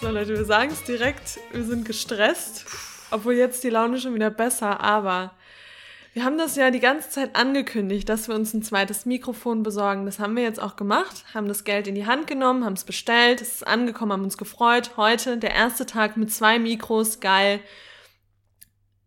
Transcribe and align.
So 0.00 0.08
Leute, 0.08 0.28
wir 0.28 0.44
sagen 0.44 0.70
es 0.70 0.84
direkt, 0.84 1.40
wir 1.50 1.64
sind 1.64 1.84
gestresst, 1.84 2.66
obwohl 3.10 3.34
jetzt 3.34 3.64
die 3.64 3.70
Laune 3.70 3.98
schon 3.98 4.14
wieder 4.14 4.30
besser, 4.30 4.80
aber 4.80 5.32
wir 6.12 6.24
haben 6.24 6.38
das 6.38 6.54
ja 6.54 6.70
die 6.70 6.78
ganze 6.78 7.10
Zeit 7.10 7.34
angekündigt, 7.34 8.08
dass 8.08 8.28
wir 8.28 8.36
uns 8.36 8.54
ein 8.54 8.62
zweites 8.62 9.04
Mikrofon 9.04 9.64
besorgen. 9.64 10.06
Das 10.06 10.20
haben 10.20 10.36
wir 10.36 10.44
jetzt 10.44 10.60
auch 10.60 10.76
gemacht, 10.76 11.24
haben 11.34 11.48
das 11.48 11.64
Geld 11.64 11.88
in 11.88 11.96
die 11.96 12.06
Hand 12.06 12.28
genommen, 12.28 12.64
haben 12.64 12.74
es 12.74 12.84
bestellt, 12.84 13.40
es 13.40 13.54
ist 13.54 13.66
angekommen, 13.66 14.12
haben 14.12 14.22
uns 14.22 14.38
gefreut. 14.38 14.92
Heute 14.96 15.36
der 15.36 15.52
erste 15.52 15.84
Tag 15.84 16.16
mit 16.16 16.32
zwei 16.32 16.60
Mikros, 16.60 17.18
geil. 17.18 17.60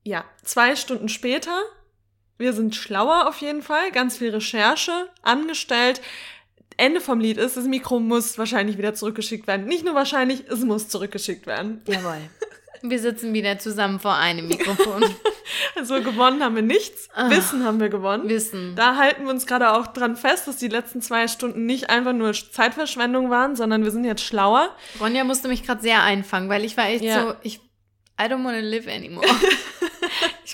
Ja, 0.04 0.26
zwei 0.44 0.76
Stunden 0.76 1.08
später, 1.08 1.62
wir 2.38 2.54
sind 2.54 2.76
schlauer 2.76 3.28
auf 3.28 3.38
jeden 3.42 3.62
Fall, 3.62 3.92
ganz 3.92 4.18
viel 4.18 4.30
Recherche 4.32 5.10
angestellt. 5.22 6.02
Ende 6.78 7.02
vom 7.02 7.20
Lied 7.20 7.38
ist, 7.38 7.56
das 7.56 7.66
Mikro 7.66 8.00
muss 8.00 8.38
wahrscheinlich 8.38 8.78
wieder 8.78 8.94
zurückgeschickt 8.96 9.46
werden. 9.48 9.68
Nicht 9.68 9.86
nur 9.86 9.94
wahrscheinlich, 9.96 10.46
es 10.50 10.60
muss 10.62 10.90
zurückgeschickt 10.90 11.46
werden. 11.46 11.82
Jawohl. 11.88 12.18
Wir 12.82 13.00
sitzen 13.00 13.34
wieder 13.34 13.60
zusammen 13.60 14.00
vor 14.00 14.16
einem 14.16 14.48
Mikrofon. 14.48 15.04
Also 15.76 16.02
gewonnen 16.02 16.42
haben 16.44 16.56
wir 16.56 16.62
nichts. 16.62 17.10
Wissen 17.30 17.66
haben 17.66 17.80
wir 17.80 17.90
gewonnen. 17.90 18.30
Wissen. 18.30 18.76
Da 18.76 18.96
halten 18.96 19.24
wir 19.24 19.32
uns 19.32 19.46
gerade 19.46 19.72
auch 19.74 19.88
dran 19.88 20.16
fest, 20.16 20.48
dass 20.48 20.58
die 20.58 20.68
letzten 20.70 21.02
zwei 21.02 21.28
Stunden 21.28 21.66
nicht 21.66 21.90
einfach 21.90 22.14
nur 22.14 22.32
Zeitverschwendung 22.34 23.30
waren, 23.30 23.56
sondern 23.56 23.84
wir 23.84 23.92
sind 23.92 24.06
jetzt 24.06 24.24
schlauer. 24.24 24.70
Ronja 25.02 25.24
musste 25.24 25.48
mich 25.50 25.64
gerade 25.64 25.82
sehr 25.82 26.02
einfangen, 26.04 26.48
weil 26.50 26.64
ich 26.64 26.78
war 26.78 26.88
echt 26.88 27.04
Ja. 27.04 27.22
so, 27.22 27.34
ich, 27.42 27.58
I 28.20 28.26
don't 28.26 28.46
wanna 28.46 28.60
live 28.60 28.88
anymore. 28.88 29.28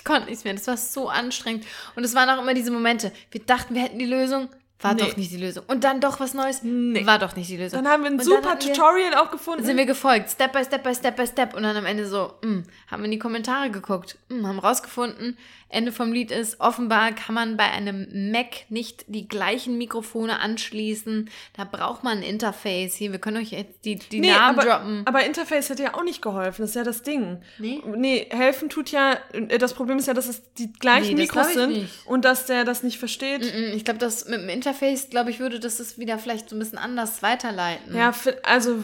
ich 0.00 0.04
konnte 0.04 0.30
nichts 0.30 0.44
mehr. 0.44 0.54
Das 0.54 0.66
war 0.66 0.78
so 0.78 1.10
anstrengend. 1.10 1.66
Und 1.94 2.04
es 2.04 2.14
waren 2.14 2.30
auch 2.30 2.40
immer 2.40 2.54
diese 2.54 2.70
Momente. 2.70 3.12
Wir 3.30 3.42
dachten, 3.42 3.74
wir 3.74 3.82
hätten 3.82 3.98
die 3.98 4.06
Lösung. 4.06 4.48
War 4.82 4.94
Nee. 4.94 5.02
doch 5.02 5.16
nicht 5.16 5.30
die 5.30 5.36
Lösung. 5.36 5.64
Und 5.68 5.84
dann 5.84 6.00
doch 6.00 6.20
was 6.20 6.32
Neues. 6.34 6.62
Nee. 6.62 7.04
War 7.06 7.18
doch 7.18 7.36
nicht 7.36 7.50
die 7.50 7.56
Lösung. 7.58 7.82
Dann 7.82 7.92
haben 7.92 8.02
wir 8.02 8.10
ein 8.10 8.18
Und 8.18 8.24
super 8.24 8.56
wir- 8.58 8.72
Tutorial 8.72 9.14
auch 9.14 9.30
gefunden. 9.30 9.64
sind 9.64 9.76
wir 9.76 9.86
gefolgt, 9.86 10.30
Step 10.30 10.52
by 10.52 10.64
Step 10.64 10.82
by 10.82 10.94
Step 10.94 11.16
by 11.16 11.26
Step 11.26 11.54
und 11.54 11.62
dann 11.64 11.76
am 11.76 11.84
Ende 11.86 12.06
so, 12.06 12.32
mh, 12.42 12.62
haben 12.90 13.02
wir 13.02 13.04
in 13.04 13.10
die 13.10 13.18
Kommentare 13.18 13.70
geguckt, 13.70 14.16
mh, 14.28 14.48
haben 14.48 14.58
rausgefunden, 14.58 15.36
Ende 15.72 15.92
vom 15.92 16.12
Lied 16.12 16.32
ist, 16.32 16.58
offenbar 16.60 17.12
kann 17.12 17.32
man 17.34 17.56
bei 17.56 17.64
einem 17.70 18.32
Mac 18.32 18.64
nicht 18.70 19.04
die 19.06 19.28
gleichen 19.28 19.78
Mikrofone 19.78 20.40
anschließen, 20.40 21.30
da 21.56 21.62
braucht 21.64 22.02
man 22.02 22.18
ein 22.18 22.22
Interface. 22.24 22.94
Hier, 22.94 23.12
wir 23.12 23.20
können 23.20 23.36
euch 23.36 23.50
jetzt 23.52 23.84
die, 23.84 23.94
die 23.96 24.18
nee, 24.20 24.32
Namen 24.32 24.58
aber, 24.58 24.68
droppen. 24.68 25.02
aber 25.06 25.24
Interface 25.24 25.68
hätte 25.70 25.84
ja 25.84 25.94
auch 25.94 26.02
nicht 26.02 26.22
geholfen, 26.22 26.62
das 26.62 26.70
ist 26.70 26.76
ja 26.76 26.82
das 26.82 27.02
Ding. 27.02 27.40
Nee? 27.58 27.80
Nee, 27.96 28.26
helfen 28.30 28.68
tut 28.68 28.90
ja, 28.90 29.16
äh, 29.32 29.58
das 29.58 29.74
Problem 29.74 29.98
ist 29.98 30.08
ja, 30.08 30.14
dass 30.14 30.26
es 30.28 30.42
die 30.54 30.72
gleichen 30.72 31.14
Nee, 31.14 31.22
Mikros 31.22 31.52
sind 31.52 31.70
nicht. 31.72 32.06
und 32.06 32.24
dass 32.24 32.46
der 32.46 32.64
das 32.64 32.82
nicht 32.82 32.98
versteht. 32.98 33.42
Mm, 33.42 33.76
Ich 33.76 33.84
glaube, 33.84 33.98
das 34.00 34.26
mit 34.26 34.40
dem 34.40 34.48
Interface, 34.48 34.69
glaube 35.10 35.30
ich, 35.30 35.38
würde 35.40 35.60
das 35.60 35.80
es 35.80 35.98
wieder 35.98 36.18
vielleicht 36.18 36.48
so 36.50 36.56
ein 36.56 36.58
bisschen 36.58 36.78
anders 36.78 37.22
weiterleiten. 37.22 37.94
Ja, 37.96 38.12
also, 38.44 38.82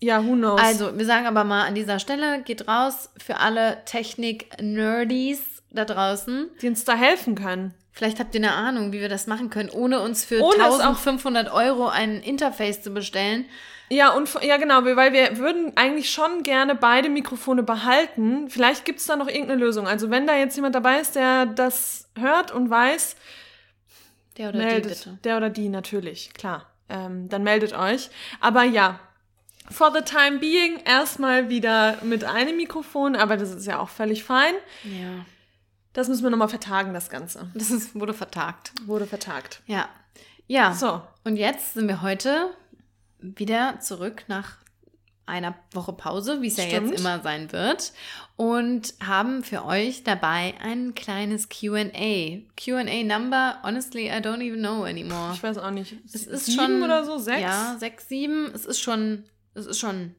ja, 0.00 0.24
who 0.24 0.32
knows. 0.34 0.60
Also, 0.60 0.96
wir 0.98 1.04
sagen 1.06 1.26
aber 1.26 1.44
mal 1.44 1.66
an 1.66 1.74
dieser 1.74 1.98
Stelle, 1.98 2.42
geht 2.42 2.66
raus 2.68 3.10
für 3.22 3.36
alle 3.38 3.78
Technik-Nerdies 3.86 5.40
da 5.72 5.84
draußen. 5.84 6.48
die 6.62 6.68
uns 6.68 6.84
da 6.84 6.94
helfen 6.94 7.34
können. 7.34 7.74
Vielleicht 7.92 8.18
habt 8.18 8.34
ihr 8.34 8.40
eine 8.40 8.52
Ahnung, 8.54 8.92
wie 8.92 9.00
wir 9.00 9.08
das 9.08 9.26
machen 9.26 9.50
können, 9.50 9.68
ohne 9.70 10.00
uns 10.00 10.24
für 10.24 10.40
Ohne 10.42 10.56
es 10.56 10.62
auch- 10.80 10.80
1500 10.80 11.52
Euro 11.52 11.88
ein 11.88 12.22
Interface 12.22 12.82
zu 12.82 12.90
bestellen. 12.90 13.44
Ja, 13.92 14.10
und 14.10 14.28
ja, 14.42 14.56
genau, 14.56 14.84
weil 14.84 15.12
wir 15.12 15.38
würden 15.38 15.72
eigentlich 15.76 16.10
schon 16.10 16.44
gerne 16.44 16.76
beide 16.76 17.08
Mikrofone 17.08 17.64
behalten. 17.64 18.48
Vielleicht 18.48 18.84
gibt 18.84 19.00
es 19.00 19.06
da 19.06 19.16
noch 19.16 19.26
irgendeine 19.26 19.60
Lösung. 19.60 19.88
Also 19.88 20.10
wenn 20.10 20.28
da 20.28 20.36
jetzt 20.36 20.54
jemand 20.54 20.76
dabei 20.76 21.00
ist, 21.00 21.16
der 21.16 21.46
das 21.46 22.08
hört 22.16 22.52
und 22.52 22.70
weiß, 22.70 23.16
Der 24.40 24.48
oder 24.48 24.58
die 24.58 24.64
meldet. 24.64 24.98
bitte. 24.98 25.18
Der 25.22 25.36
oder 25.36 25.50
die, 25.50 25.68
natürlich, 25.68 26.32
klar. 26.32 26.66
Ähm, 26.88 27.28
dann 27.28 27.42
meldet 27.42 27.74
euch. 27.74 28.08
Aber 28.40 28.64
ja, 28.64 28.98
for 29.70 29.92
the 29.92 30.00
time 30.00 30.38
being 30.38 30.78
erstmal 30.84 31.50
wieder 31.50 31.98
mit 32.02 32.24
einem 32.24 32.56
Mikrofon, 32.56 33.16
aber 33.16 33.36
das 33.36 33.50
ist 33.50 33.66
ja 33.66 33.78
auch 33.78 33.90
völlig 33.90 34.24
fein. 34.24 34.54
Ja. 34.84 35.26
Das 35.92 36.08
müssen 36.08 36.22
wir 36.22 36.30
nochmal 36.30 36.48
vertagen, 36.48 36.94
das 36.94 37.10
Ganze. 37.10 37.50
Das 37.54 37.70
ist, 37.70 37.94
wurde 37.94 38.14
vertagt. 38.14 38.72
Wurde 38.86 39.06
vertagt. 39.06 39.60
Ja. 39.66 39.88
Ja. 40.46 40.72
So. 40.72 41.02
Und 41.24 41.36
jetzt 41.36 41.74
sind 41.74 41.86
wir 41.86 42.00
heute 42.00 42.50
wieder 43.18 43.78
zurück 43.80 44.24
nach 44.28 44.56
einer 45.26 45.54
Woche 45.72 45.92
Pause, 45.92 46.40
wie 46.40 46.48
es 46.48 46.56
ja 46.56 46.64
jetzt 46.64 46.92
immer 46.92 47.20
sein 47.20 47.52
wird. 47.52 47.92
Und 48.40 48.94
haben 49.06 49.44
für 49.44 49.66
euch 49.66 50.02
dabei 50.02 50.54
ein 50.62 50.94
kleines 50.94 51.50
QA. 51.50 52.38
QA 52.56 53.04
Number, 53.04 53.58
honestly, 53.62 54.06
I 54.06 54.12
don't 54.12 54.40
even 54.40 54.60
know 54.60 54.84
anymore. 54.84 55.32
Ich 55.34 55.42
weiß 55.42 55.58
auch 55.58 55.70
nicht. 55.70 55.96
Es 56.06 56.26
ist 56.26 56.46
sieben 56.46 56.58
schon 56.58 56.82
oder 56.82 57.04
so, 57.04 57.18
sechs? 57.18 57.42
Ja, 57.42 57.76
sechs, 57.78 58.08
sieben. 58.08 58.50
Es 58.54 58.64
ist 58.64 58.80
schon, 58.80 59.24
es 59.52 59.66
ist 59.66 59.78
schon 59.78 60.14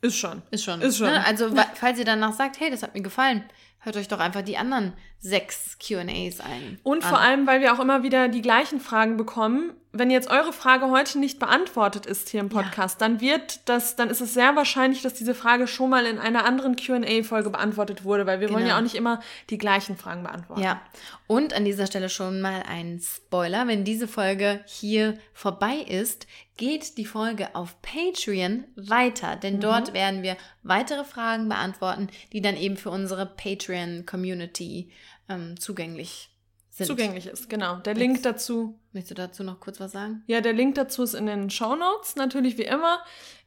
Ist 0.00 0.16
schon. 0.16 0.40
Ist 0.50 0.64
schon. 0.64 0.80
Ist 0.80 0.96
schon. 0.96 1.08
Ne? 1.08 1.26
Also, 1.26 1.54
falls 1.74 1.98
ihr 1.98 2.06
danach 2.06 2.32
sagt, 2.32 2.58
hey, 2.58 2.70
das 2.70 2.82
hat 2.82 2.94
mir 2.94 3.02
gefallen, 3.02 3.44
hört 3.82 3.96
euch 3.96 4.08
doch 4.08 4.20
einfach 4.20 4.42
die 4.42 4.56
anderen 4.56 4.92
sechs 5.18 5.76
QAs 5.78 6.40
ein. 6.40 6.78
Und 6.82 7.04
an. 7.04 7.08
vor 7.08 7.20
allem, 7.20 7.46
weil 7.46 7.60
wir 7.60 7.72
auch 7.72 7.80
immer 7.80 8.02
wieder 8.02 8.28
die 8.28 8.42
gleichen 8.42 8.80
Fragen 8.80 9.16
bekommen. 9.16 9.72
Wenn 9.94 10.10
jetzt 10.10 10.30
eure 10.30 10.52
Frage 10.54 10.90
heute 10.90 11.18
nicht 11.18 11.38
beantwortet 11.38 12.06
ist 12.06 12.30
hier 12.30 12.40
im 12.40 12.48
Podcast, 12.48 13.00
dann 13.02 13.20
wird 13.20 13.68
das, 13.68 13.94
dann 13.94 14.08
ist 14.08 14.22
es 14.22 14.32
sehr 14.32 14.56
wahrscheinlich, 14.56 15.02
dass 15.02 15.12
diese 15.14 15.34
Frage 15.34 15.66
schon 15.66 15.90
mal 15.90 16.06
in 16.06 16.18
einer 16.18 16.46
anderen 16.46 16.76
Qa-Folge 16.76 17.50
beantwortet 17.50 18.02
wurde, 18.02 18.24
weil 18.26 18.40
wir 18.40 18.48
wollen 18.48 18.60
Genau. 18.62 18.70
ja 18.70 18.78
auch 18.78 18.82
nicht 18.82 18.94
immer 18.94 19.20
die 19.50 19.58
gleichen 19.58 19.96
Fragen 19.98 20.22
beantworten. 20.22 20.62
Ja. 20.62 20.80
Und 21.26 21.52
an 21.52 21.64
dieser 21.66 21.86
Stelle 21.86 22.08
schon 22.08 22.40
mal 22.40 22.62
ein 22.66 23.00
Spoiler. 23.00 23.66
Wenn 23.68 23.84
diese 23.84 24.08
Folge 24.08 24.60
hier 24.64 25.18
vorbei 25.34 25.76
ist, 25.76 26.26
geht 26.56 26.96
die 26.96 27.06
Folge 27.06 27.54
auf 27.54 27.76
Patreon 27.82 28.64
weiter. 28.76 29.36
Mhm. 29.36 29.40
Denn 29.40 29.60
dort 29.60 29.92
werden 29.92 30.22
wir 30.22 30.36
weitere 30.62 31.04
Fragen 31.04 31.48
beantworten, 31.48 32.08
die 32.32 32.40
dann 32.40 32.56
eben 32.56 32.76
für 32.76 32.90
unsere 32.90 33.26
Patreon-Community 33.72 34.90
ähm, 35.28 35.58
zugänglich 35.58 36.28
sind. 36.70 36.86
Zugänglich 36.86 37.26
ist, 37.26 37.50
genau. 37.50 37.76
Der 37.76 37.94
Link 37.94 38.22
dazu, 38.22 38.78
Möchtest 38.92 39.10
du 39.10 39.14
dazu 39.14 39.44
noch 39.44 39.60
kurz 39.60 39.78
was 39.78 39.92
sagen? 39.92 40.22
ja, 40.26 40.40
der 40.40 40.54
Link 40.54 40.74
dazu 40.74 41.02
ist 41.02 41.14
in 41.14 41.26
den 41.26 41.50
Show 41.50 41.76
Notes, 41.76 42.16
natürlich 42.16 42.56
wie 42.56 42.62
immer. 42.62 43.00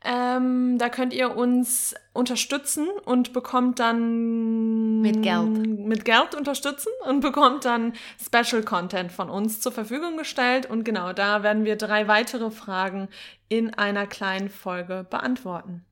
Ähm, 0.04 0.78
da 0.78 0.90
könnt 0.90 1.12
ihr 1.14 1.36
uns 1.36 1.96
unterstützen 2.14 2.88
und 3.06 3.34
bekommt 3.34 3.80
dann 3.80 5.02
Mit 5.02 5.24
Geld. 5.24 5.68
mit 5.80 6.06
Geld 6.06 6.36
unterstützen 6.36 6.90
und 7.08 7.22
bekommt 7.22 7.66
dann 7.66 7.94
Special 8.24 8.62
Content 8.64 9.12
von 9.12 9.32
uns 9.32 9.60
zur 9.60 9.72
Verfügung 9.72 10.18
gestellt. 10.18 10.70
Und 10.70 10.84
genau, 10.84 11.12
da 11.12 11.42
werden 11.42 11.66
wir 11.66 11.76
drei 11.78 12.08
weitere 12.08 12.52
Fragen 12.52 13.08
in 13.50 13.74
einer 13.74 14.06
kleinen 14.06 14.50
Folge 14.50 15.06
beantworten. 15.10 15.84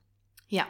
Ja, 0.46 0.66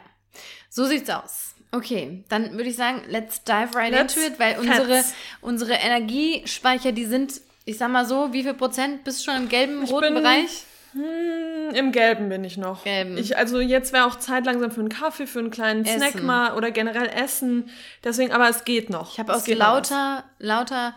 so 0.69 0.85
sieht's 0.85 1.09
aus. 1.11 1.54
Okay, 1.71 2.23
dann 2.29 2.53
würde 2.53 2.69
ich 2.69 2.75
sagen, 2.75 3.01
let's 3.09 3.43
dive 3.43 3.75
right 3.75 3.91
Let's 3.91 4.15
into 4.15 4.27
it, 4.33 4.39
weil 4.39 4.57
unsere, 4.59 5.03
unsere 5.41 5.73
Energiespeicher, 5.73 6.91
die 6.91 7.05
sind, 7.05 7.41
ich 7.65 7.77
sag 7.77 7.89
mal 7.91 8.05
so, 8.05 8.31
wie 8.33 8.43
viel 8.43 8.53
Prozent 8.53 9.03
bist 9.03 9.19
du 9.25 9.31
schon 9.31 9.43
im 9.43 9.49
gelben, 9.49 9.83
Ich 9.83 9.91
roten 9.91 10.13
bin- 10.13 10.23
Bereich? 10.23 10.63
Hm, 10.93 11.75
Im 11.75 11.91
Gelben 11.91 12.29
bin 12.29 12.45
ich 12.45 12.55
noch. 12.55 12.85
Gelben. 12.85 13.17
Ich, 13.17 13.35
also 13.37 13.59
jetzt 13.59 13.91
wäre 13.91 14.05
auch 14.05 14.15
Zeit 14.15 14.45
langsam 14.45 14.71
für 14.71 14.79
einen 14.79 14.87
Kaffee, 14.87 15.27
für 15.27 15.39
einen 15.39 15.51
kleinen 15.51 15.83
Essen. 15.83 15.99
Snack 15.99 16.23
mal 16.23 16.53
oder 16.55 16.71
generell 16.71 17.09
Essen. 17.09 17.69
Deswegen, 18.01 18.31
aber 18.31 18.47
es 18.47 18.63
geht 18.63 18.89
noch. 18.89 19.11
Ich 19.11 19.19
habe 19.19 19.33
aus 19.33 19.45
lauter, 19.45 20.23
lauter 20.39 20.95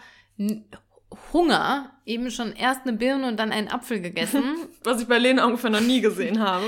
Hunger 1.32 1.91
eben 2.04 2.30
schon 2.30 2.52
erst 2.54 2.82
eine 2.86 2.92
Birne 2.96 3.26
und 3.28 3.36
dann 3.38 3.52
einen 3.52 3.69
Apfel 3.69 4.00
gegessen. 4.00 4.42
Was 4.84 5.00
ich 5.00 5.08
bei 5.08 5.19
Lena 5.19 5.44
ungefähr 5.46 5.70
noch 5.70 5.81
nie 5.81 6.00
gesehen 6.00 6.40
habe. 6.46 6.64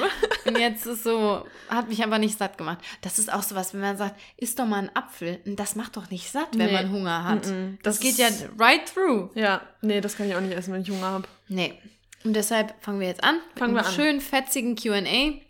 und 0.46 0.58
jetzt 0.58 0.86
ist 0.86 1.04
so, 1.04 1.44
hat 1.68 1.88
mich 1.88 2.02
aber 2.02 2.18
nicht 2.18 2.36
satt 2.38 2.56
gemacht. 2.58 2.78
Das 3.02 3.18
ist 3.18 3.32
auch 3.32 3.42
sowas, 3.42 3.72
wenn 3.74 3.80
man 3.80 3.96
sagt, 3.96 4.18
isst 4.36 4.58
doch 4.58 4.66
mal 4.66 4.78
einen 4.78 4.90
Apfel. 4.96 5.40
Das 5.44 5.76
macht 5.76 5.96
doch 5.96 6.10
nicht 6.10 6.30
satt, 6.30 6.48
wenn 6.52 6.66
Nee. 6.66 6.72
man 6.72 6.90
Hunger 6.90 7.24
hat. 7.24 7.46
Mm-mm. 7.46 7.78
Das, 7.82 7.98
Das 7.98 8.00
geht 8.00 8.16
ja 8.18 8.28
right 8.58 8.82
through. 8.92 9.30
Ja, 9.34 9.60
nee, 9.82 10.00
das 10.00 10.16
kann 10.16 10.28
ich 10.28 10.34
auch 10.34 10.40
nicht 10.40 10.56
essen, 10.56 10.72
wenn 10.74 10.82
ich 10.82 10.90
Hunger 10.90 11.06
habe. 11.06 11.28
Nee. 11.48 11.74
Und 12.24 12.34
deshalb 12.34 12.74
fangen 12.80 13.00
wir 13.00 13.08
jetzt 13.08 13.24
an. 13.24 13.36
mit 13.36 13.58
Fangen 13.58 13.74
wir 13.74 13.80
einem 13.80 13.88
an. 13.88 13.94
schönen 13.94 14.20
fetzigen 14.20 14.76
QA. 14.76 15.40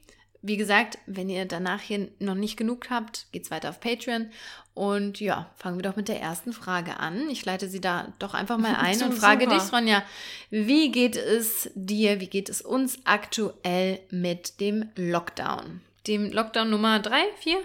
Wie 0.42 0.56
gesagt, 0.56 0.98
wenn 1.06 1.28
ihr 1.28 1.44
danach 1.44 1.80
hier 1.80 2.08
noch 2.18 2.34
nicht 2.34 2.56
genug 2.56 2.88
habt, 2.88 3.26
geht's 3.32 3.50
weiter 3.50 3.68
auf 3.70 3.80
Patreon. 3.80 4.30
Und 4.72 5.20
ja, 5.20 5.50
fangen 5.56 5.76
wir 5.76 5.82
doch 5.82 5.96
mit 5.96 6.08
der 6.08 6.20
ersten 6.20 6.52
Frage 6.54 6.98
an. 6.98 7.28
Ich 7.28 7.44
leite 7.44 7.68
sie 7.68 7.80
da 7.80 8.12
doch 8.18 8.32
einfach 8.32 8.56
mal 8.56 8.74
ein 8.78 8.94
So, 8.94 9.04
und 9.06 9.12
frage 9.14 9.44
super. 9.44 9.56
dich, 9.56 9.62
Sonja, 9.64 10.02
wie 10.48 10.90
geht 10.90 11.16
es 11.16 11.70
dir, 11.74 12.20
wie 12.20 12.28
geht 12.28 12.48
es 12.48 12.62
uns 12.62 13.00
aktuell 13.04 14.00
mit 14.10 14.60
dem 14.60 14.88
Lockdown? 14.96 15.82
Dem 16.06 16.32
Lockdown 16.32 16.70
Nummer 16.70 17.00
drei, 17.00 17.22
vier? 17.38 17.58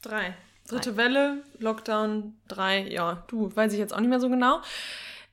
Drei. 0.00 0.34
Dritte 0.66 0.96
Welle, 0.96 1.42
Lockdown, 1.58 2.34
drei, 2.48 2.88
ja, 2.88 3.22
du, 3.26 3.54
weiß 3.54 3.74
ich 3.74 3.78
jetzt 3.78 3.92
auch 3.92 4.00
nicht 4.00 4.08
mehr 4.08 4.20
so 4.20 4.30
genau. 4.30 4.62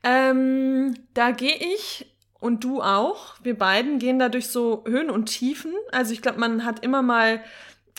Ähm, 0.03 0.95
da 1.13 1.31
gehe 1.31 1.55
ich 1.55 2.05
und 2.41 2.65
du 2.65 2.81
auch. 2.81 3.35
Wir 3.41 3.57
beiden 3.57 3.99
gehen 3.99 4.19
da 4.19 4.27
durch 4.27 4.49
so 4.49 4.83
Höhen 4.85 5.09
und 5.09 5.27
Tiefen. 5.27 5.71
Also 5.93 6.11
ich 6.11 6.21
glaube, 6.21 6.39
man 6.39 6.65
hat 6.65 6.83
immer 6.83 7.01
mal 7.01 7.41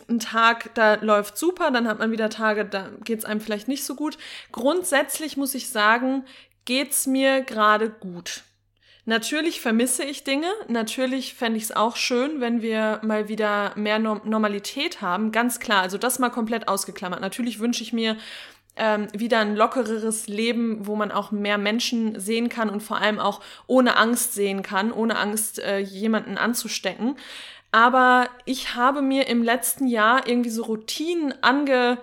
einen 0.09 0.21
Tag, 0.21 0.75
da 0.75 0.95
läuft 0.97 1.39
super, 1.39 1.71
dann 1.71 1.89
hat 1.89 2.01
man 2.01 2.11
wieder 2.11 2.29
Tage, 2.29 2.65
da 2.67 2.91
geht 3.05 3.21
es 3.21 3.25
einem 3.25 3.41
vielleicht 3.41 3.69
nicht 3.69 3.85
so 3.85 3.95
gut. 3.95 4.19
Grundsätzlich 4.51 5.37
muss 5.37 5.55
ich 5.55 5.71
sagen, 5.71 6.25
geht's 6.65 7.07
mir 7.07 7.43
gerade 7.43 7.89
gut. 7.89 8.43
Natürlich 9.05 9.61
vermisse 9.61 10.05
ich 10.05 10.23
Dinge. 10.23 10.47
Natürlich 10.69 11.35
fände 11.35 11.59
ich 11.59 11.65
es 11.65 11.73
auch 11.73 11.97
schön, 11.97 12.41
wenn 12.41 12.63
wir 12.63 13.01
mal 13.03 13.29
wieder 13.29 13.73
mehr 13.77 13.99
Normalität 13.99 15.01
haben. 15.01 15.33
Ganz 15.33 15.59
klar, 15.59 15.83
also 15.83 15.99
das 15.99 16.21
mal 16.21 16.31
komplett 16.31 16.69
ausgeklammert. 16.69 17.21
Natürlich 17.21 17.59
wünsche 17.59 17.83
ich 17.83 17.93
mir 17.93 18.17
ähm, 18.77 19.09
wieder 19.13 19.41
ein 19.41 19.57
lockereres 19.57 20.29
Leben, 20.29 20.87
wo 20.87 20.97
man 20.97 21.13
auch 21.13 21.31
mehr 21.31 21.59
Menschen 21.59 22.19
sehen 22.19 22.49
kann 22.49 22.71
und 22.71 22.83
vor 22.83 22.99
allem 22.99 23.19
auch 23.19 23.41
ohne 23.67 23.97
Angst 23.97 24.35
sehen 24.35 24.63
kann, 24.63 24.93
ohne 24.93 25.19
Angst, 25.19 25.59
äh, 25.59 25.79
jemanden 25.79 26.39
anzustecken. 26.39 27.17
Aber 27.71 28.29
ich 28.45 28.75
habe 28.75 29.03
mir 29.03 29.29
im 29.29 29.43
letzten 29.43 29.87
Jahr 29.87 30.27
irgendwie 30.27 30.51
so 30.51 30.65
Routinen 30.65 31.35
ange 31.43 31.99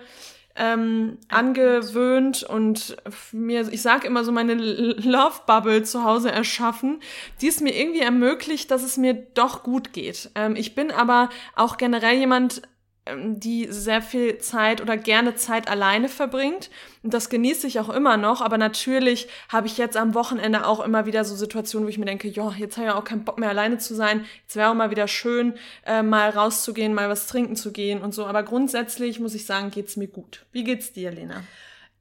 ähm, 0.56 1.16
angewöhnt 1.28 2.42
und 2.42 2.96
mir, 3.32 3.66
ich 3.72 3.82
sage 3.82 4.06
immer 4.06 4.24
so, 4.24 4.32
meine 4.32 4.54
Love 4.54 5.40
Bubble 5.46 5.84
zu 5.84 6.04
Hause 6.04 6.32
erschaffen, 6.32 7.00
die 7.40 7.48
es 7.48 7.60
mir 7.60 7.74
irgendwie 7.74 8.00
ermöglicht, 8.00 8.70
dass 8.70 8.82
es 8.82 8.96
mir 8.96 9.14
doch 9.14 9.62
gut 9.62 9.92
geht. 9.92 10.30
Ähm, 10.34 10.56
ich 10.56 10.74
bin 10.74 10.90
aber 10.90 11.30
auch 11.54 11.76
generell 11.76 12.16
jemand, 12.18 12.62
die 13.16 13.66
sehr 13.70 14.02
viel 14.02 14.38
Zeit 14.38 14.80
oder 14.80 14.96
gerne 14.96 15.34
Zeit 15.34 15.68
alleine 15.68 16.08
verbringt. 16.08 16.70
Und 17.02 17.14
das 17.14 17.30
genieße 17.30 17.66
ich 17.66 17.80
auch 17.80 17.88
immer 17.88 18.16
noch. 18.16 18.40
Aber 18.40 18.58
natürlich 18.58 19.28
habe 19.48 19.66
ich 19.66 19.78
jetzt 19.78 19.96
am 19.96 20.14
Wochenende 20.14 20.66
auch 20.66 20.80
immer 20.80 21.06
wieder 21.06 21.24
so 21.24 21.34
Situationen, 21.34 21.86
wo 21.86 21.90
ich 21.90 21.98
mir 21.98 22.06
denke, 22.06 22.28
ja, 22.28 22.52
jetzt 22.58 22.76
habe 22.76 22.88
ich 22.88 22.92
auch 22.92 23.04
keinen 23.04 23.24
Bock 23.24 23.38
mehr 23.38 23.48
alleine 23.48 23.78
zu 23.78 23.94
sein. 23.94 24.24
Jetzt 24.42 24.56
wäre 24.56 24.70
auch 24.70 24.74
mal 24.74 24.90
wieder 24.90 25.08
schön, 25.08 25.54
äh, 25.86 26.02
mal 26.02 26.30
rauszugehen, 26.30 26.94
mal 26.94 27.08
was 27.08 27.26
trinken 27.26 27.56
zu 27.56 27.72
gehen 27.72 28.02
und 28.02 28.14
so. 28.14 28.26
Aber 28.26 28.42
grundsätzlich 28.42 29.20
muss 29.20 29.34
ich 29.34 29.46
sagen, 29.46 29.70
geht's 29.70 29.96
mir 29.96 30.08
gut. 30.08 30.44
Wie 30.52 30.64
geht's 30.64 30.92
dir, 30.92 31.10
Lena? 31.10 31.42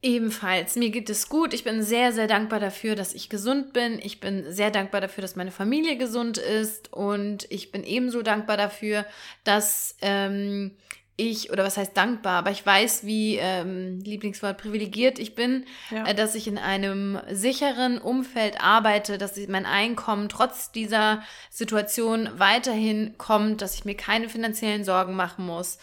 Ebenfalls, 0.02 0.78
mir 0.78 0.92
geht 0.92 1.10
es 1.10 1.28
gut. 1.28 1.54
Ich 1.54 1.66
bin 1.66 1.84
sehr, 1.84 2.14
sehr 2.14 2.28
dankbar 2.28 2.62
dafür, 2.62 2.96
dass 2.96 3.14
ich 3.14 3.28
gesund 3.28 3.74
bin. 3.74 4.00
Ich 4.02 4.22
bin 4.22 4.46
sehr 4.50 4.72
dankbar 4.72 5.02
dafür, 5.02 5.22
dass 5.22 5.36
meine 5.36 5.52
Familie 5.52 5.98
gesund 5.98 6.38
ist. 6.38 6.94
Und 6.94 7.46
ich 7.52 7.74
bin 7.74 7.84
ebenso 7.84 8.22
dankbar 8.22 8.56
dafür, 8.56 9.06
dass 9.44 9.98
ähm, 10.02 10.72
ich, 11.20 11.52
oder 11.52 11.66
was 11.66 11.78
heißt 11.78 11.96
dankbar, 11.98 12.40
aber 12.40 12.52
ich 12.52 12.66
weiß, 12.66 13.06
wie 13.06 13.36
ähm, 13.36 14.00
Lieblingswort 14.00 14.58
privilegiert 14.58 15.20
ich 15.20 15.36
bin, 15.36 15.66
ja. 15.92 16.06
äh, 16.08 16.16
dass 16.16 16.34
ich 16.34 16.48
in 16.48 16.58
einem 16.58 17.20
sicheren 17.30 17.98
Umfeld 17.98 18.64
arbeite, 18.64 19.18
dass 19.18 19.36
ich 19.36 19.50
mein 19.50 19.66
Einkommen 19.66 20.30
trotz 20.30 20.72
dieser 20.72 21.22
Situation 21.50 22.30
weiterhin 22.38 23.16
kommt, 23.18 23.62
dass 23.62 23.76
ich 23.76 23.86
mir 23.86 23.96
keine 23.96 24.30
finanziellen 24.30 24.86
Sorgen 24.86 25.16
machen 25.16 25.46
muss. 25.46 25.78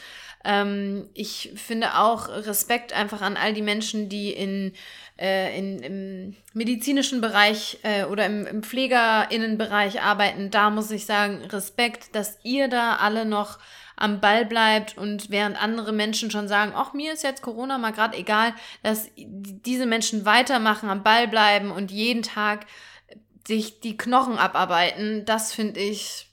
Ähm, 0.44 1.09
ich 1.12 1.53
finde 1.56 1.99
auch 1.99 2.29
Respekt 2.29 2.93
einfach 2.94 3.21
an 3.21 3.37
all 3.37 3.53
die 3.53 3.62
Menschen, 3.62 4.09
die 4.09 4.31
in, 4.31 4.73
äh, 5.19 5.59
in 5.59 5.83
im 5.83 6.37
medizinischen 6.55 7.21
Bereich 7.21 7.79
äh, 7.83 8.05
oder 8.05 8.25
im, 8.25 8.47
im 8.47 8.62
Pflegerinnenbereich 8.62 10.00
arbeiten. 10.00 10.50
Da 10.50 10.71
muss 10.71 10.91
ich 10.91 11.05
sagen, 11.05 11.43
Respekt, 11.47 12.15
dass 12.15 12.38
ihr 12.43 12.69
da 12.69 12.97
alle 12.97 13.27
noch 13.27 13.59
am 13.97 14.21
Ball 14.21 14.45
bleibt 14.45 14.99
und 14.99 15.31
während 15.31 15.61
andere 15.61 15.93
Menschen 15.93 16.31
schon 16.31 16.49
sagen, 16.49 16.73
ach, 16.75 16.93
mir 16.93 17.15
ist 17.15 17.25
jetzt 17.25 17.43
Corona 17.43 17.79
mal 17.79 17.93
gerade 17.93 18.17
egal, 18.17 18.55
dass 18.83 19.09
diese 19.17 19.87
Menschen 19.87 20.27
weitermachen, 20.27 20.91
am 20.91 21.03
Ball 21.03 21.27
bleiben 21.27 21.71
und 21.71 21.91
jeden 21.91 22.23
Tag 22.23 22.67
sich 23.47 23.81
die 23.81 23.97
Knochen 23.97 24.39
abarbeiten, 24.39 25.25
das 25.25 25.53
finde 25.53 25.81
ich, 25.81 26.29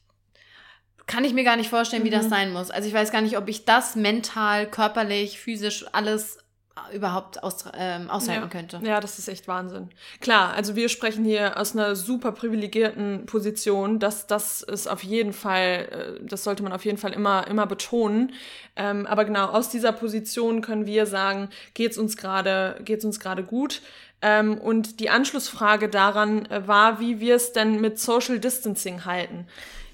kann 1.05 1.23
ich 1.23 1.33
mir 1.33 1.43
gar 1.43 1.55
nicht 1.55 1.69
vorstellen, 1.69 2.03
wie 2.03 2.09
das 2.09 2.25
mhm. 2.25 2.29
sein 2.29 2.53
muss. 2.53 2.69
Also 2.69 2.87
ich 2.87 2.93
weiß 2.93 3.11
gar 3.11 3.21
nicht, 3.21 3.37
ob 3.37 3.47
ich 3.47 3.65
das 3.65 3.95
mental, 3.95 4.69
körperlich, 4.69 5.39
physisch 5.39 5.85
alles 5.93 6.42
überhaupt 6.91 7.43
aus, 7.43 7.65
ähm, 7.77 8.09
aushalten 8.09 8.43
ja. 8.43 8.47
könnte. 8.47 8.81
Ja, 8.83 8.99
das 8.99 9.19
ist 9.19 9.27
echt 9.27 9.47
Wahnsinn. 9.47 9.89
Klar, 10.21 10.53
also 10.53 10.75
wir 10.75 10.89
sprechen 10.89 11.23
hier 11.23 11.57
aus 11.57 11.75
einer 11.75 11.95
super 11.95 12.31
privilegierten 12.31 13.25
Position. 13.25 13.99
Das, 13.99 14.25
das 14.27 14.63
ist 14.63 14.87
auf 14.87 15.03
jeden 15.03 15.33
Fall, 15.33 16.17
äh, 16.21 16.25
das 16.25 16.43
sollte 16.43 16.63
man 16.63 16.73
auf 16.73 16.83
jeden 16.83 16.97
Fall 16.97 17.13
immer, 17.13 17.47
immer 17.47 17.67
betonen. 17.67 18.33
Ähm, 18.75 19.05
aber 19.05 19.25
genau, 19.25 19.47
aus 19.47 19.69
dieser 19.69 19.91
Position 19.91 20.61
können 20.61 20.87
wir 20.87 21.05
sagen, 21.05 21.49
geht's 21.75 21.97
uns 21.97 22.17
gerade, 22.17 22.79
geht's 22.83 23.05
uns 23.05 23.19
gerade 23.19 23.43
gut. 23.43 23.81
Ähm, 24.23 24.57
und 24.57 24.99
die 24.99 25.09
Anschlussfrage 25.09 25.89
daran 25.89 26.45
äh, 26.47 26.67
war, 26.67 26.99
wie 26.99 27.19
wir 27.19 27.35
es 27.35 27.53
denn 27.53 27.81
mit 27.81 27.99
Social 27.99 28.39
Distancing 28.39 29.05
halten. 29.05 29.47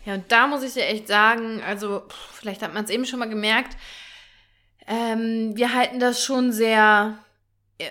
Ja, 0.05 0.13
und 0.13 0.31
da 0.31 0.47
muss 0.47 0.63
ich 0.63 0.73
dir 0.73 0.85
echt 0.85 1.07
sagen, 1.07 1.61
also 1.67 2.03
vielleicht 2.33 2.61
hat 2.61 2.73
man 2.73 2.85
es 2.85 2.89
eben 2.89 3.05
schon 3.05 3.19
mal 3.19 3.27
gemerkt, 3.27 3.75
ähm, 4.89 5.55
wir 5.55 5.73
halten 5.73 5.99
das 5.99 6.23
schon 6.23 6.51
sehr, 6.51 7.19
äh, 7.77 7.85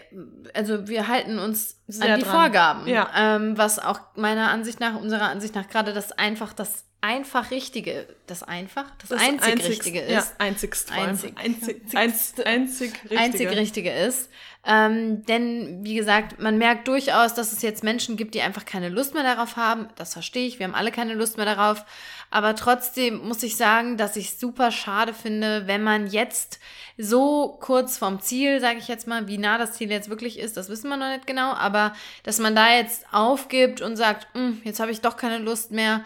also 0.53 0.89
wir 0.89 1.07
halten 1.07 1.39
uns 1.39 1.77
sehr 1.87 2.15
an 2.15 2.19
die 2.19 2.27
dran. 2.27 2.35
Vorgaben. 2.35 2.87
Ja. 2.89 3.09
Ähm, 3.17 3.57
was 3.57 3.79
auch 3.79 4.01
meiner 4.17 4.51
Ansicht 4.51 4.81
nach, 4.81 5.01
unserer 5.01 5.29
Ansicht 5.29 5.55
nach 5.55 5.69
gerade 5.69 5.95
das 5.95 6.13
einfach, 6.13 6.53
das 6.53 6.85
einfach 7.01 7.53
Richtige, 7.53 8.09
das 8.27 8.43
einfach, 8.43 8.91
das, 8.99 9.11
das 9.11 9.23
einzig, 9.23 9.53
einzig 9.53 9.69
Richtige 9.71 10.01
ist. 10.01 10.13
Ja, 10.13 10.25
einzigst 10.39 10.91
einzig, 10.91 11.33
einzig, 11.39 11.83
einzig, 11.95 12.47
einzig, 12.47 12.93
Richtige. 13.05 13.21
einzig 13.21 13.49
Richtige 13.51 13.93
ist. 13.93 14.31
Ähm, 14.67 15.25
denn, 15.27 15.85
wie 15.85 15.95
gesagt, 15.95 16.41
man 16.41 16.59
merkt 16.59 16.89
durchaus, 16.89 17.33
dass 17.35 17.53
es 17.53 17.63
jetzt 17.63 17.85
Menschen 17.85 18.17
gibt, 18.17 18.35
die 18.35 18.43
einfach 18.43 18.65
keine 18.65 18.89
Lust 18.89 19.15
mehr 19.15 19.23
darauf 19.23 19.57
haben. 19.57 19.89
Das 19.95 20.13
verstehe 20.15 20.49
ich, 20.49 20.59
wir 20.59 20.67
haben 20.67 20.75
alle 20.75 20.91
keine 20.91 21.15
Lust 21.15 21.37
mehr 21.37 21.47
darauf. 21.47 21.85
Aber 22.31 22.55
trotzdem 22.55 23.27
muss 23.27 23.43
ich 23.43 23.57
sagen, 23.57 23.97
dass 23.97 24.17
ich 24.17 24.29
es 24.29 24.41
super 24.41 24.71
schade 24.71 25.15
finde, 25.15 25.67
wenn 25.67 25.83
man 25.83 26.07
jetzt 26.09 26.61
so 26.99 27.57
kurz 27.61 27.97
vom 27.97 28.21
Ziel, 28.21 28.61
sage 28.61 28.79
ich 28.79 28.89
jetzt 28.89 29.07
mal, 29.07 29.29
wie 29.29 29.39
nah 29.39 29.57
das 29.57 29.75
Ziel 29.75 29.91
jetzt 29.91 30.11
wirklich 30.11 30.39
ist, 30.39 30.57
das 30.57 30.69
wissen 30.69 30.89
wir 30.89 30.97
noch 30.97 31.09
nicht 31.09 31.27
genau, 31.27 31.53
aber 31.53 31.95
dass 32.25 32.39
man 32.39 32.55
da 32.55 32.75
jetzt 32.75 33.07
aufgibt 33.13 33.81
und 33.81 33.97
sagt, 33.97 34.27
hm, 34.35 34.61
jetzt 34.65 34.81
habe 34.81 34.91
ich 34.91 35.01
doch 35.01 35.17
keine 35.17 35.39
Lust 35.39 35.71
mehr, 35.71 36.05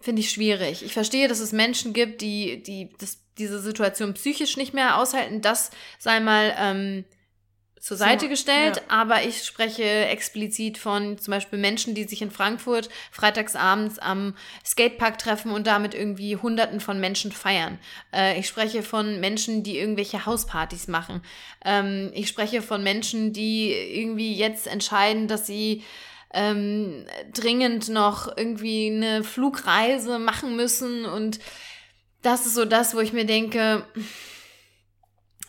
finde 0.00 0.20
ich 0.20 0.30
schwierig. 0.30 0.84
Ich 0.84 0.92
verstehe, 0.92 1.28
dass 1.28 1.40
es 1.40 1.52
Menschen 1.52 1.92
gibt, 1.92 2.20
die, 2.20 2.62
die 2.62 2.90
das, 2.98 3.18
diese 3.38 3.60
Situation 3.60 4.14
psychisch 4.14 4.56
nicht 4.56 4.74
mehr 4.74 4.98
aushalten. 4.98 5.40
Das 5.40 5.70
sei 5.98 6.20
mal 6.20 6.54
ähm, 6.58 7.04
zur 7.82 7.96
Seite 7.96 8.28
gestellt, 8.28 8.76
ja. 8.76 8.82
aber 8.86 9.24
ich 9.24 9.42
spreche 9.42 9.82
explizit 9.82 10.78
von 10.78 11.18
zum 11.18 11.32
Beispiel 11.32 11.58
Menschen, 11.58 11.96
die 11.96 12.04
sich 12.04 12.22
in 12.22 12.30
Frankfurt 12.30 12.88
freitagsabends 13.10 13.98
am 13.98 14.36
Skatepark 14.64 15.18
treffen 15.18 15.50
und 15.50 15.66
damit 15.66 15.92
irgendwie 15.92 16.36
Hunderten 16.36 16.78
von 16.78 17.00
Menschen 17.00 17.32
feiern. 17.32 17.80
Äh, 18.14 18.38
ich 18.38 18.46
spreche 18.46 18.84
von 18.84 19.18
Menschen, 19.18 19.64
die 19.64 19.78
irgendwelche 19.78 20.26
Hauspartys 20.26 20.86
machen. 20.86 21.22
Ähm, 21.64 22.12
ich 22.14 22.28
spreche 22.28 22.62
von 22.62 22.84
Menschen, 22.84 23.32
die 23.32 23.72
irgendwie 23.72 24.32
jetzt 24.32 24.68
entscheiden, 24.68 25.26
dass 25.26 25.48
sie 25.48 25.82
ähm, 26.32 27.04
dringend 27.34 27.88
noch 27.88 28.28
irgendwie 28.36 28.92
eine 28.94 29.24
Flugreise 29.24 30.20
machen 30.20 30.54
müssen 30.54 31.04
und 31.04 31.40
das 32.22 32.46
ist 32.46 32.54
so 32.54 32.64
das, 32.64 32.94
wo 32.94 33.00
ich 33.00 33.12
mir 33.12 33.26
denke, 33.26 33.84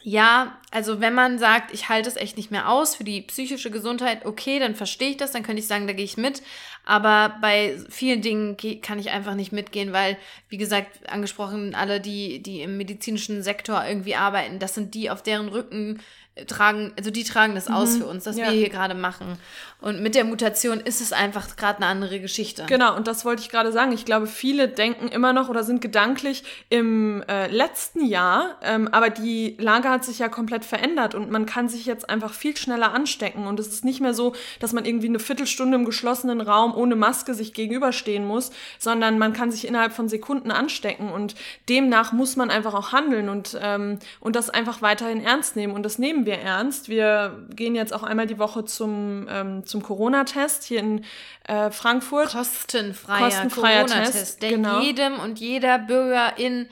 ja, 0.06 0.60
also 0.70 1.00
wenn 1.00 1.14
man 1.14 1.40
sagt, 1.40 1.74
ich 1.74 1.88
halte 1.88 2.10
es 2.10 2.18
echt 2.18 2.36
nicht 2.36 2.52
mehr 2.52 2.70
aus 2.70 2.96
für 2.96 3.06
die 3.06 3.22
psychische 3.22 3.72
Gesundheit, 3.72 4.26
okay, 4.26 4.60
dann 4.60 4.76
verstehe 4.76 5.12
ich 5.12 5.18
das, 5.18 5.32
dann 5.32 5.44
könnte 5.44 5.62
ich 5.62 5.68
sagen, 5.68 5.88
da 5.88 5.94
gehe 5.94 6.04
ich 6.04 6.18
mit. 6.18 6.44
Aber 6.86 7.38
bei 7.40 7.78
vielen 7.90 8.22
Dingen 8.22 8.58
kann 8.82 9.00
ich 9.00 9.12
einfach 9.12 9.34
nicht 9.34 9.54
mitgehen, 9.54 9.94
weil, 9.94 10.18
wie 10.50 10.58
gesagt, 10.58 11.10
angesprochen, 11.10 11.74
alle, 11.74 12.02
die, 12.02 12.44
die 12.44 12.62
im 12.62 12.76
medizinischen 12.76 13.42
Sektor 13.44 13.86
irgendwie 13.88 14.16
arbeiten, 14.16 14.60
das 14.60 14.76
sind 14.76 14.94
die, 14.94 15.10
auf 15.10 15.24
deren 15.24 15.48
Rücken 15.48 16.02
tragen, 16.48 16.94
also 16.98 17.12
die 17.12 17.24
tragen 17.24 17.54
das 17.54 17.70
mhm. 17.70 17.75
aus 17.75 17.98
für 17.98 18.06
uns, 18.06 18.25
was 18.25 18.38
ja. 18.38 18.46
wir 18.46 18.52
hier 18.52 18.70
gerade 18.70 18.96
machen. 18.96 19.38
Und 19.82 20.02
mit 20.02 20.16
der 20.16 20.24
Mutation 20.24 20.80
ist 20.80 21.02
es 21.02 21.12
einfach 21.12 21.58
gerade 21.58 21.78
eine 21.78 21.88
andere 21.88 22.20
Geschichte. 22.22 22.66
Genau, 22.68 22.96
und 22.96 23.06
das 23.06 23.25
wollte 23.25 23.42
ich 23.42 23.50
gerade 23.50 23.72
sagen. 23.72 23.92
Ich 23.92 24.06
glaube, 24.06 24.28
viele 24.28 24.70
denken 24.70 25.10
immer 25.10 25.34
noch 25.34 25.50
oder 25.50 25.63
sind 25.63 25.82
gedanklich 25.82 26.44
im 26.70 27.22
äh, 27.28 27.48
letzten 27.48 28.06
Jahr, 28.06 28.56
ähm, 28.63 28.88
aber 28.88 29.10
die 29.10 29.58
Lage 29.60 29.90
hat 29.90 30.06
sich 30.06 30.20
ja 30.20 30.30
komplett 30.30 30.63
verändert 30.63 31.16
und 31.16 31.30
man 31.30 31.46
kann 31.46 31.68
sich 31.68 31.86
jetzt 31.86 32.10
einfach 32.10 32.34
viel 32.34 32.56
schneller 32.56 32.94
anstecken. 32.94 33.46
Und 33.46 33.60
es 33.60 33.68
ist 33.68 33.84
nicht 33.84 34.00
mehr 34.00 34.13
so, 34.13 34.34
dass 34.60 34.74
man 34.74 34.86
irgendwie 34.86 35.10
eine 35.10 35.20
Viertelstunde 35.20 35.75
im 35.75 35.86
geschlossenen 35.86 36.42
Raum 36.42 36.74
ohne 36.74 36.96
Maske 36.96 37.34
sich 37.34 37.54
gegenüberstehen 37.54 38.25
muss, 38.25 38.52
sondern 38.80 39.20
man 39.20 39.34
kann 39.34 39.52
sich 39.52 39.68
innerhalb 39.68 39.94
von 39.94 40.08
Sekunden 40.08 40.50
anstecken. 40.50 41.12
Und 41.12 41.36
demnach 41.68 42.13
muss 42.13 42.38
man 42.38 42.50
einfach 42.50 42.74
auch 42.74 42.94
handeln 42.94 43.30
und, 43.30 43.58
ähm, 43.62 44.00
und 44.20 44.36
das 44.36 44.50
einfach 44.50 44.82
weiterhin 44.82 45.22
ernst 45.22 45.58
nehmen. 45.58 45.74
Und 45.74 45.84
das 45.84 46.00
nehmen 46.00 46.23
wir 46.25 46.39
ernst. 46.39 46.89
Wir 46.89 47.46
gehen 47.56 47.75
jetzt 47.75 47.94
auch 47.94 48.03
einmal 48.03 48.27
die 48.27 48.39
Woche 48.39 48.65
zum, 48.65 49.27
ähm, 49.30 49.65
zum 49.65 49.82
Corona-Test 49.84 50.63
hier 50.63 50.80
in 50.80 51.06
äh, 51.48 51.72
Frankfurt. 51.72 52.32
Kostenfreier, 52.32 53.25
Kostenfreier 53.25 53.86
Corona-Test, 53.86 54.42
der 54.42 54.50
genau. 54.51 54.82
jedem 54.82 55.20
und 55.20 55.39
jeder 55.39 55.80
Bürgerin 55.80 56.68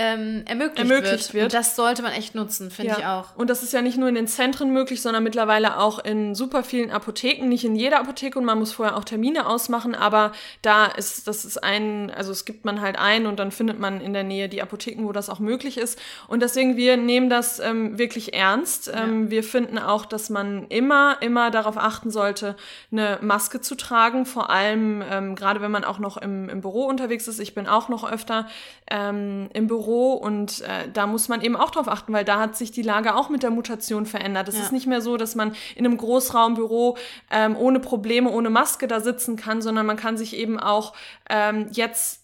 ähm, 0.00 0.44
ermöglicht, 0.46 0.78
Ermöglicht 0.78 1.10
wird. 1.10 1.34
wird. 1.34 1.44
Und 1.46 1.54
das 1.54 1.74
sollte 1.74 2.02
man 2.02 2.12
echt 2.12 2.36
nutzen, 2.36 2.70
finde 2.70 2.92
ich 2.92 2.98
Ja. 3.00 3.18
auch. 3.20 3.34
Und 3.36 3.50
das 3.50 3.64
ist 3.64 3.72
ja 3.72 3.82
nicht 3.82 3.98
nur 3.98 4.08
in 4.08 4.14
den 4.14 4.28
Zentren 4.28 4.70
möglich, 4.72 5.02
sondern 5.02 5.24
mittlerweile 5.24 5.78
auch 5.80 5.98
in 5.98 6.36
super 6.36 6.62
vielen 6.62 6.92
Apotheken. 6.92 7.48
Nicht 7.48 7.64
in 7.64 7.74
jeder 7.74 7.98
Apotheke 7.98 8.38
und 8.38 8.44
man 8.44 8.60
muss 8.60 8.72
vorher 8.72 8.96
auch 8.96 9.02
Termine 9.02 9.46
ausmachen, 9.48 9.96
aber 9.96 10.30
da 10.62 10.86
ist, 10.86 11.26
das 11.26 11.44
ist 11.44 11.64
ein, 11.64 12.12
also 12.16 12.30
es 12.30 12.44
gibt 12.44 12.64
man 12.64 12.80
halt 12.80 12.96
ein 12.96 13.26
und 13.26 13.40
dann 13.40 13.50
findet 13.50 13.80
man 13.80 14.00
in 14.00 14.12
der 14.12 14.22
Nähe 14.22 14.48
die 14.48 14.62
Apotheken, 14.62 15.04
wo 15.04 15.10
das 15.10 15.28
auch 15.28 15.40
möglich 15.40 15.76
ist. 15.78 15.98
Und 16.28 16.42
deswegen, 16.42 16.76
wir 16.76 16.96
nehmen 16.96 17.28
das 17.28 17.58
ähm, 17.58 17.98
wirklich 17.98 18.34
ernst. 18.34 18.92
Ähm, 18.94 19.30
Wir 19.32 19.42
finden 19.42 19.78
auch, 19.80 20.06
dass 20.06 20.30
man 20.30 20.66
immer, 20.68 21.16
immer 21.22 21.50
darauf 21.50 21.76
achten 21.76 22.12
sollte, 22.12 22.54
eine 22.92 23.18
Maske 23.20 23.60
zu 23.60 23.74
tragen. 23.74 24.26
Vor 24.26 24.48
allem, 24.50 25.02
ähm, 25.10 25.34
gerade 25.34 25.60
wenn 25.60 25.72
man 25.72 25.82
auch 25.82 25.98
noch 25.98 26.16
im, 26.18 26.48
im 26.48 26.60
Büro 26.60 26.84
unterwegs 26.84 27.26
ist. 27.26 27.40
Ich 27.40 27.54
bin 27.56 27.66
auch 27.66 27.88
noch 27.88 28.08
öfter 28.08 28.46
ähm, 28.90 29.48
im 29.54 29.66
Büro 29.66 29.87
und 30.14 30.60
äh, 30.62 30.90
da 30.92 31.06
muss 31.06 31.28
man 31.28 31.40
eben 31.42 31.56
auch 31.56 31.70
drauf 31.70 31.88
achten, 31.88 32.12
weil 32.12 32.24
da 32.24 32.38
hat 32.40 32.56
sich 32.56 32.70
die 32.70 32.82
Lage 32.82 33.14
auch 33.14 33.28
mit 33.28 33.42
der 33.42 33.50
Mutation 33.50 34.06
verändert. 34.06 34.48
Es 34.48 34.56
Ja. 34.56 34.62
ist 34.62 34.72
nicht 34.72 34.86
mehr 34.86 35.00
so, 35.00 35.16
dass 35.16 35.34
man 35.34 35.54
in 35.76 35.84
einem 35.86 35.96
Großraumbüro 35.96 36.96
ähm, 37.30 37.56
ohne 37.56 37.80
Probleme, 37.80 38.30
ohne 38.30 38.50
Maske 38.50 38.86
da 38.86 39.00
sitzen 39.00 39.36
kann, 39.36 39.62
sondern 39.62 39.86
man 39.86 39.96
kann 39.96 40.16
sich 40.16 40.36
eben 40.36 40.58
auch 40.58 40.94
ähm, 41.30 41.68
jetzt 41.72 42.22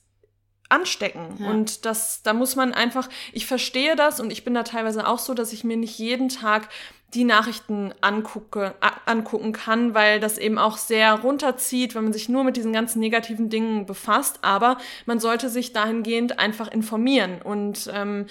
anstecken. 0.68 1.36
Ja. 1.38 1.50
Und 1.50 1.84
das, 1.84 2.22
da 2.22 2.32
muss 2.32 2.56
man 2.56 2.72
einfach, 2.72 3.08
ich 3.32 3.46
verstehe 3.46 3.96
das 3.96 4.18
und 4.20 4.30
ich 4.32 4.44
bin 4.44 4.54
da 4.54 4.62
teilweise 4.62 5.06
auch 5.06 5.18
so, 5.18 5.34
dass 5.34 5.52
ich 5.52 5.62
mir 5.64 5.76
nicht 5.76 5.98
jeden 5.98 6.28
Tag 6.28 6.68
die 7.14 7.24
Nachrichten 7.24 7.94
angucke, 8.00 8.74
angucken 9.06 9.52
kann, 9.52 9.94
weil 9.94 10.20
das 10.20 10.36
eben 10.38 10.58
auch 10.58 10.76
sehr 10.76 11.12
runterzieht, 11.14 11.94
wenn 11.94 12.04
man 12.04 12.12
sich 12.12 12.28
nur 12.28 12.44
mit 12.44 12.56
diesen 12.56 12.72
ganzen 12.72 12.98
negativen 13.00 13.48
Dingen 13.50 13.86
befasst. 13.86 14.38
Aber 14.42 14.78
man 15.06 15.20
sollte 15.20 15.48
sich 15.48 15.72
dahingehend 15.72 16.38
einfach 16.38 16.70
informieren. 16.70 17.40
Und 17.42 17.90
ähm, 17.94 18.26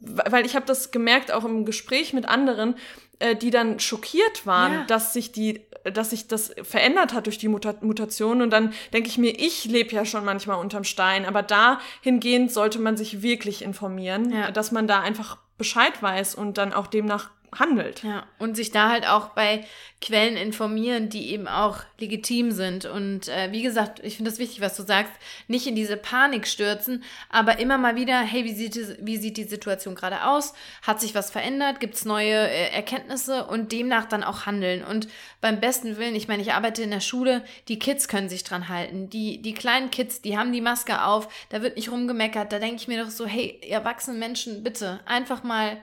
weil 0.00 0.46
ich 0.46 0.56
habe 0.56 0.66
das 0.66 0.90
gemerkt, 0.90 1.30
auch 1.32 1.44
im 1.44 1.64
Gespräch 1.64 2.12
mit 2.12 2.26
anderen, 2.28 2.74
äh, 3.18 3.36
die 3.36 3.50
dann 3.50 3.78
schockiert 3.78 4.46
waren, 4.46 4.72
Ja. 4.72 4.84
dass 4.84 5.12
sich 5.12 5.32
die 5.32 5.60
dass 5.84 6.10
sich 6.10 6.28
das 6.28 6.54
verändert 6.62 7.12
hat 7.12 7.26
durch 7.26 7.38
die 7.38 7.48
Muta 7.48 7.74
Mutation 7.80 8.40
und 8.40 8.50
dann 8.50 8.72
denke 8.92 9.08
ich 9.08 9.18
mir, 9.18 9.36
ich 9.36 9.64
lebe 9.64 9.92
ja 9.92 10.04
schon 10.04 10.24
manchmal 10.24 10.58
unterm 10.60 10.84
Stein, 10.84 11.26
aber 11.26 11.42
dahingehend 11.42 12.52
sollte 12.52 12.78
man 12.78 12.96
sich 12.96 13.20
wirklich 13.22 13.62
informieren, 13.62 14.30
Ja. 14.32 14.52
dass 14.52 14.70
man 14.70 14.86
da 14.86 15.00
einfach 15.00 15.38
Bescheid 15.58 16.00
weiß 16.00 16.36
und 16.36 16.56
dann 16.56 16.72
auch 16.72 16.86
demnach 16.86 17.30
handelt. 17.58 18.02
Ja, 18.02 18.24
und 18.38 18.56
sich 18.56 18.70
da 18.70 18.88
halt 18.88 19.06
auch 19.06 19.28
bei 19.30 19.64
Quellen 20.00 20.36
informieren, 20.36 21.08
die 21.08 21.30
eben 21.30 21.46
auch 21.46 21.78
legitim 21.98 22.50
sind. 22.50 22.86
Und 22.86 23.28
äh, 23.28 23.52
wie 23.52 23.62
gesagt, 23.62 24.00
ich 24.02 24.16
finde 24.16 24.30
das 24.30 24.38
wichtig, 24.38 24.60
was 24.60 24.76
du 24.76 24.82
sagst, 24.82 25.12
nicht 25.48 25.66
in 25.66 25.76
diese 25.76 25.96
Panik 25.96 26.46
stürzen, 26.46 27.04
aber 27.30 27.58
immer 27.58 27.78
mal 27.78 27.94
wieder, 27.94 28.20
hey, 28.20 28.44
wie 28.44 28.54
sieht 28.54 28.74
die, 28.74 28.96
wie 29.00 29.18
sieht 29.18 29.36
die 29.36 29.44
Situation 29.44 29.94
gerade 29.94 30.24
aus? 30.24 30.54
Hat 30.82 31.00
sich 31.00 31.14
was 31.14 31.30
verändert? 31.30 31.78
Gibt 31.78 31.94
es 31.94 32.04
neue 32.04 32.48
äh, 32.48 32.70
Erkenntnisse? 32.70 33.46
Und 33.46 33.70
demnach 33.70 34.06
dann 34.06 34.24
auch 34.24 34.46
handeln. 34.46 34.82
Und 34.82 35.08
beim 35.40 35.60
besten 35.60 35.98
Willen, 35.98 36.16
ich 36.16 36.28
meine, 36.28 36.42
ich 36.42 36.54
arbeite 36.54 36.82
in 36.82 36.90
der 36.90 37.00
Schule, 37.00 37.44
die 37.68 37.78
Kids 37.78 38.08
können 38.08 38.28
sich 38.28 38.44
dran 38.44 38.68
halten. 38.68 39.10
Die, 39.10 39.42
die 39.42 39.54
kleinen 39.54 39.90
Kids, 39.90 40.22
die 40.22 40.38
haben 40.38 40.52
die 40.52 40.60
Maske 40.60 41.04
auf, 41.04 41.28
da 41.50 41.62
wird 41.62 41.76
nicht 41.76 41.90
rumgemeckert. 41.90 42.52
Da 42.52 42.58
denke 42.58 42.76
ich 42.76 42.88
mir 42.88 43.04
doch 43.04 43.10
so, 43.10 43.26
hey, 43.26 43.60
erwachsenen 43.68 44.18
Menschen, 44.18 44.62
bitte 44.62 45.00
einfach 45.04 45.42
mal 45.42 45.76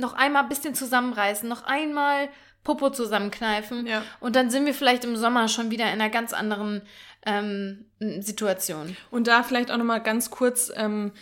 noch 0.00 0.14
einmal 0.14 0.42
ein 0.42 0.48
bisschen 0.48 0.74
zusammenreißen, 0.74 1.48
noch 1.48 1.62
einmal 1.64 2.28
Popo 2.64 2.90
zusammenkneifen 2.90 3.86
Ja. 3.86 4.02
und 4.20 4.36
dann 4.36 4.50
sind 4.50 4.66
wir 4.66 4.74
vielleicht 4.74 5.04
im 5.04 5.16
Sommer 5.16 5.48
schon 5.48 5.70
wieder 5.70 5.84
in 5.86 6.00
einer 6.00 6.10
ganz 6.10 6.32
anderen 6.32 6.82
ähm, 7.24 7.86
Situation. 8.20 8.96
Und 9.10 9.26
da 9.26 9.42
vielleicht 9.42 9.70
auch 9.70 9.76
noch 9.78 9.84
mal 9.84 9.98
ganz 10.00 10.30
kurz, 10.30 10.70
ähm, 10.74 11.12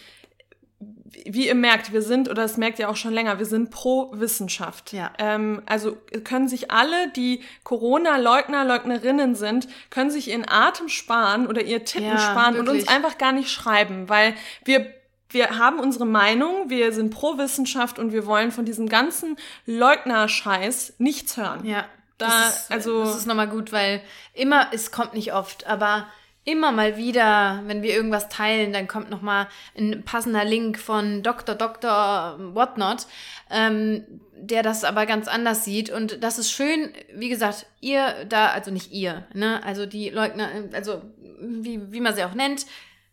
wie 1.11 1.47
ihr 1.49 1.55
merkt, 1.55 1.93
wir 1.93 2.03
sind, 2.03 2.29
oder 2.29 2.43
das 2.43 2.57
merkt 2.57 2.79
ihr 2.79 2.89
auch 2.89 2.97
schon 2.97 3.13
länger, 3.13 3.39
wir 3.39 3.47
sind 3.47 3.71
pro 3.71 4.11
Wissenschaft. 4.15 4.93
Ja. 4.93 5.13
Ähm, 5.19 5.63
also 5.67 5.97
können 6.25 6.49
sich 6.49 6.71
alle, 6.71 7.11
die 7.17 7.43
Corona-Leugner, 7.65 8.65
Leugnerinnen 8.65 9.35
sind, 9.35 9.67
können 9.91 10.11
sich 10.11 10.29
ihren 10.29 10.49
Atem 10.49 10.89
sparen 10.89 11.47
oder 11.47 11.63
ihr 11.63 11.85
Tippen 11.85 12.09
Ja, 12.09 12.19
sparen 12.19 12.57
und 12.59 12.67
wirklich. 12.67 12.83
uns 12.85 12.89
einfach 12.93 13.19
gar 13.19 13.33
nicht 13.33 13.51
schreiben, 13.51 14.09
weil 14.09 14.35
wir 14.65 14.87
wir 15.31 15.59
haben 15.59 15.79
unsere 15.79 16.07
Meinung, 16.07 16.71
wir 16.71 16.93
sind 16.93 17.11
pro 17.11 17.37
Wissenschaft 17.39 17.99
und 17.99 18.13
wir 18.13 18.27
wollen 18.27 18.51
von 18.53 18.65
diesem 18.65 18.89
ganzen 18.89 19.37
Leugner-Scheiß 19.67 20.95
nichts 20.99 21.37
hören. 21.37 21.65
Ja, 21.67 21.85
Da, 22.19 22.27
das 22.27 22.57
ist, 22.65 22.73
also- 22.73 23.05
das 23.05 23.17
ist 23.19 23.27
nochmal 23.27 23.49
gut, 23.49 23.71
weil 23.73 24.01
immer, 24.35 24.69
es 24.73 24.91
kommt 24.91 25.15
nicht 25.15 25.33
oft, 25.33 25.67
aber 25.67 26.07
immer 26.45 26.73
mal 26.73 26.97
wieder, 26.97 27.63
wenn 27.67 27.83
wir 27.83 27.93
irgendwas 27.95 28.29
teilen, 28.31 28.73
dann 28.73 28.89
kommt 28.89 29.11
nochmal 29.11 29.49
ein 29.77 30.03
passender 30.05 30.45
Link 30.45 30.79
von 30.79 31.23
Dr. 31.23 31.55
Dr. 31.55 32.37
Whatnot, 32.55 33.07
ähm, 33.51 34.05
der 34.35 34.63
das 34.63 34.83
aber 34.85 35.05
ganz 35.05 35.29
anders 35.29 35.65
sieht. 35.65 35.91
Und 35.91 36.25
das 36.25 36.39
ist 36.39 36.51
schön, 36.51 36.91
wie 37.15 37.29
gesagt, 37.29 37.67
ihr 37.81 38.25
da, 38.29 38.47
also 38.49 38.71
nicht 38.71 38.93
ihr, 38.93 39.27
ne, 39.35 39.63
also 39.63 39.85
die 39.85 40.09
Leugner, 40.09 40.49
also 40.73 41.03
wie, 41.41 41.93
wie 41.93 42.01
man 42.01 42.15
sie 42.17 42.25
auch 42.25 42.35
nennt, 42.35 42.65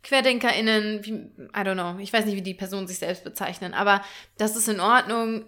QuerdenkerInnen, 0.08 1.06
wie, 1.06 1.12
I 1.14 1.62
don't 1.64 1.74
know, 1.74 1.98
ich 2.00 2.14
weiß 2.14 2.26
nicht, 2.26 2.36
wie 2.36 2.42
die 2.42 2.54
Personen 2.54 2.88
sich 2.88 3.00
selbst 3.00 3.24
bezeichnen, 3.24 3.74
aber 3.74 4.02
das 4.38 4.56
ist 4.56 4.68
in 4.70 4.80
Ordnung. 4.80 5.46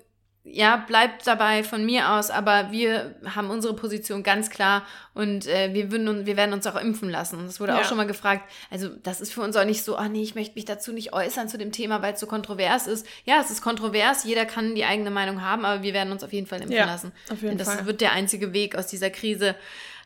Ja, 0.49 0.77
bleibt 0.77 1.27
dabei 1.27 1.61
von 1.65 1.85
mir 1.85 2.11
aus, 2.13 2.29
aber 2.29 2.71
wir 2.71 3.15
haben 3.35 3.49
unsere 3.49 3.75
Position 3.75 4.23
ganz 4.23 4.49
klar 4.49 4.83
und 5.13 5.45
äh, 5.45 5.73
wir, 5.73 5.91
würden, 5.91 6.25
wir 6.25 6.37
werden 6.37 6.53
uns 6.53 6.65
auch 6.65 6.77
impfen 6.79 7.09
lassen. 7.09 7.39
Das 7.45 7.59
wurde 7.59 7.73
Ja. 7.73 7.81
auch 7.81 7.83
schon 7.83 7.97
mal 7.97 8.07
gefragt. 8.07 8.49
Also, 8.71 8.87
das 9.03 9.19
ist 9.19 9.33
für 9.33 9.41
uns 9.41 9.57
auch 9.57 9.65
nicht 9.65 9.83
so, 9.83 9.97
ah 9.97 10.07
nee, 10.07 10.23
ich 10.23 10.35
möchte 10.35 10.55
mich 10.55 10.63
dazu 10.63 10.93
nicht 10.93 11.11
äußern 11.11 11.49
zu 11.49 11.57
dem 11.57 11.73
Thema, 11.73 12.01
weil 12.01 12.13
es 12.13 12.21
so 12.21 12.27
kontrovers 12.27 12.87
ist. 12.87 13.05
Ja, 13.25 13.41
es 13.41 13.51
ist 13.51 13.61
kontrovers, 13.61 14.23
jeder 14.23 14.45
kann 14.45 14.73
die 14.73 14.85
eigene 14.85 15.09
Meinung 15.11 15.41
haben, 15.41 15.65
aber 15.65 15.83
wir 15.83 15.93
werden 15.93 16.13
uns 16.13 16.23
auf 16.23 16.31
jeden 16.31 16.47
Fall 16.47 16.59
impfen 16.61 16.77
Ja, 16.77 16.85
lassen. 16.85 17.11
auf 17.29 17.41
jeden 17.41 17.49
Denn 17.49 17.57
das 17.57 17.67
Fall. 17.75 17.85
wird 17.85 17.99
der 17.99 18.13
einzige 18.13 18.53
Weg 18.53 18.77
aus 18.77 18.87
dieser 18.87 19.09
Krise 19.09 19.53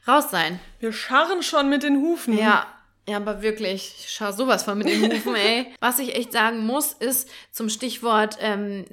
raus 0.08 0.32
sein. 0.32 0.60
Wir 0.80 0.92
scharren 0.92 1.44
schon 1.44 1.70
mit 1.70 1.84
den 1.84 1.98
Hufen. 1.98 2.36
Ja, 2.36 2.66
ja, 3.12 3.18
aber 3.18 3.42
wirklich, 3.42 3.94
ich 4.00 4.10
schau 4.10 4.32
sowas 4.32 4.64
von 4.64 4.78
mit 4.78 4.88
den 4.88 5.12
Hufen, 5.12 5.36
ey. 5.36 5.68
Was 5.82 6.00
ich 6.00 6.16
echt 6.16 6.32
sagen 6.32 6.66
muss, 6.66 6.94
ist 6.94 7.30
zum 7.52 7.68
Stichwort 7.68 8.38
ähm, 8.40 8.86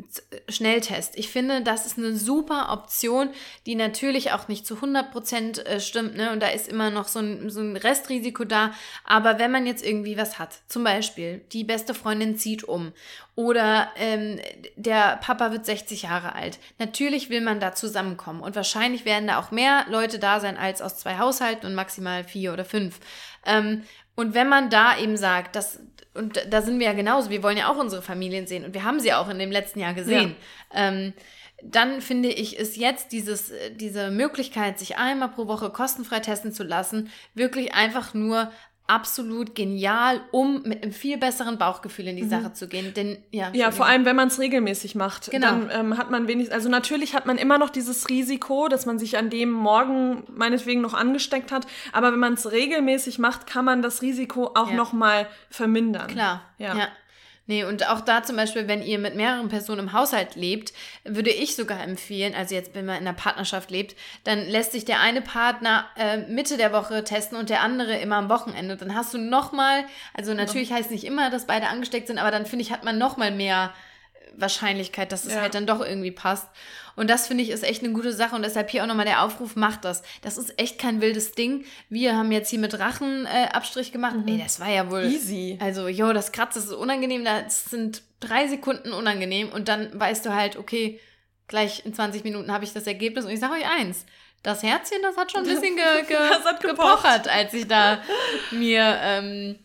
Schnelltest. 0.49 1.17
Ich 1.17 1.29
finde, 1.29 1.63
das 1.63 1.87
ist 1.87 1.99
eine 1.99 2.17
super 2.17 2.73
Option, 2.73 3.31
die 3.65 3.77
natürlich 3.77 4.33
auch 4.33 4.49
nicht 4.49 4.67
zu 4.67 4.75
100 4.75 5.13
Prozent 5.13 5.65
äh, 5.67 5.79
stimmt, 5.79 6.17
ne? 6.17 6.33
Und 6.33 6.43
da 6.43 6.49
ist 6.49 6.67
immer 6.67 6.91
noch 6.91 7.07
so 7.07 7.21
ein, 7.21 7.49
so 7.49 7.61
ein 7.61 7.77
Restrisiko 7.77 8.43
da. 8.43 8.73
Aber 9.05 9.39
wenn 9.39 9.53
man 9.53 9.67
jetzt 9.67 9.87
irgendwie 9.87 10.17
was 10.17 10.41
hat, 10.41 10.59
zum 10.67 10.83
Beispiel, 10.83 11.43
die 11.53 11.63
beste 11.63 11.95
Freundin 11.95 12.37
zieht 12.37 12.65
um 12.65 12.93
oder 13.39 13.93
ähm, 13.95 14.41
der 14.75 15.17
Papa 15.19 15.53
wird 15.53 15.65
60 15.65 16.03
Jahre 16.03 16.35
alt. 16.35 16.59
Natürlich 16.81 17.31
will 17.31 17.41
man 17.41 17.61
da 17.61 17.73
zusammenkommen 17.73 18.41
und 18.41 18.57
wahrscheinlich 18.57 19.05
werden 19.05 19.29
da 19.29 19.39
auch 19.39 19.53
mehr 19.53 19.87
Leute 19.89 20.19
da 20.19 20.41
sein 20.41 20.57
als 20.57 20.83
aus 20.83 20.99
zwei 20.99 21.19
Haushalten 21.19 21.65
und 21.65 21.77
maximal 21.77 22.25
vier 22.25 22.53
oder 22.53 22.65
fünf. 22.65 22.99
Ähm, 23.47 23.85
und 24.19 24.35
wenn 24.35 24.49
man 24.49 24.69
da 24.69 24.99
eben 24.99 25.17
sagt, 25.17 25.55
dass, 25.55 25.79
und 26.13 26.45
da 26.51 26.61
sind 26.61 26.81
wir 26.81 26.87
ja 26.87 26.93
genauso, 26.93 27.31
wir 27.31 27.45
wollen 27.45 27.57
ja 27.57 27.71
auch 27.71 27.77
unsere 27.77 28.03
Familien 28.03 28.49
sehen 28.49 28.65
und 28.65 28.75
wir 28.75 28.83
haben 28.83 28.99
sie 28.99 29.13
auch 29.13 29.29
in 29.29 29.39
dem 29.39 29.53
letzten 29.53 29.79
Jahr 29.79 29.95
gesehen. 29.95 30.35
Ähm, 30.75 31.13
dann 31.63 32.01
finde 32.01 32.29
ich, 32.29 32.57
ist 32.57 32.77
jetzt 32.77 33.13
dieses, 33.13 33.53
äh, 33.53 33.71
diese 33.71 34.11
Möglichkeit, 34.11 34.77
sich 34.81 34.97
einmal 34.97 35.29
pro 35.29 35.47
Woche 35.47 35.71
kostenfrei 35.71 36.19
testen 36.19 36.53
zu 36.53 36.65
lassen, 36.65 37.13
wirklich 37.35 37.75
einfach 37.75 38.13
nur 38.13 38.51
absolut 38.89 39.55
genial, 39.55 40.21
um 40.33 40.63
mit 40.63 40.83
einem 40.83 40.93
viel 40.93 41.19
besseren 41.19 41.59
Bauchgefühl 41.59 42.09
in 42.09 42.17
die 42.17 42.27
Sache 42.27 42.53
zu 42.55 42.67
gehen. 42.69 42.95
Denn, 42.95 43.19
ja, 43.31 43.51
Mhm. 43.51 43.55
Ja, 43.55 43.71
vor 43.71 43.87
allem, 43.87 44.05
wenn 44.05 44.17
man 44.17 44.29
es 44.29 44.39
regelmäßig 44.41 44.95
macht. 44.95 45.31
Genau. 45.31 45.47
Dann 45.47 45.71
ähm, 45.73 45.99
hat 45.99 46.11
man 46.11 46.27
wenigstens, 46.27 46.55
also 46.55 46.69
natürlich 46.69 47.15
hat 47.15 47.27
man 47.27 47.37
immer 47.39 47.59
noch 47.59 47.71
dieses 47.71 48.09
Risiko, 48.09 48.69
dass 48.69 48.87
man 48.87 48.99
sich 48.99 49.17
an 49.19 49.31
dem 49.31 49.51
Morgen 49.53 50.25
meinetwegen 50.35 50.81
noch 50.81 50.95
angesteckt 50.95 51.53
hat. 51.53 51.67
Aber 51.93 52.13
wenn 52.13 52.19
man 52.19 52.33
es 52.35 52.51
regelmäßig 52.51 53.19
macht, 53.19 53.47
kann 53.47 53.65
man 53.65 53.83
das 53.83 54.03
Risiko 54.03 54.47
auch 54.55 54.71
Ja. 54.71 54.77
noch 54.77 54.93
mal 54.93 55.27
vermindern. 55.51 56.09
Klar, 56.09 56.43
Ja. 56.59 56.75
ja. 56.77 56.89
Nee, 57.49 57.65
und 57.65 57.89
auch 57.89 58.03
da 58.03 58.23
zum 58.23 58.37
Beispiel, 58.37 58.69
wenn 58.69 58.83
ihr 58.83 58.99
mit 58.99 59.15
mehreren 59.17 59.49
Personen 59.49 59.81
im 59.81 59.93
Haushalt 59.95 60.37
lebt, 60.37 60.75
würde 61.05 61.31
ich 61.31 61.57
sogar 61.57 61.83
empfehlen, 61.83 62.35
also 62.35 62.55
jetzt, 62.55 62.75
wenn 62.75 62.85
man 62.85 62.97
in 63.01 63.09
einer 63.09 63.17
Partnerschaft 63.17 63.71
lebt, 63.71 63.97
dann 64.25 64.47
lässt 64.47 64.73
sich 64.73 64.85
der 64.85 65.01
eine 65.01 65.23
Partner 65.23 65.87
äh, 65.97 66.19
Mitte 66.19 66.59
der 66.59 66.75
Woche 66.75 67.05
testen 67.05 67.39
und 67.39 67.49
der 67.49 67.63
andere 67.63 67.97
immer 67.97 68.17
am 68.17 68.29
Wochenende. 68.29 68.77
Dann 68.77 68.95
hast 68.95 69.15
du 69.15 69.19
nochmal, 69.19 69.85
also 70.13 70.35
natürlich 70.35 70.73
heißt 70.73 70.91
nicht 70.91 71.05
immer, 71.05 71.31
dass 71.31 71.47
beide 71.47 71.69
angesteckt 71.69 72.07
sind, 72.09 72.19
aber 72.19 72.31
dann 72.31 72.45
finde 72.45 72.65
ich, 72.67 72.71
hat 72.71 72.85
man 72.85 72.99
nochmal 72.99 73.31
mehr 73.31 73.73
Wahrscheinlichkeit, 74.37 75.11
dass 75.11 75.25
es 75.25 75.33
Ja. 75.35 75.41
halt 75.41 75.55
dann 75.55 75.67
doch 75.67 75.81
irgendwie 75.81 76.11
passt. 76.11 76.49
Und 76.99 77.09
das 77.09 77.29
finde 77.29 77.45
ich 77.45 77.51
ist 77.51 77.63
echt 77.63 77.85
eine 77.85 77.93
gute 77.93 78.13
Sache 78.13 78.35
und 78.35 78.43
deshalb 78.43 78.71
hier 78.71 78.83
auch 78.83 78.89
nochmal 78.89 79.07
der 79.07 79.23
Aufruf, 79.23 79.55
macht 79.55 79.85
das. 79.85 80.03
Das 80.21 80.37
ist 80.37 80.61
echt 80.61 80.81
kein 80.81 81.01
wildes 81.01 81.31
Ding. 81.31 81.65
Wir 81.89 82.17
haben 82.17 82.33
jetzt 82.33 82.51
hier 82.51 82.59
mit 82.59 82.77
Rachenabstrich 82.77 83.35
äh, 83.35 83.57
Abstrich 83.57 83.93
gemacht. 83.93 84.17
Ey, 84.27 84.39
das 84.39 84.59
war 84.59 84.69
ja 84.69 84.91
wohl 84.91 85.05
Easy. 85.05 85.57
also, 85.61 85.87
jo, 85.87 86.13
das 86.13 86.33
Kratzen 86.33 86.61
ist 86.61 86.73
unangenehm, 86.73 87.25
das 87.25 87.67
sind 87.67 88.03
drei 88.19 88.49
Sekunden 88.49 88.93
unangenehm 88.93 89.51
und 89.51 89.69
dann 89.69 89.89
weißt 89.99 90.27
du 90.27 90.35
halt, 90.35 90.57
okay, 90.57 90.99
gleich 91.47 91.87
in 91.87 91.95
20 91.95 92.25
Minuten 92.25 92.53
habe 92.53 92.65
ich 92.65 92.73
das 92.73 92.89
Ergebnis 92.89 93.25
und 93.25 93.31
ich 93.31 93.39
sage 93.39 93.55
euch 93.55 93.69
eins. 93.69 94.05
Das 94.43 94.65
Herzchen, 94.65 94.99
das 95.03 95.17
hat 95.17 95.31
schon 95.31 95.43
ein 95.43 95.47
bisschen 95.55 95.77
ge 95.77 96.03
ge 96.07 96.69
gepochert, 96.69 97.29
als 97.29 97.55
ich 97.55 97.69
da 97.69 98.03
mir 98.51 98.99
ähm, 99.03 99.59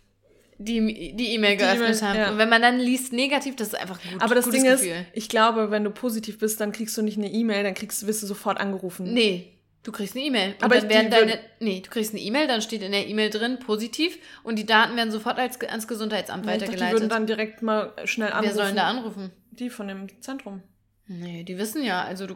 die 0.63 1.15
die 1.15 1.33
E-Mail 1.33 1.57
geöffnet 1.57 1.89
E-Mail, 1.89 2.01
haben. 2.01 2.17
ja. 2.19 2.31
Und 2.31 2.37
wenn 2.37 2.49
man 2.49 2.61
dann 2.61 2.79
liest 2.79 3.13
negativ, 3.13 3.55
das 3.55 3.69
ist 3.69 3.75
einfach 3.75 3.99
gut. 4.01 4.21
Aber 4.21 4.35
das 4.35 4.49
Ding 4.49 4.63
Gefühl. 4.63 4.89
ist, 4.91 5.05
ich 5.13 5.29
glaube, 5.29 5.71
wenn 5.71 5.83
du 5.83 5.89
positiv 5.91 6.39
bist, 6.39 6.59
dann 6.61 6.71
kriegst 6.71 6.97
du 6.97 7.01
nicht 7.01 7.17
eine 7.17 7.31
E-Mail, 7.31 7.63
dann 7.63 7.73
kriegst, 7.73 8.05
wirst 8.07 8.23
du 8.23 8.27
sofort 8.27 8.59
angerufen. 8.59 9.13
Nee, 9.13 9.53
du 9.83 9.91
kriegst 9.91 10.15
eine 10.15 10.25
E-Mail. 10.25 10.55
Aber 10.61 10.75
dann 10.79 10.89
werden 10.89 11.11
deine. 11.11 11.39
Nee, 11.59 11.81
du 11.81 11.89
kriegst 11.89 12.11
eine 12.13 12.21
E-Mail, 12.21 12.47
dann 12.47 12.61
steht 12.61 12.81
in 12.81 12.91
der 12.91 13.07
E-Mail 13.07 13.29
drin 13.29 13.59
positiv 13.59 14.17
und 14.43 14.57
die 14.57 14.65
Daten 14.65 14.95
werden 14.95 15.11
sofort 15.11 15.37
als, 15.39 15.59
ans 15.61 15.87
Gesundheitsamt 15.87 16.45
Ich 16.45 16.51
dachte, 16.51 16.59
die 16.59 16.65
weitergeleitet. 16.67 16.99
würden 16.99 17.09
dann 17.09 17.27
direkt 17.27 17.61
mal 17.61 17.93
schnell 18.05 18.29
Wer 18.29 18.35
anrufen. 18.37 18.55
soll 18.55 18.65
denn 18.67 18.75
da 18.75 18.87
anrufen? 18.87 19.31
Die 19.51 19.69
von 19.69 19.87
dem 19.87 20.07
Zentrum. 20.21 20.61
Nee, 21.07 21.43
die 21.43 21.57
wissen 21.57 21.83
ja, 21.83 22.03
also 22.03 22.27
du. 22.27 22.35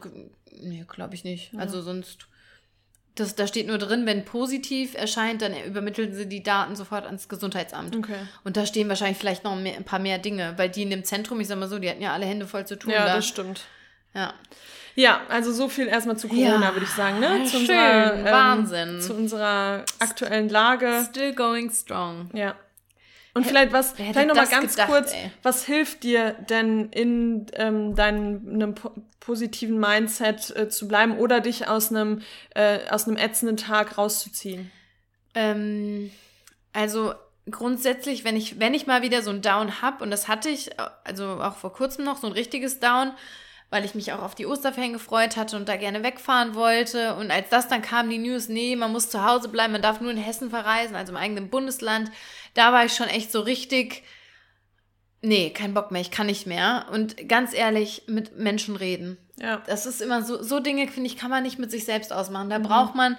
Nee, 0.60 0.86
glaube 0.88 1.16
ich 1.16 1.24
nicht. 1.24 1.52
Also 1.58 1.82
sonst. 1.82 2.28
Das, 3.20 3.36
da 3.36 3.48
steht 3.48 3.68
nur 3.68 3.78
drin, 3.78 4.06
wenn 4.06 4.26
positiv 4.26 4.94
erscheint, 4.96 5.42
dann 5.42 5.54
übermitteln 5.66 6.14
sie 6.14 6.28
die 6.28 6.44
Daten 6.44 6.76
sofort 6.76 7.06
ans 7.06 7.28
Gesundheitsamt. 7.28 7.96
Okay. 7.96 8.16
Und 8.44 8.58
da 8.58 8.66
stehen 8.66 8.88
wahrscheinlich 8.90 9.18
vielleicht 9.18 9.44
noch 9.44 9.56
mehr, 9.56 9.76
ein 9.76 9.84
paar 9.84 10.00
mehr 10.00 10.20
Dinge, 10.20 10.54
weil 10.58 10.70
die 10.70 10.84
in 10.84 10.90
dem 10.90 11.04
Zentrum, 11.04 11.40
ich 11.40 11.48
sag 11.48 11.58
mal 11.58 11.68
so, 11.68 11.80
die 11.80 11.90
hatten 11.90 12.02
ja 12.02 12.14
alle 12.14 12.26
Hände 12.26 12.48
voll 12.48 12.66
zu 12.66 12.78
tun. 12.78 12.92
Ja, 12.92 13.06
da. 13.06 13.16
das 13.16 13.28
stimmt. 13.28 13.62
ja. 14.14 14.34
Ja, 14.96 15.22
also 15.30 15.54
so 15.54 15.70
viel 15.70 15.86
erstmal 15.88 16.18
zu 16.18 16.28
Corona, 16.28 16.60
Ja, 16.60 16.74
würde 16.74 16.86
ich 16.86 16.92
sagen. 16.92 17.20
Ne? 17.20 17.44
Zu 17.44 17.60
schön, 17.60 17.70
unserer, 17.70 18.32
Wahnsinn. 18.32 19.00
Zu 19.00 19.14
unserer 19.14 19.86
aktuellen 20.00 20.50
Lage. 20.50 21.06
Still 21.08 21.36
going 21.36 21.70
strong. 21.70 22.32
Ja. 22.34 22.56
Und 23.38 23.46
vielleicht 23.46 23.72
was, 23.72 23.94
vielleicht 23.94 24.28
noch 24.28 24.36
mal 24.36 24.48
ganz 24.48 24.72
gedacht, 24.72 24.90
kurz, 24.90 25.14
ey? 25.14 25.32
was 25.44 25.66
hilft 25.66 26.04
dir 26.04 26.32
denn 26.50 26.90
in 26.90 27.46
ähm, 27.54 27.96
deinem 27.96 28.42
einem 28.48 28.76
po 28.76 28.92
positiven 29.20 29.78
Mindset 29.78 30.56
äh, 30.56 30.70
zu 30.70 30.88
bleiben 30.88 31.18
oder 31.18 31.42
dich 31.42 31.68
aus 31.68 31.92
einem 31.92 32.22
äh, 32.56 32.80
aus 32.90 33.08
einem 33.08 33.18
ätzenden 33.18 33.58
Tag 33.58 33.98
rauszuziehen? 33.98 34.72
Ähm, 35.36 36.12
also 36.72 37.14
grundsätzlich, 37.50 38.24
wenn 38.24 38.36
ich, 38.36 38.60
wenn 38.60 38.74
ich 38.74 38.88
mal 38.88 39.02
wieder 39.02 39.22
so 39.22 39.32
ein 39.32 39.42
Down 39.42 39.82
hab, 39.82 40.02
und 40.02 40.12
das 40.12 40.28
hatte 40.28 40.50
ich, 40.50 40.72
also 41.04 41.26
auch 41.42 41.56
vor 41.56 41.74
kurzem 41.74 42.06
noch, 42.06 42.18
so 42.18 42.28
ein 42.28 42.34
richtiges 42.34 42.80
Down, 42.80 43.12
weil 43.70 43.84
ich 43.84 43.96
mich 43.96 44.14
auch 44.14 44.22
auf 44.22 44.36
die 44.36 44.46
Osterferien 44.46 44.94
gefreut 44.94 45.36
hatte 45.36 45.58
und 45.58 45.68
da 45.68 45.76
gerne 45.76 46.04
wegfahren 46.04 46.56
wollte. 46.56 47.16
Und 47.16 47.32
als 47.32 47.50
das 47.50 47.68
dann 47.68 47.82
kam, 47.82 48.10
die 48.10 48.18
News, 48.18 48.48
nee, 48.48 48.76
man 48.76 48.92
muss 48.92 49.10
zu 49.10 49.26
Hause 49.26 49.50
bleiben, 49.50 49.74
man 49.74 49.82
darf 49.82 50.00
nur 50.00 50.12
in 50.12 50.18
Hessen 50.18 50.50
verreisen, 50.50 50.96
also 50.96 51.12
im 51.12 51.18
eigenen 51.18 51.50
Bundesland, 51.50 52.10
da 52.58 52.74
war 52.74 52.84
ich 52.86 52.94
schon 52.94 53.08
echt 53.08 53.32
so 53.32 53.42
richtig, 53.42 54.04
nee, 55.22 55.52
kein 55.52 55.74
Bock 55.74 55.92
mehr, 55.92 56.02
ich 56.02 56.12
kann 56.12 56.28
nicht 56.28 56.48
mehr. 56.48 56.88
Und 56.92 57.30
ganz 57.30 57.54
ehrlich, 57.54 58.04
mit 58.08 58.38
Menschen 58.38 58.76
reden. 58.76 59.18
Ja. 59.40 59.62
Das 59.68 59.86
ist 59.86 60.02
immer 60.02 60.24
so, 60.24 60.42
so 60.42 60.60
Dinge, 60.60 60.88
finde 60.88 61.08
ich, 61.08 61.18
kann 61.18 61.30
man 61.30 61.44
nicht 61.44 61.60
mit 61.60 61.70
sich 61.72 61.86
selbst 61.86 62.12
ausmachen. 62.12 62.50
Da 62.50 62.58
braucht 62.60 62.96
man 62.96 63.18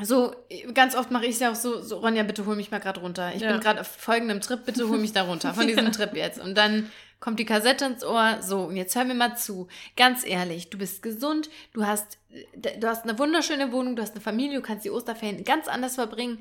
so, 0.00 0.34
ganz 0.72 0.94
oft 0.94 1.10
mache 1.10 1.26
ich 1.26 1.32
es 1.32 1.40
ja 1.40 1.50
auch 1.50 1.56
so, 1.56 1.82
so, 1.82 1.98
Ronja, 1.98 2.22
bitte 2.22 2.46
hol 2.46 2.56
mich 2.56 2.70
mal 2.70 2.78
gerade 2.78 3.00
runter. 3.00 3.32
Ich 3.34 3.42
Ja. 3.42 3.52
bin 3.52 3.60
gerade 3.60 3.80
auf 3.80 3.88
folgendem 3.88 4.40
Trip, 4.40 4.64
bitte 4.64 4.88
hol 4.88 4.98
mich 4.98 5.12
da 5.12 5.22
runter, 5.24 5.52
von 5.52 5.66
diesem 5.66 5.92
Trip 5.92 6.14
jetzt. 6.14 6.40
Und 6.40 6.54
dann 6.56 6.90
kommt 7.20 7.38
die 7.38 7.44
Kassette 7.44 7.84
ins 7.84 8.02
Ohr, 8.02 8.38
so, 8.40 8.62
und 8.64 8.76
jetzt 8.76 8.96
hör 8.96 9.04
mir 9.04 9.14
mal 9.14 9.36
zu. 9.36 9.68
Ganz 9.96 10.24
ehrlich, 10.26 10.70
du 10.70 10.78
bist 10.78 11.02
gesund, 11.02 11.50
du 11.74 11.86
hast, 11.86 12.18
du 12.54 12.88
hast 12.88 13.04
eine 13.04 13.18
wunderschöne 13.18 13.70
Wohnung, 13.70 13.94
du 13.94 14.02
hast 14.02 14.12
eine 14.12 14.20
Familie, 14.22 14.56
du 14.56 14.62
kannst 14.62 14.84
die 14.84 14.90
Osterferien 14.90 15.44
ganz 15.44 15.68
anders 15.68 15.96
verbringen. 15.96 16.40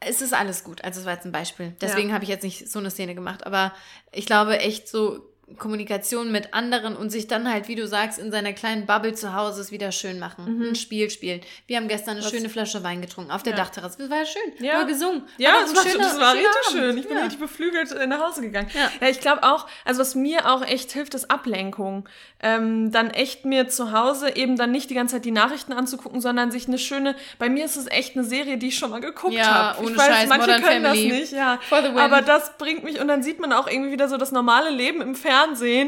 Es 0.00 0.20
ist 0.22 0.34
alles 0.34 0.62
gut. 0.64 0.84
Also, 0.84 1.00
das 1.00 1.06
war 1.06 1.14
jetzt 1.14 1.24
ein 1.24 1.32
Beispiel. 1.32 1.74
Deswegen 1.80 2.08
Ja. 2.08 2.14
habe 2.14 2.24
ich 2.24 2.30
jetzt 2.30 2.42
nicht 2.44 2.70
so 2.70 2.78
eine 2.78 2.90
Szene 2.90 3.14
gemacht. 3.14 3.46
Aber 3.46 3.72
ich 4.12 4.26
glaube 4.26 4.58
echt 4.58 4.88
so, 4.88 5.26
Kommunikation 5.58 6.32
mit 6.32 6.54
anderen 6.54 6.96
und 6.96 7.10
sich 7.10 7.28
dann 7.28 7.50
halt, 7.50 7.68
wie 7.68 7.76
du 7.76 7.86
sagst, 7.86 8.18
in 8.18 8.32
seiner 8.32 8.52
kleinen 8.52 8.84
Bubble 8.84 9.14
zu 9.14 9.32
Hause 9.34 9.60
es 9.60 9.70
wieder 9.70 9.92
schön 9.92 10.18
machen. 10.18 10.60
Ein 10.70 10.74
Spiel 10.74 11.08
spielen. 11.08 11.40
Wir 11.68 11.76
haben 11.76 11.86
gestern 11.86 12.16
eine 12.16 12.24
Was- 12.24 12.30
schöne 12.32 12.48
Flasche 12.48 12.82
Wein 12.82 13.00
getrunken 13.00 13.30
auf 13.30 13.44
der 13.44 13.52
Mhm. 13.52 13.58
Ja. 13.58 13.64
Dachterrasse. 13.64 13.98
Das 13.98 14.10
war 14.10 14.18
ja 14.18 14.26
schön. 14.26 14.64
Ja. 14.66 14.72
Haben 14.80 14.88
gesungen. 14.88 15.22
Ja, 15.38 15.52
doch 15.52 15.60
das 15.60 15.76
war, 15.76 15.82
schöner- 15.92 16.04
das 16.04 16.20
war 16.20 16.34
richtig 16.34 16.50
schön. 16.72 16.98
Ich 16.98 17.06
bin 17.06 17.16
ja. 17.16 17.22
richtig 17.22 17.40
beflügelt 17.40 17.92
äh, 17.92 18.06
nach 18.08 18.20
Hause 18.20 18.40
gegangen. 18.42 18.68
Ja. 18.74 18.90
Ja, 19.00 19.08
ich 19.08 19.20
glaube 19.20 19.44
auch, 19.44 19.68
also 19.84 20.00
was 20.00 20.16
mir 20.16 20.50
auch 20.50 20.62
echt 20.66 20.90
hilft, 20.90 21.14
ist 21.14 21.30
Ablenkung. 21.30 22.08
Ähm, 22.42 22.90
dann 22.90 23.10
echt 23.10 23.44
mir 23.44 23.68
zu 23.68 23.92
Hause 23.92 24.34
eben 24.36 24.56
dann 24.56 24.72
nicht 24.72 24.90
die 24.90 24.94
ganze 24.94 25.14
Zeit 25.16 25.24
die 25.24 25.30
Nachrichten 25.30 25.72
anzugucken, 25.72 26.20
sondern 26.20 26.50
sich 26.50 26.66
eine 26.66 26.78
schöne, 26.78 27.14
bei 27.38 27.48
mir 27.48 27.64
ist 27.64 27.76
es 27.76 27.86
echt 27.86 28.14
eine 28.16 28.24
Serie, 28.24 28.58
die 28.58 28.68
ich 28.68 28.76
schon 28.78 28.90
mal 28.90 29.00
geguckt 29.00 29.38
habe. 29.40 29.78
ohne 29.80 29.92
Ich 29.92 29.96
weiß, 29.96 30.06
Scheiß, 30.06 30.28
manche 30.28 30.46
Modern 30.48 30.62
können 30.62 30.84
Family. 30.84 31.08
das 31.08 31.18
nicht, 31.20 31.32
ja. 31.32 31.58
Aber 31.70 32.20
das 32.20 32.58
bringt 32.58 32.82
mich, 32.84 33.00
und 33.00 33.08
dann 33.08 33.22
sieht 33.22 33.38
man 33.40 33.52
auch 33.52 33.68
irgendwie 33.68 33.92
wieder 33.92 34.08
so 34.08 34.16
das 34.16 34.32
normale 34.32 34.70
Leben 34.70 35.00
im 35.00 35.14
Fernsehen 35.14 35.35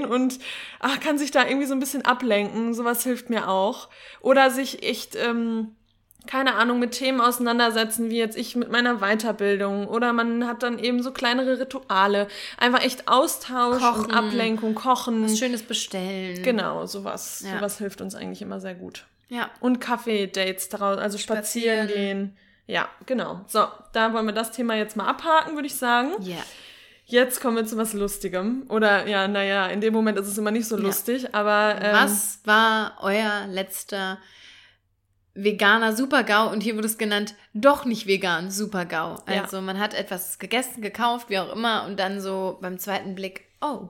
und 0.07 0.39
ach, 0.81 1.01
kann 1.01 1.19
sich 1.19 1.31
da 1.31 1.47
irgendwie 1.47 1.67
so 1.67 1.75
ein 1.75 1.81
bisschen 1.81 2.05
ablenken. 2.05 2.75
Sowas 2.75 3.03
hilft 3.05 3.31
mir 3.31 3.49
auch. 3.49 3.89
Oder 4.21 4.51
sich 4.51 4.83
echt, 4.83 5.17
ähm, 5.17 5.75
keine 6.27 6.55
Ahnung, 6.55 6.79
mit 6.79 6.93
Themen 6.93 7.21
auseinandersetzen, 7.21 8.11
wie 8.11 8.19
jetzt 8.19 8.37
ich 8.37 8.55
mit 8.57 8.71
meiner 8.71 8.97
Weiterbildung. 8.97 9.89
Oder 9.89 10.13
man 10.13 10.47
hat 10.47 10.63
dann 10.63 10.79
eben 10.79 11.03
so 11.03 11.11
kleinere 11.13 11.59
Rituale. 11.59 12.29
Einfach 12.59 12.83
echt 12.83 13.09
Austausch 13.09 13.81
Kochen. 13.81 14.05
und 14.07 14.13
Ablenkung, 14.13 14.75
Kochen. 14.75 15.25
Was 15.25 15.39
Schönes 15.39 15.63
bestellen. 15.63 16.43
Genau, 16.43 16.87
sowas. 16.87 17.43
Ja. 17.47 17.57
Sowas 17.57 17.79
hilft 17.79 18.01
uns 18.01 18.15
eigentlich 18.15 18.43
immer 18.43 18.61
sehr 18.61 18.75
gut. 18.75 19.07
Ja. 19.29 19.51
Und 19.61 19.81
Kaffee-Dates 19.81 20.69
daraus, 20.69 20.99
also 20.99 21.19
spazieren, 21.19 21.87
Spazieren. 21.87 22.19
gehen. 22.19 22.37
Ja, 22.67 22.89
genau. 23.07 23.41
So, 23.47 23.67
da 23.95 24.13
wollen 24.13 24.27
wir 24.27 24.35
das 24.35 24.53
Thema 24.53 24.75
jetzt 24.75 24.97
mal 24.97 25.07
abhaken, 25.07 25.55
würde 25.55 25.67
ich 25.67 25.77
sagen. 25.77 26.13
Ja. 26.21 26.37
Jetzt 27.11 27.41
kommen 27.41 27.57
wir 27.57 27.65
zu 27.65 27.79
was 27.79 27.95
Lustigem. 27.95 28.65
Oder 28.69 29.07
ja, 29.07 29.27
naja, 29.29 29.67
in 29.69 29.81
dem 29.81 29.95
Moment 29.95 30.19
ist 30.19 30.27
es 30.27 30.37
immer 30.37 30.51
nicht 30.51 30.69
so 30.69 30.77
Ja. 30.77 30.83
lustig, 30.83 31.35
aber. 31.35 31.77
Ähm, 31.81 31.95
Was 31.95 32.41
war 32.45 32.99
euer 33.01 33.47
letzter 33.49 34.19
veganer 35.33 35.97
Super-GAU? 35.97 36.51
Und 36.53 36.63
hier 36.63 36.77
wurde 36.77 36.87
es 36.87 36.99
genannt, 36.99 37.35
doch 37.55 37.87
nicht 37.87 38.07
vegan, 38.07 38.51
Super-GAU. 38.51 39.17
Ja. 39.27 39.43
Also 39.43 39.63
man 39.63 39.79
hat 39.79 39.95
etwas 39.95 40.39
gegessen, 40.39 40.83
gekauft, 40.83 41.31
wie 41.31 41.39
auch 41.39 41.51
immer, 41.55 41.87
und 41.87 41.99
dann 41.99 42.21
so 42.21 42.59
beim 42.61 42.79
zweiten 42.79 43.15
Blick, 43.15 43.47
oh, 43.63 43.89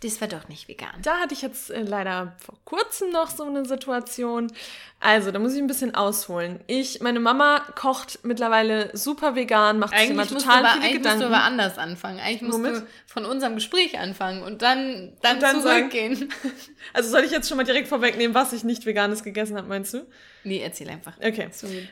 das 0.00 0.20
war 0.20 0.28
doch 0.28 0.48
nicht 0.48 0.68
vegan. 0.68 0.90
Da 1.02 1.18
hatte 1.18 1.32
ich 1.34 1.42
jetzt 1.42 1.70
äh, 1.70 1.80
leider 1.82 2.36
vor 2.38 2.56
kurzem 2.64 3.10
noch 3.10 3.30
so 3.30 3.44
eine 3.44 3.64
Situation. 3.64 4.52
Also, 5.00 5.30
da 5.30 5.38
muss 5.38 5.54
ich 5.54 5.58
ein 5.58 5.66
bisschen 5.66 5.94
ausholen. 5.94 6.60
Ich, 6.66 7.00
meine 7.00 7.18
Mama 7.20 7.60
kocht 7.74 8.20
mittlerweile 8.22 8.90
super 8.96 9.34
vegan, 9.34 9.78
macht 9.78 9.96
sich 9.98 10.10
immer 10.10 10.22
Eigentlich, 10.22 10.32
musst 10.32 10.44
du, 10.46 10.48
total 10.48 10.64
aber, 10.64 10.72
viele 10.74 10.84
eigentlich 10.84 10.92
musst 11.02 11.04
Gedanken. 11.14 11.20
du 11.20 11.26
aber 11.36 11.44
anders 11.44 11.78
anfangen. 11.78 12.20
Eigentlich 12.20 12.42
musst 12.42 12.54
Womit? 12.58 12.74
du 12.76 12.86
von 13.06 13.24
unserem 13.24 13.54
Gespräch 13.54 13.98
anfangen 13.98 14.42
und 14.42 14.62
dann, 14.62 15.12
dann, 15.22 15.36
Und 15.36 15.42
dann 15.42 15.60
sagen- 15.62 15.90
zurückgehen. 15.90 16.32
also 16.92 17.10
soll 17.10 17.24
ich 17.24 17.30
jetzt 17.30 17.48
schon 17.48 17.56
mal 17.56 17.64
direkt 17.64 17.88
vorwegnehmen, 17.88 18.34
was 18.34 18.52
ich 18.52 18.64
nicht 18.64 18.84
veganes 18.86 19.22
gegessen 19.22 19.56
habe, 19.56 19.66
meinst 19.68 19.94
du? 19.94 20.06
Nee, 20.46 20.60
erzähl 20.62 20.88
einfach. 20.88 21.12
Okay. 21.18 21.48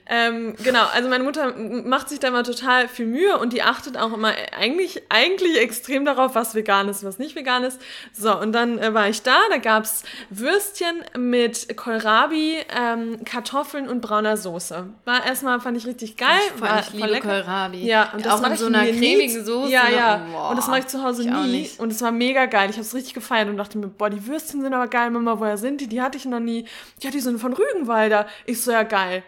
Ähm, 0.07 0.55
genau, 0.62 0.85
also 0.93 1.09
meine 1.09 1.25
Mutter 1.25 1.55
macht 1.57 2.09
sich 2.09 2.21
da 2.21 2.29
immer 2.29 2.45
total 2.45 2.88
viel 2.88 3.07
Mühe 3.07 3.38
und 3.38 3.53
die 3.53 3.62
achtet 3.62 3.97
auch 3.97 4.12
immer 4.12 4.33
eigentlich, 4.57 5.03
eigentlich 5.09 5.59
extrem 5.59 6.05
darauf, 6.05 6.35
was 6.35 6.55
vegan 6.55 6.88
ist, 6.88 7.05
was 7.05 7.19
nicht 7.19 7.35
vegan 7.37 7.64
ist. 7.64 7.81
So, 8.12 8.38
und 8.38 8.53
dann 8.53 8.79
äh, 8.79 8.95
war 8.95 9.09
ich 9.09 9.23
da, 9.23 9.37
da 9.51 9.59
gab's 9.59 10.05
Würstchen 10.31 11.05
mit 11.19 11.77
Kohlrabi, 11.77 12.59
ähm, 12.75 13.25
Kartoffeln 13.25 13.88
und 13.88 14.01
brauner 14.01 14.37
Soße. 14.37 14.87
War 15.05 15.27
erstmal, 15.27 15.61
fand 15.61 15.77
ich 15.77 15.87
richtig 15.87 16.17
geil. 16.17 16.31
Ich, 16.47 16.53
voll, 16.53 16.69
war 16.69 16.81
ich 16.81 16.93
liebe 16.93 17.21
Kohlrabi. 17.21 17.85
Ja, 17.85 18.12
und 18.12 18.25
das 18.25 18.40
auch 18.40 18.51
in 18.51 18.57
so 18.57 18.67
einer 18.67 18.87
cremigen 18.87 19.45
Soße. 19.45 19.71
Ja, 19.71 19.88
ja. 19.88 20.27
Boah, 20.31 20.51
und 20.51 20.57
das 20.57 20.69
mache 20.69 20.81
ich 20.81 20.87
zu 20.87 21.03
Hause 21.03 21.23
ich 21.23 21.31
nie. 21.31 21.71
Und 21.79 21.90
es 21.90 22.01
war 22.03 22.12
mega 22.12 22.47
geil. 22.47 22.71
Ich 22.71 22.77
habe 22.77 22.87
es 22.87 22.95
richtig 22.95 23.14
gefeiert 23.14 23.49
und 23.49 23.57
dachte 23.57 23.79
mir, 23.79 23.88
boah, 23.88 24.11
die 24.11 24.27
Würstchen 24.27 24.62
sind 24.62 24.73
aber 24.73 24.88
geil, 24.88 25.11
Mama, 25.11 25.38
woher 25.40 25.57
sind 25.57 25.81
die? 25.81 25.88
Die 25.88 26.01
hatte 26.01 26.19
ich 26.19 26.25
noch 26.25 26.40
nie. 26.40 26.67
Ja, 27.01 27.11
die 27.11 27.21
sind 27.21 27.40
von 27.40 27.53
Rügenwalder. 27.53 28.27
Ich 28.47 28.63
so, 28.63 28.71
ja, 28.73 28.83
geil. 28.83 29.23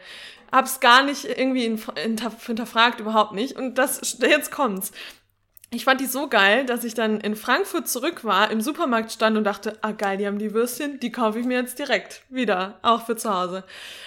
Hab's 0.53 0.81
gar 0.81 1.03
nicht 1.03 1.25
irgendwie 1.25 1.65
in- 1.67 1.83
hinter, 1.97 2.31
hinterfragt, 2.47 3.01
überhaupt 3.01 3.33
nicht. 3.33 3.57
Und 3.57 3.77
das, 3.77 4.17
jetzt 4.21 4.51
kommt's. 4.51 4.93
Ich 5.71 5.85
fand 5.85 6.01
die 6.01 6.07
so 6.07 6.29
geil, 6.29 6.65
dass 6.65 6.85
ich 6.85 6.95
dann 6.95 7.21
in 7.21 7.35
Frankfurt 7.35 7.89
zurück 7.89 8.25
war, 8.25 8.53
im 8.53 8.61
Supermarkt 8.61 9.11
stand 9.11 9.37
und 9.37 9.43
dachte, 9.43 9.77
ah 9.83 9.91
geil, 9.91 10.17
die 10.17 10.25
haben 10.29 10.39
die 10.39 10.55
Würstchen, 10.55 11.01
die 11.01 11.11
kaufe 11.11 11.41
ich 11.41 11.45
mir 11.45 11.59
jetzt 11.61 11.81
direkt 11.81 12.23
wieder, 12.29 12.79
auch 12.83 13.05
für 13.05 13.17
zu 13.17 13.35
Hause. 13.35 13.65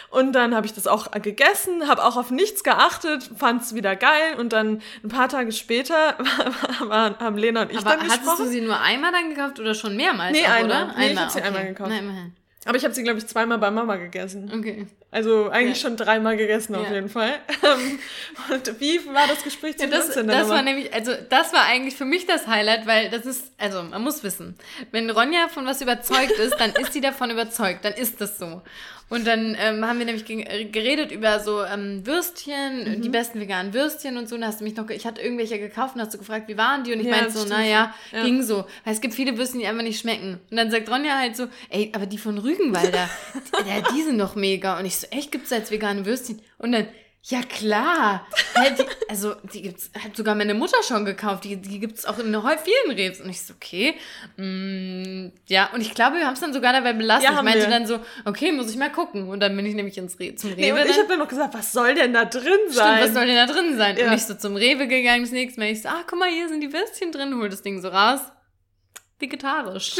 Und 0.10 0.32
dann 0.32 0.56
habe 0.56 0.66
ich 0.66 0.74
das 0.74 0.88
auch 0.88 1.12
gegessen, 1.12 1.90
habe 1.90 2.06
auch 2.06 2.16
auf 2.16 2.32
nichts 2.32 2.64
geachtet, 2.64 3.30
fand 3.38 3.62
es 3.62 3.76
wieder 3.76 3.98
geil 3.98 4.36
und 4.38 4.54
dann 4.54 4.82
ein 5.04 5.10
paar 5.10 5.28
Tage 5.28 5.52
später 5.52 6.18
waren, 6.88 7.20
haben 7.20 7.38
Lena 7.38 7.64
und 7.64 7.72
ich 7.72 7.78
Aber 7.80 7.90
dann 7.92 8.00
hattest 8.04 8.20
gesprochen. 8.22 8.46
du 8.46 8.50
sie 8.50 8.62
nur 8.62 8.80
einmal 8.80 9.12
dann 9.12 9.30
gekauft 9.30 9.60
oder 9.60 9.74
schon 9.76 9.98
mehrmals? 9.98 10.32
Nee, 10.32 10.46
auch, 10.48 10.52
einmal. 10.52 10.86
Oder? 10.86 10.96
Nee, 10.98 11.12
ich 11.12 11.20
hab 11.20 11.30
sie 11.30 11.42
einmal 11.42 11.66
gekauft. 11.68 11.90
Na, 11.94 12.00
immerhin. 12.00 12.34
Aber 12.70 12.78
ich 12.78 12.84
habe 12.84 12.94
sie, 12.94 13.02
glaube 13.02 13.18
ich, 13.18 13.26
zweimal 13.26 13.58
bei 13.58 13.72
Mama 13.72 13.96
gegessen. 13.96 14.52
Okay. 14.56 14.86
Also 15.12 15.50
eigentlich 15.50 15.82
Ja. 15.82 15.90
schon 15.90 15.98
dreimal 15.98 16.38
gegessen 16.38 16.76
auf 16.76 16.88
Ja. 16.88 16.94
jeden 16.94 17.10
Fall. 17.10 17.34
Ähm, 17.64 18.00
und 18.54 18.80
wie 18.80 19.04
war 19.08 19.28
das 19.28 19.44
Gespräch 19.44 19.78
zu 19.78 19.86
Ja, 19.86 19.90
das, 19.90 20.06
Würstchen 20.08 20.28
das 20.28 20.48
war 20.50 20.62
nämlich, 20.62 20.94
also 20.94 21.14
das 21.30 21.52
war 21.52 21.64
eigentlich 21.66 21.96
für 21.96 22.06
mich 22.06 22.28
das 22.28 22.46
Highlight, 22.48 22.86
weil 22.86 23.10
das 23.10 23.26
ist, 23.26 23.52
also 23.58 23.82
man 23.82 24.04
muss 24.04 24.24
wissen, 24.24 24.56
wenn 24.92 25.10
Ronja 25.10 25.48
von 25.48 25.66
was 25.66 25.82
überzeugt 25.82 26.38
ist, 26.38 26.56
dann 26.60 26.72
ist 26.74 26.94
sie 26.94 27.02
davon 27.02 27.32
überzeugt, 27.32 27.84
dann 27.86 27.94
ist 27.94 28.22
das 28.22 28.38
so. 28.38 28.62
Und 29.10 29.26
dann 29.26 29.58
ähm, 29.60 29.84
haben 29.88 29.98
wir 29.98 30.06
nämlich 30.06 30.24
ge- 30.26 30.66
geredet 30.66 31.12
über 31.12 31.40
so 31.40 31.64
ähm, 31.64 32.06
Würstchen, 32.06 32.98
Mhm. 32.98 33.02
die 33.02 33.10
besten 33.10 33.40
veganen 33.40 33.74
Würstchen 33.74 34.18
und 34.18 34.30
so. 34.30 34.36
Und 34.36 34.46
hast 34.46 34.60
du 34.60 34.64
mich 34.64 34.76
noch, 34.76 34.88
ich 34.92 35.08
hatte 35.08 35.20
irgendwelche 35.20 35.58
gekauft 35.58 35.96
und 35.96 36.02
hast 36.02 36.14
du 36.14 36.20
gefragt, 36.20 36.48
wie 36.48 36.60
waren 36.60 36.84
die? 36.84 36.94
Und 36.94 37.00
ich 37.00 37.08
Ja, 37.08 37.16
meinte 37.16 37.32
so, 37.32 37.44
naja, 37.46 37.92
Ja. 38.12 38.24
ging 38.24 38.44
so. 38.44 38.66
Weil 38.84 38.94
es 38.94 39.02
gibt 39.02 39.16
viele 39.16 39.36
Würstchen, 39.36 39.62
die 39.62 39.66
einfach 39.66 39.82
nicht 39.82 40.00
schmecken. 40.00 40.40
Und 40.52 40.58
dann 40.58 40.70
sagt 40.70 40.88
Ronja 40.92 41.18
halt 41.18 41.36
so, 41.36 41.48
ey, 41.72 41.92
aber 41.96 42.06
die 42.06 42.20
von 42.20 42.38
Rügenwalder, 42.38 43.10
die 43.96 44.04
sind 44.04 44.20
doch 44.20 44.36
mega. 44.36 44.78
Und 44.78 44.86
ich 44.86 44.99
so, 45.02 45.08
echt, 45.08 45.32
gibt's 45.32 45.50
jetzt 45.50 45.72
vegane 45.72 46.06
Würstchen? 46.06 46.42
Und 46.58 46.72
dann, 46.72 46.88
Ja, 47.24 47.42
klar. 47.44 48.26
Ja, 48.56 48.70
die, 48.70 48.86
also, 49.10 49.36
die 49.54 49.62
gibt's, 49.64 49.92
hat 50.02 50.16
sogar 50.16 50.36
meine 50.36 50.54
Mutter 50.54 50.82
schon 50.84 51.04
gekauft. 51.04 51.44
Die, 51.44 51.58
die 51.58 51.80
gibt's 51.80 52.06
auch 52.06 52.18
in 52.18 52.34
vielen 52.34 52.96
Rebs. 52.96 53.20
Und 53.20 53.30
ich 53.30 53.42
so, 53.42 53.54
okay. 53.54 53.96
Mm, 54.38 55.32
ja, 55.48 55.70
und 55.74 55.82
ich 55.82 55.94
glaube, 55.94 56.18
wir 56.18 56.26
haben 56.26 56.34
es 56.34 56.40
dann 56.40 56.54
sogar 56.54 56.72
dabei 56.72 56.94
belassen. 56.94 57.26
Ja, 57.26 57.38
ich 57.38 57.42
meinte 57.44 57.60
wir. 57.60 57.68
dann 57.68 57.86
so, 57.86 58.00
okay, 58.24 58.54
muss 58.54 58.72
ich 58.72 58.78
mal 58.78 58.92
gucken. 58.92 59.28
Und 59.28 59.42
dann 59.42 59.56
bin 59.56 59.66
ich 59.66 59.76
nämlich 59.76 59.98
ins 59.98 60.18
Re 60.18 60.36
zum 60.36 60.52
Rewe. 60.52 60.62
Nee, 60.62 60.72
und 60.72 60.90
ich 60.90 60.98
habe 60.98 61.10
dann 61.10 61.20
noch 61.20 61.28
gesagt, 61.28 61.54
was 61.54 61.74
soll 61.74 61.94
denn 61.94 62.14
da 62.14 62.24
drin 62.24 62.44
Stimmt, 62.44 62.74
sein? 62.74 63.04
was 63.04 63.14
soll 63.14 63.26
denn 63.28 63.36
da 63.36 63.54
drin 63.54 63.78
sein? 63.78 63.98
Ja. 63.98 64.08
Und 64.08 64.14
ich 64.14 64.24
so 64.24 64.36
zum 64.36 64.56
Rewe 64.56 64.88
gegangen, 64.88 65.24
das 65.24 65.32
nächste 65.32 65.60
Mal. 65.60 65.72
Ich 65.72 65.82
so, 65.82 65.90
ah, 65.90 66.04
guck 66.08 66.20
mal, 66.20 66.30
hier 66.30 66.48
sind 66.48 66.62
die 66.62 66.72
Würstchen 66.72 67.12
drin. 67.12 67.36
Hol 67.36 67.50
das 67.50 67.62
Ding 67.62 67.82
so 67.82 67.90
raus. 67.90 68.22
Vegetarisch. 69.20 69.98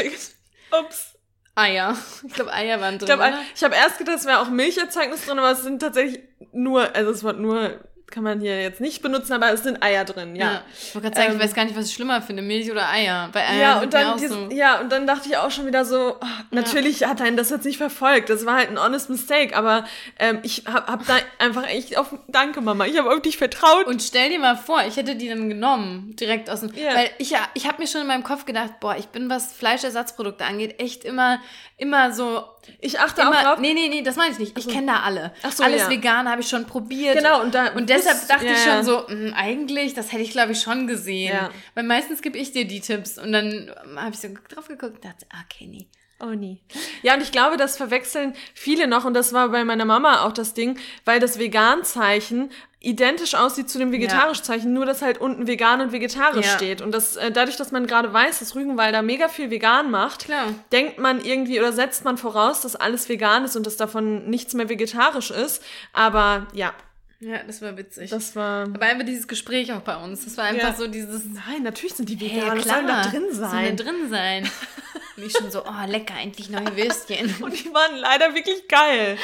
Ups. 0.72 1.18
Eier. 1.54 1.96
Ich 2.26 2.34
glaube, 2.34 2.52
Eier 2.52 2.80
waren 2.80 2.98
drin. 2.98 3.08
Ich, 3.08 3.16
glaub, 3.16 3.34
ich 3.54 3.64
habe 3.64 3.74
erst 3.74 3.98
gedacht, 3.98 4.16
es 4.18 4.26
wäre 4.26 4.40
auch 4.40 4.50
Milcherzeugnis 4.50 5.26
drin, 5.26 5.38
aber 5.38 5.52
es 5.52 5.62
sind 5.62 5.80
tatsächlich 5.80 6.20
nur, 6.52 6.94
also 6.94 7.10
das 7.12 7.24
Wort 7.24 7.38
nur 7.38 7.80
kann 8.10 8.22
man 8.24 8.40
hier 8.40 8.60
jetzt 8.60 8.80
nicht 8.80 9.02
benutzen, 9.02 9.32
aber 9.32 9.52
es 9.52 9.62
sind 9.62 9.82
Eier 9.82 10.04
drin, 10.04 10.36
ja. 10.36 10.62
Ich 10.72 10.94
wollte 10.94 11.08
gerade 11.08 11.16
sagen, 11.20 11.32
Ähm, 11.32 11.38
ich 11.38 11.44
weiß 11.44 11.54
gar 11.54 11.64
nicht, 11.64 11.76
was 11.76 11.86
ich 11.86 11.94
schlimmer 11.94 12.20
finde, 12.22 12.42
Milch 12.42 12.70
oder 12.70 12.88
Eier. 12.88 13.28
Bei 13.32 13.46
Eiern 13.46 13.58
Ja, 13.60 13.80
und 13.80 13.94
dann, 13.94 14.06
auch 14.08 14.16
dies, 14.16 14.30
so. 14.30 14.48
ja, 14.50 14.80
und 14.80 14.90
dann 14.90 15.06
dachte 15.06 15.28
ich 15.28 15.36
auch 15.36 15.50
schon 15.50 15.66
wieder 15.66 15.84
so, 15.84 16.16
ah, 16.20 16.26
natürlich 16.50 17.04
hat 17.06 17.20
einen 17.20 17.36
das 17.36 17.50
jetzt 17.50 17.64
nicht 17.64 17.78
verfolgt. 17.78 18.30
Das 18.30 18.46
war 18.46 18.56
halt 18.56 18.70
ein 18.70 18.82
honest 18.82 19.10
mistake, 19.10 19.56
aber 19.56 19.84
ähm, 20.18 20.40
ich 20.42 20.64
hab, 20.66 20.88
hab 20.88 21.06
da 21.06 21.16
einfach 21.38 21.66
echt 21.68 21.96
auf, 21.96 22.14
danke 22.28 22.60
Mama, 22.60 22.86
ich 22.86 22.98
habe 22.98 23.10
auf 23.10 23.20
dich 23.22 23.36
vertraut. 23.36 23.86
Und 23.86 24.02
stell 24.02 24.30
dir 24.30 24.38
mal 24.38 24.56
vor, 24.56 24.82
ich 24.86 24.96
hätte 24.96 25.16
die 25.16 25.28
dann 25.28 25.48
genommen, 25.48 26.14
direkt 26.16 26.50
aus 26.50 26.60
dem. 26.60 26.74
Ja. 26.74 26.94
Weil 26.94 27.10
ich 27.18 27.30
ja, 27.30 27.38
ich 27.54 27.66
habe 27.66 27.80
mir 27.80 27.86
schon 27.88 28.00
in 28.00 28.06
meinem 28.06 28.24
Kopf 28.24 28.44
gedacht, 28.44 28.80
boah, 28.80 28.96
ich 28.98 29.06
bin, 29.06 29.30
was 29.30 29.52
Fleischersatzprodukte 29.52 30.44
angeht, 30.44 30.80
echt 30.80 31.04
immer, 31.04 31.40
immer 31.76 32.12
so. 32.12 32.44
Ich 32.80 32.98
achte 33.00 33.22
auch 33.26 33.32
Immer, 33.32 33.42
drauf. 33.42 33.58
nee, 33.60 33.72
nee, 33.74 33.88
nee, 33.88 34.02
das 34.02 34.16
meine 34.16 34.32
ich 34.32 34.38
nicht. 34.38 34.56
Ich 34.58 34.68
kenne 34.68 34.88
da 34.88 35.00
alle. 35.00 35.32
Ach 35.42 35.52
so, 35.52 35.62
Alles 35.64 35.82
ja. 35.82 35.90
vegan 35.90 36.28
habe 36.28 36.40
ich 36.42 36.48
schon 36.48 36.66
probiert. 36.66 37.16
Genau, 37.16 37.40
und 37.42 37.54
da- 37.54 37.72
Und 37.72 37.88
deshalb 37.88 38.16
das- 38.18 38.26
dachte 38.28 38.46
ja, 38.46 38.52
ich 38.52 38.62
schon 38.62 38.84
so, 38.84 39.04
mh, 39.08 39.32
eigentlich, 39.36 39.94
das 39.94 40.12
hätte 40.12 40.22
ich, 40.22 40.30
glaube 40.30 40.52
ich, 40.52 40.60
schon 40.60 40.86
gesehen. 40.86 41.34
Ja. 41.34 41.50
Weil 41.74 41.84
meistens 41.84 42.22
gebe 42.22 42.38
ich 42.38 42.52
dir 42.52 42.66
die 42.66 42.80
Tipps 42.80 43.18
und 43.18 43.32
dann 43.32 43.70
habe 43.96 44.10
ich 44.14 44.20
so 44.20 44.28
drauf 44.48 44.68
geguckt 44.68 44.96
und 44.96 45.04
dachte, 45.04 45.26
ah, 45.30 45.42
okay, 45.50 45.66
nee. 45.66 45.86
Oh 46.22 46.34
nie. 46.34 46.60
Ja, 47.02 47.14
und 47.14 47.22
ich 47.22 47.32
glaube, 47.32 47.56
das 47.56 47.76
verwechseln 47.78 48.34
viele 48.54 48.86
noch, 48.86 49.04
und 49.06 49.14
das 49.14 49.32
war 49.32 49.48
bei 49.48 49.64
meiner 49.64 49.84
Mama 49.86 50.24
auch 50.26 50.32
das 50.32 50.52
Ding, 50.54 50.78
weil 51.06 51.18
das 51.18 51.38
Vegan-Zeichen 51.38 52.50
identisch 52.82 53.34
aussieht 53.34 53.68
zu 53.68 53.78
dem 53.78 53.92
Vegetarisch-Zeichen, 53.92 54.72
nur 54.72 54.86
dass 54.86 55.02
halt 55.02 55.18
unten 55.18 55.46
vegan 55.46 55.80
und 55.82 55.92
vegetarisch 55.92 56.46
Ja. 56.46 56.56
steht. 56.56 56.80
Und 56.80 56.92
das, 56.92 57.16
äh, 57.16 57.30
dadurch, 57.30 57.56
dass 57.56 57.72
man 57.72 57.86
gerade 57.86 58.10
weiß, 58.12 58.38
dass 58.38 58.54
Rügenwalder 58.54 59.02
mega 59.02 59.28
viel 59.28 59.50
vegan 59.50 59.90
macht, 59.90 60.24
Klar. 60.24 60.54
denkt 60.72 60.98
man 60.98 61.22
irgendwie 61.22 61.58
oder 61.58 61.72
setzt 61.72 62.04
man 62.04 62.16
voraus, 62.16 62.62
dass 62.62 62.76
alles 62.76 63.08
vegan 63.10 63.44
ist 63.44 63.54
und 63.56 63.66
dass 63.66 63.76
davon 63.76 64.30
nichts 64.30 64.54
mehr 64.54 64.68
vegetarisch 64.70 65.30
ist. 65.30 65.62
Aber 65.92 66.46
ja, 66.54 66.72
Ja, 67.18 67.42
das 67.46 67.60
war 67.60 67.76
witzig. 67.76 68.08
das 68.08 68.34
war. 68.34 68.62
Aber 68.64 68.80
einfach 68.86 69.04
dieses 69.04 69.28
Gespräch 69.28 69.70
auch 69.74 69.80
bei 69.82 69.96
uns. 69.96 70.24
Das 70.24 70.38
war 70.38 70.44
einfach 70.44 70.68
Ja. 70.68 70.74
so 70.74 70.86
dieses. 70.86 71.24
Nein, 71.26 71.62
natürlich 71.62 71.92
sind 71.94 72.08
die 72.08 72.16
Hey, 72.16 72.40
vegan. 72.42 72.58
was 72.58 72.64
soll 72.64 72.86
da 72.86 73.02
drin 73.02 73.24
Sollen 73.30 73.50
sein? 73.50 73.76
da 73.76 73.84
drin 73.84 74.08
sein. 74.08 74.50
Ich 75.22 75.32
schon 75.32 75.50
so, 75.50 75.64
oh, 75.64 75.86
lecker, 75.86 76.14
endlich 76.20 76.50
neue 76.50 76.76
Würstchen. 76.76 77.34
Und 77.42 77.52
die 77.52 77.72
waren 77.72 77.96
leider 77.96 78.34
wirklich 78.34 78.66
geil. 78.68 79.16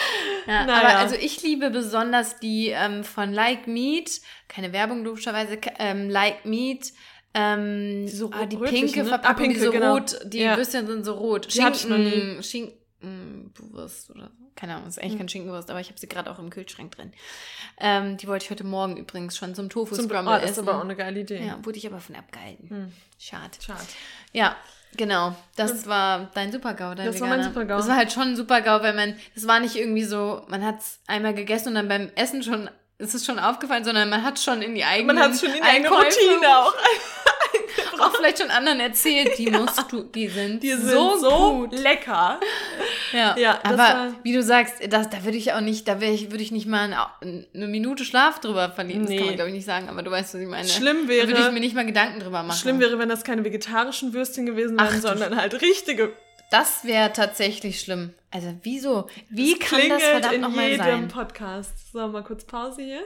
Ja, 0.46 0.64
Naja. 0.66 0.88
Aber 0.88 0.98
also 0.98 1.16
ich 1.16 1.42
liebe 1.42 1.70
besonders 1.70 2.38
die 2.38 2.68
ähm, 2.68 3.04
von 3.04 3.32
Like 3.32 3.66
Meat, 3.66 4.20
keine 4.48 4.72
Werbung 4.72 5.04
logischerweise, 5.04 5.58
ähm, 5.78 6.08
Like 6.10 6.44
Meat, 6.44 6.92
ähm, 7.34 8.08
so 8.08 8.30
ah, 8.32 8.46
die 8.46 8.56
pinke 8.56 9.00
ne? 9.00 9.04
Verpackung, 9.04 9.36
Ah, 9.36 9.38
pinke, 9.38 9.54
die 9.58 9.64
so 9.64 9.70
genau. 9.70 9.92
rot, 9.94 10.16
die 10.24 10.38
Ja. 10.38 10.56
Würstchen 10.56 10.86
sind 10.86 11.04
so 11.04 11.14
rot. 11.14 11.48
Noch 11.56 11.74
Schinken, 11.74 12.42
Schinken, 12.42 13.52
Wurst 13.72 14.10
oder 14.10 14.30
so. 14.38 14.45
Keine 14.56 14.74
Ahnung, 14.74 14.88
ist 14.88 14.98
eigentlich 14.98 15.12
Hm. 15.12 15.18
kein 15.20 15.28
Schinkenwurst, 15.28 15.70
aber 15.70 15.80
ich 15.80 15.88
habe 15.88 15.98
sie 16.00 16.08
gerade 16.08 16.30
auch 16.30 16.38
im 16.38 16.50
Kühlschrank 16.50 16.90
drin. 16.96 17.12
Ähm, 17.78 18.16
die 18.16 18.26
wollte 18.26 18.46
ich 18.46 18.50
heute 18.50 18.64
Morgen 18.64 18.96
übrigens 18.96 19.36
schon 19.36 19.54
zum 19.54 19.68
Tofu 19.70 19.94
Zum, 19.94 20.06
oh, 20.06 20.08
das 20.08 20.44
ist 20.44 20.50
essen. 20.52 20.68
aber 20.68 20.78
auch 20.78 20.84
eine 20.84 20.96
geile 20.96 21.20
Idee. 21.20 21.44
ja, 21.46 21.58
wurde 21.62 21.78
ich 21.78 21.86
aber 21.86 22.00
von 22.00 22.16
abgehalten. 22.16 22.70
Hm. 22.70 22.92
Schade. 23.18 23.50
Schade. 23.64 23.80
Ja, 24.32 24.56
genau. 24.96 25.36
Das 25.56 25.86
war 25.86 26.30
dein 26.34 26.50
Supergau, 26.52 26.94
dein 26.94 27.06
Das 27.06 27.20
war 27.20 27.28
mein 27.28 27.38
Veganer. 27.40 27.52
Super-GAU. 27.54 27.76
Das 27.76 27.88
war 27.88 27.96
halt 27.96 28.12
schon 28.12 28.22
ein 28.28 28.36
Supergau, 28.36 28.82
weil 28.82 28.94
man, 28.94 29.14
das 29.34 29.46
war 29.46 29.60
nicht 29.60 29.76
irgendwie 29.76 30.04
so, 30.04 30.42
man 30.48 30.64
hat 30.64 30.80
es 30.80 31.00
einmal 31.06 31.34
gegessen 31.34 31.68
und 31.68 31.74
dann 31.74 31.88
beim 31.88 32.10
Essen 32.16 32.42
schon, 32.42 32.70
ist 32.98 33.14
es 33.14 33.26
schon 33.26 33.38
aufgefallen, 33.38 33.84
sondern 33.84 34.08
man 34.08 34.22
hat 34.22 34.38
schon 34.38 34.62
in 34.62 34.74
die 34.74 34.84
Man 35.04 35.18
hat 35.18 35.38
schon 35.38 35.50
in 35.50 35.56
die 35.56 35.62
eigene 35.62 35.90
Routine 35.90 36.58
auch. 36.58 36.74
auch 38.00 38.14
vielleicht 38.16 38.38
schon 38.38 38.50
anderen 38.50 38.80
erzählt, 38.80 39.36
die 39.38 39.50
musst 39.50 39.90
du, 39.92 40.02
die 40.02 40.28
sind, 40.28 40.62
Die 40.62 40.72
sind 40.72 40.90
so, 40.90 41.16
so, 41.18 41.50
gut. 41.60 41.78
lecker. 41.78 42.40
Ja, 43.12 43.36
Ja, 43.36 43.60
das 43.62 43.72
aber 43.72 43.78
war- 43.78 44.12
wie 44.22 44.32
du 44.32 44.42
sagst, 44.42 44.74
das, 44.90 45.10
da 45.10 45.24
würde 45.24 45.36
ich 45.38 45.52
auch 45.52 45.60
nicht, 45.60 45.86
da 45.88 46.00
ich, 46.00 46.30
würde 46.30 46.42
ich 46.42 46.52
nicht 46.52 46.66
mal 46.66 46.84
eine, 47.20 47.46
eine 47.54 47.66
Minute 47.68 48.04
Schlaf 48.04 48.40
drüber 48.40 48.70
verlieren. 48.70 49.02
Das 49.02 49.10
Nee. 49.10 49.16
kann 49.18 49.26
man, 49.26 49.34
glaube 49.36 49.50
ich, 49.50 49.56
nicht 49.56 49.66
sagen, 49.66 49.88
aber 49.88 50.02
du 50.02 50.10
weißt, 50.10 50.34
was 50.34 50.40
ich 50.40 50.48
meine. 50.48 50.68
Schlimm 50.68 51.02
Da 51.02 51.08
würde 51.08 51.32
ich 51.32 51.38
wäre, 51.38 51.52
mir 51.52 51.60
nicht 51.60 51.74
mal 51.74 51.86
Gedanken 51.86 52.20
drüber 52.20 52.42
machen. 52.42 52.56
schlimm 52.58 52.80
wäre, 52.80 52.98
wenn 52.98 53.08
das 53.08 53.24
keine 53.24 53.44
vegetarischen 53.44 54.12
Würstchen 54.12 54.46
gewesen 54.46 54.76
Ach 54.78 54.90
wären, 54.90 55.00
du 55.02 55.08
sondern 55.08 55.36
halt 55.36 55.60
richtige. 55.60 56.12
Das 56.50 56.84
wäre 56.84 57.12
tatsächlich 57.12 57.80
schlimm. 57.80 58.14
Also 58.30 58.54
wieso? 58.62 59.08
Wie 59.30 59.54
Es 59.54 59.58
kann 59.58 59.88
das 59.88 60.02
verdammt 60.02 60.34
in 60.34 60.40
nochmal 60.42 60.68
jedem 60.68 60.84
sein? 60.84 61.08
Podcast. 61.08 61.92
So, 61.92 62.06
mal 62.08 62.22
kurz 62.22 62.44
Pause 62.44 62.82
hier. 62.82 63.00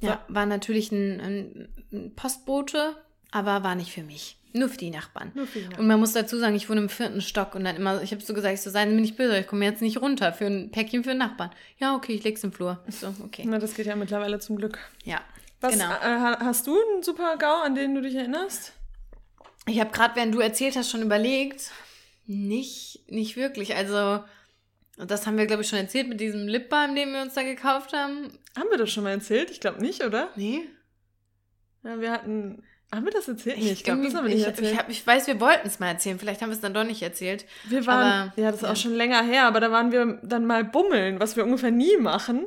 Ja, 0.00 0.22
war 0.28 0.44
natürlich 0.44 0.92
ein, 0.92 1.68
ein 1.92 2.14
Postbote, 2.14 2.94
aber 3.34 3.62
war 3.62 3.74
nicht 3.74 3.92
für 3.92 4.02
mich. 4.02 4.36
Nur 4.52 4.68
für 4.68 4.76
die 4.78 4.90
Nachbarn. 4.90 5.32
Nur 5.34 5.46
für 5.48 5.58
die 5.58 5.64
Nachbarn. 5.64 5.80
Und 5.80 5.86
man 5.88 5.98
muss 5.98 6.12
dazu 6.12 6.38
sagen, 6.38 6.54
ich 6.54 6.70
wohne 6.70 6.82
im 6.82 6.88
vierten 6.88 7.20
Stock 7.20 7.56
und 7.56 7.64
dann 7.64 7.74
immer, 7.74 8.00
ich 8.02 8.12
habe 8.12 8.22
so 8.22 8.32
gesagt, 8.34 8.54
ich 8.54 8.60
so, 8.60 8.70
seien 8.70 8.88
Sie 8.90 8.94
mir 8.94 9.00
nicht 9.00 9.16
böse, 9.16 9.36
ich 9.40 9.46
komme 9.48 9.64
jetzt 9.64 9.82
nicht 9.82 10.00
runter 10.00 10.32
für 10.32 10.46
ein 10.46 10.70
Päckchen 10.70 11.02
für 11.02 11.10
einen 11.10 11.18
Nachbarn. 11.18 11.50
Ja, 11.78 11.96
okay, 11.96 12.12
ich 12.14 12.22
leg's 12.22 12.44
im 12.44 12.52
Flur. 12.52 12.82
Ich 12.86 12.94
so, 12.96 13.12
okay. 13.24 13.42
Na, 13.46 13.58
das 13.58 13.74
geht 13.74 13.86
ja 13.86 13.96
mittlerweile 13.96 14.38
zum 14.38 14.56
Glück. 14.56 14.78
Ja, 15.04 15.20
Was, 15.60 15.72
genau. 15.72 15.90
äh, 15.90 16.20
ha- 16.20 16.38
hast 16.40 16.68
du 16.68 16.72
einen 16.80 17.02
super 17.02 17.36
GAU, 17.36 17.62
an 17.62 17.74
den 17.74 17.96
du 17.96 18.00
dich 18.02 18.14
erinnerst? 18.14 18.72
Ich 19.66 19.80
habe 19.80 19.90
gerade, 19.90 20.14
während 20.14 20.32
du 20.34 20.38
erzählt 20.38 20.76
hast, 20.76 20.88
schon 20.90 21.02
überlegt, 21.02 21.72
nicht, 22.26 23.00
nicht 23.08 23.34
wirklich. 23.36 23.74
Also, 23.74 24.22
das 24.98 25.26
haben 25.26 25.36
wir, 25.36 25.46
glaube 25.46 25.62
ich, 25.62 25.68
schon 25.68 25.80
erzählt 25.80 26.08
mit 26.08 26.20
diesem 26.20 26.46
Lipbalm, 26.46 26.94
den 26.94 27.12
wir 27.12 27.22
uns 27.22 27.34
da 27.34 27.42
gekauft 27.42 27.92
haben. 27.92 28.38
Haben 28.56 28.70
wir 28.70 28.78
das 28.78 28.90
schon 28.92 29.02
mal 29.02 29.10
erzählt? 29.10 29.50
Ich 29.50 29.58
glaube 29.60 29.80
nicht, 29.82 30.04
oder? 30.04 30.28
Nee. 30.36 30.60
Ja, 31.82 32.00
wir 32.00 32.12
hatten. 32.12 32.62
Haben 32.92 33.06
wir 33.06 33.12
das 33.12 33.26
erzählt? 33.26 33.58
Nee, 33.58 33.72
ich 33.72 33.82
glaube, 33.82 34.02
das 34.04 34.14
haben 34.14 34.24
wir 34.24 34.30
nicht 34.34 34.42
ich, 34.42 34.46
erzählt. 34.46 34.72
Ich, 34.72 34.78
hab, 34.78 34.88
ich 34.88 35.04
weiß, 35.04 35.26
wir 35.26 35.40
wollten 35.40 35.66
es 35.66 35.80
mal 35.80 35.88
erzählen. 35.88 36.16
Vielleicht 36.18 36.42
haben 36.42 36.50
wir 36.50 36.54
es 36.54 36.60
dann 36.60 36.74
doch 36.74 36.84
nicht 36.84 37.02
erzählt. 37.02 37.44
Wir 37.68 37.84
waren, 37.86 38.30
Aber- 38.30 38.32
ja, 38.40 38.46
das 38.52 38.56
ist 38.56 38.62
ja. 38.62 38.70
auch 38.70 38.76
schon 38.76 38.94
länger 38.94 39.20
her, 39.22 39.46
aber 39.46 39.58
da 39.58 39.72
waren 39.72 39.90
wir 39.90 40.20
dann 40.22 40.46
mal 40.46 40.62
bummeln, 40.62 41.18
was 41.18 41.34
wir 41.36 41.44
ungefähr 41.44 41.72
nie 41.72 41.96
machen. 41.96 42.46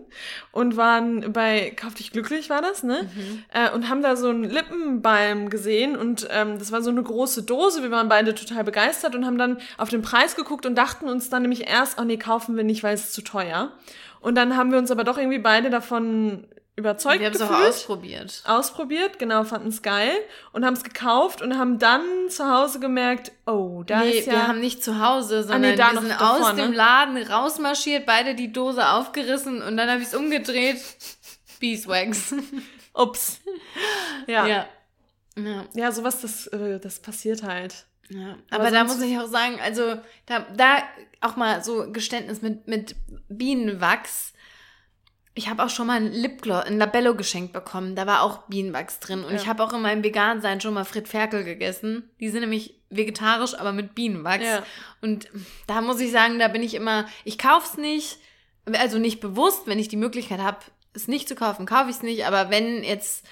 Und 0.53 0.77
waren 0.77 1.33
bei 1.33 1.71
Kauf 1.75 1.95
dich 1.95 2.11
glücklich, 2.11 2.49
war 2.49 2.61
das, 2.61 2.83
ne? 2.83 3.09
Mhm. 3.13 3.43
Äh, 3.53 3.71
und 3.71 3.89
haben 3.89 4.01
da 4.01 4.15
so 4.15 4.29
einen 4.29 4.45
Lippenbalm 4.45 5.49
gesehen 5.49 5.97
und 5.97 6.27
ähm, 6.31 6.59
das 6.59 6.71
war 6.71 6.81
so 6.81 6.91
eine 6.91 7.03
große 7.03 7.43
Dose. 7.43 7.83
Wir 7.83 7.91
waren 7.91 8.07
beide 8.07 8.33
total 8.33 8.63
begeistert 8.63 9.15
und 9.15 9.25
haben 9.25 9.37
dann 9.37 9.57
auf 9.77 9.89
den 9.89 10.01
Preis 10.01 10.35
geguckt 10.37 10.65
und 10.65 10.75
dachten 10.75 11.09
uns 11.09 11.29
dann 11.29 11.41
nämlich 11.41 11.67
erst, 11.67 11.99
oh 11.99 12.03
nee, 12.03 12.17
kaufen 12.17 12.55
wir 12.55 12.63
nicht, 12.63 12.83
weil 12.83 12.93
es 12.95 13.11
zu 13.11 13.21
teuer. 13.21 13.73
Und 14.21 14.35
dann 14.35 14.55
haben 14.55 14.71
wir 14.71 14.77
uns 14.77 14.91
aber 14.91 15.03
doch 15.03 15.17
irgendwie 15.17 15.39
beide 15.39 15.69
davon 15.69 16.47
überzeugt 16.77 17.19
Wir 17.19 17.25
haben 17.25 17.33
es 17.35 17.41
auch 17.41 17.49
gefühlt 17.49 17.69
ausprobiert. 17.69 18.43
ausprobiert, 18.45 19.19
genau, 19.19 19.43
fanden 19.43 19.69
es 19.69 19.81
geil 19.81 20.11
und 20.53 20.63
haben 20.63 20.75
es 20.75 20.83
gekauft 20.83 21.41
und 21.41 21.57
haben 21.57 21.79
dann 21.79 22.03
zu 22.29 22.49
Hause 22.49 22.79
gemerkt, 22.79 23.31
oh, 23.47 23.83
da 23.85 24.01
nee, 24.01 24.11
ist 24.11 24.27
ja... 24.27 24.33
wir 24.33 24.47
haben 24.47 24.59
nicht 24.59 24.83
zu 24.83 25.01
Hause, 25.01 25.41
sondern 25.41 25.71
nee, 25.71 25.75
da 25.75 25.91
wir 25.91 26.01
sind 26.01 26.11
davor, 26.11 26.49
aus 26.51 26.55
dem 26.55 26.69
ne? 26.69 26.75
Laden 26.77 27.17
rausmarschiert, 27.17 28.05
beide 28.05 28.35
die 28.35 28.53
Dose 28.53 28.87
aufgerissen 28.87 29.61
und 29.63 29.75
dann 29.75 29.89
habe 29.89 30.01
ich 30.01 30.07
es 30.07 30.15
umgedreht. 30.15 30.77
Beeswax. 31.59 32.35
Ups. 32.93 33.39
Ja. 34.27 34.45
ja. 34.45 34.65
ja. 35.35 35.65
Ja. 35.73 35.91
sowas, 35.91 36.21
das, 36.21 36.45
äh, 36.47 36.79
das 36.79 36.99
passiert 36.99 37.41
halt. 37.41 37.85
Ja, 38.09 38.37
Aber 38.51 38.61
aber, 38.61 38.71
da 38.71 38.83
muss 38.83 39.01
ich 39.01 39.17
auch 39.17 39.27
sagen, 39.27 39.59
also 39.61 39.97
da, 40.27 40.45
da 40.55 40.83
auch 41.21 41.35
mal 41.35 41.63
so 41.63 41.91
Geständnis 41.91 42.41
mit, 42.41 42.67
mit 42.67 42.95
Bienenwachs. 43.27 44.33
Ich 45.37 45.47
habe 45.49 45.63
auch 45.63 45.69
schon 45.69 45.85
mal 45.87 45.97
ein 45.97 46.11
Lipgloss, 46.11 46.65
ein 46.65 46.79
Labello 46.79 47.13
geschenkt 47.15 47.53
bekommen. 47.53 47.95
Da 47.95 48.07
war 48.07 48.23
auch 48.23 48.43
Bienenwachs 48.47 48.99
drin. 48.99 49.23
Und 49.23 49.31
Ja. 49.33 49.35
ich 49.39 49.47
habe 49.47 49.63
auch 49.63 49.71
in 49.71 49.81
meinem 49.81 50.03
Vegan-Sein 50.03 50.61
schon 50.61 50.73
mal 50.73 50.83
Frit 50.83 51.07
Ferkel 51.07 51.43
gegessen. 51.43 52.09
Die 52.19 52.29
sind 52.29 52.41
nämlich 52.41 52.73
vegetarisch, 52.89 53.53
aber 53.53 53.71
mit 53.71 53.93
Bienenwachs. 53.93 54.43
Ja. 54.43 54.63
Und 55.01 55.27
da 55.67 55.81
muss 55.81 55.99
ich 55.99 56.11
sagen, 56.11 56.39
da 56.39 56.47
bin 56.47 56.63
ich 56.63 56.73
immer, 56.73 57.05
ich 57.23 57.37
kauf's 57.37 57.77
nicht, 57.77 58.17
also 58.65 58.97
nicht 58.97 59.19
bewusst, 59.19 59.67
wenn 59.67 59.77
ich 59.79 59.89
die 59.89 59.95
Möglichkeit 59.97 60.39
habe, 60.39 60.57
es 60.93 61.07
nicht 61.07 61.27
zu 61.27 61.35
kaufen, 61.35 61.65
kaufe 61.67 61.89
ich 61.91 61.97
es 61.97 62.01
nicht. 62.01 62.25
Aber 62.25 62.49
wenn 62.49 62.83
jetzt 62.83 63.23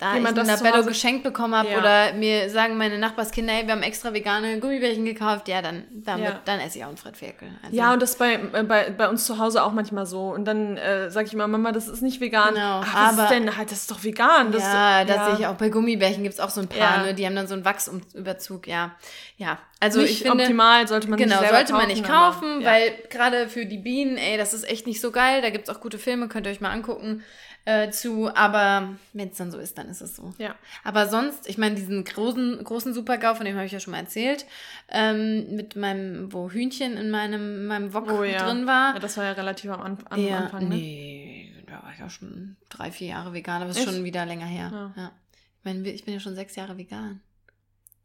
da 0.00 0.14
Wie 0.14 0.18
ich 0.18 0.26
ein 0.26 0.34
Labello 0.46 0.84
geschenkt 0.84 1.22
bekommen 1.22 1.54
habe 1.54 1.68
Ja. 1.70 1.78
oder 1.78 2.12
mir 2.14 2.50
sagen 2.50 2.76
meine 2.76 2.98
Nachbarskinder, 2.98 3.52
hey, 3.52 3.66
wir 3.66 3.72
haben 3.74 3.82
extra 3.82 4.12
vegane 4.12 4.58
Gummibärchen 4.58 5.04
gekauft, 5.04 5.46
ja, 5.48 5.60
dann, 5.62 5.84
damit, 5.92 6.24
Ja. 6.24 6.40
dann 6.44 6.58
esse 6.60 6.78
ich 6.78 6.84
auch 6.84 6.88
einen 6.88 6.96
Fred 6.96 7.16
Ferkel. 7.16 7.48
Also, 7.62 7.76
Ja, 7.76 7.92
und 7.92 8.00
das 8.02 8.16
bei, 8.16 8.34
äh, 8.34 8.62
bei, 8.64 8.90
bei 8.90 9.08
uns 9.08 9.24
zu 9.26 9.38
Hause 9.38 9.62
auch 9.62 9.72
manchmal 9.72 10.06
so. 10.06 10.30
Und 10.30 10.46
dann 10.46 10.76
äh, 10.78 11.10
sage 11.10 11.26
ich 11.26 11.34
immer, 11.34 11.46
Mama, 11.46 11.70
das 11.72 11.86
ist 11.86 12.00
nicht 12.02 12.20
vegan. 12.20 12.54
Genau, 12.54 12.80
Ach, 12.82 12.94
was 12.94 13.12
aber- 13.18 13.22
ist 13.24 13.30
denn? 13.30 13.56
Halt, 13.56 13.70
das 13.70 13.78
ist 13.82 13.90
doch 13.90 14.02
vegan. 14.02 14.50
Das, 14.52 14.62
ja, 14.62 15.04
das 15.04 15.26
sehe 15.26 15.34
ich 15.40 15.46
auch. 15.46 15.54
Bei 15.56 15.68
Gummibärchen 15.68 16.22
gibt 16.22 16.34
es 16.34 16.40
auch 16.40 16.50
so 16.50 16.60
ein 16.62 16.68
paar, 16.68 16.78
Ja. 16.78 17.02
ne? 17.04 17.14
die 17.14 17.26
haben 17.26 17.36
dann 17.36 17.46
so 17.46 17.54
einen 17.54 17.64
Wachsüberzug, 17.64 18.66
ja. 18.66 18.92
Ja, 19.36 19.58
also 19.80 20.00
nicht 20.00 20.10
ich 20.12 20.22
finde... 20.22 20.44
optimal, 20.44 20.86
sollte 20.88 21.08
man 21.08 21.18
Genau, 21.18 21.36
nicht 21.36 21.40
selber 21.40 21.56
sollte 21.56 21.72
man 21.72 21.86
nicht 21.88 22.04
aber- 22.08 22.32
kaufen, 22.32 22.60
ja. 22.60 22.70
weil 22.70 22.92
gerade 23.10 23.48
für 23.48 23.66
die 23.66 23.78
Bienen, 23.78 24.16
ey, 24.16 24.36
das 24.36 24.52
ist 24.54 24.68
echt 24.68 24.86
nicht 24.86 25.00
so 25.00 25.10
geil. 25.10 25.40
Da 25.42 25.50
gibt 25.50 25.68
es 25.68 25.74
auch 25.74 25.80
gute 25.80 25.98
Filme, 25.98 26.28
könnt 26.28 26.46
ihr 26.46 26.52
euch 26.52 26.60
mal 26.60 26.70
angucken 26.70 27.22
äh, 27.64 27.90
zu. 27.90 28.34
Aber 28.34 28.90
wenn 29.12 29.28
es 29.28 29.36
dann 29.36 29.50
so 29.50 29.58
ist, 29.58 29.78
dann 29.78 29.88
ist 29.88 30.00
es 30.00 30.16
so. 30.16 30.34
Ja. 30.38 30.54
Aber 30.84 31.08
sonst, 31.08 31.48
ich 31.48 31.58
meine, 31.58 31.74
diesen 31.74 32.04
großen, 32.04 32.62
großen 32.62 32.94
Supergau, 32.94 33.34
von 33.34 33.46
dem 33.46 33.56
habe 33.56 33.66
ich 33.66 33.72
ja 33.72 33.80
schon 33.80 33.92
mal 33.92 34.00
erzählt, 34.00 34.46
ähm, 34.88 35.54
mit 35.54 35.76
meinem, 35.76 36.32
wo 36.32 36.50
Hühnchen 36.50 36.96
in 36.96 37.10
meinem, 37.10 37.60
in 37.60 37.66
meinem 37.66 37.94
Wok 37.94 38.10
Oh 38.10 38.22
ja. 38.22 38.44
drin 38.44 38.66
war. 38.66 38.94
Ja, 38.94 39.00
das 39.00 39.16
war 39.16 39.24
ja 39.24 39.32
relativ 39.32 39.70
am, 39.70 39.80
An 39.80 39.98
am 40.08 40.20
ja, 40.20 40.38
Anfang. 40.38 40.68
Ne? 40.68 40.74
nee, 40.76 41.64
da 41.66 41.82
war 41.82 41.92
ich 41.96 42.02
auch 42.02 42.10
schon 42.10 42.56
drei, 42.68 42.90
vier 42.90 43.08
Jahre 43.08 43.32
vegan, 43.32 43.62
aber 43.62 43.70
ist 43.70 43.82
schon 43.82 44.04
wieder 44.04 44.26
länger 44.26 44.46
her. 44.46 44.70
Ja. 44.72 45.02
Ja. 45.02 45.12
Ich 45.58 45.64
meine, 45.64 45.88
ich 45.90 46.04
bin 46.04 46.14
ja 46.14 46.20
schon 46.20 46.34
sechs 46.34 46.56
Jahre 46.56 46.78
vegan. 46.78 47.20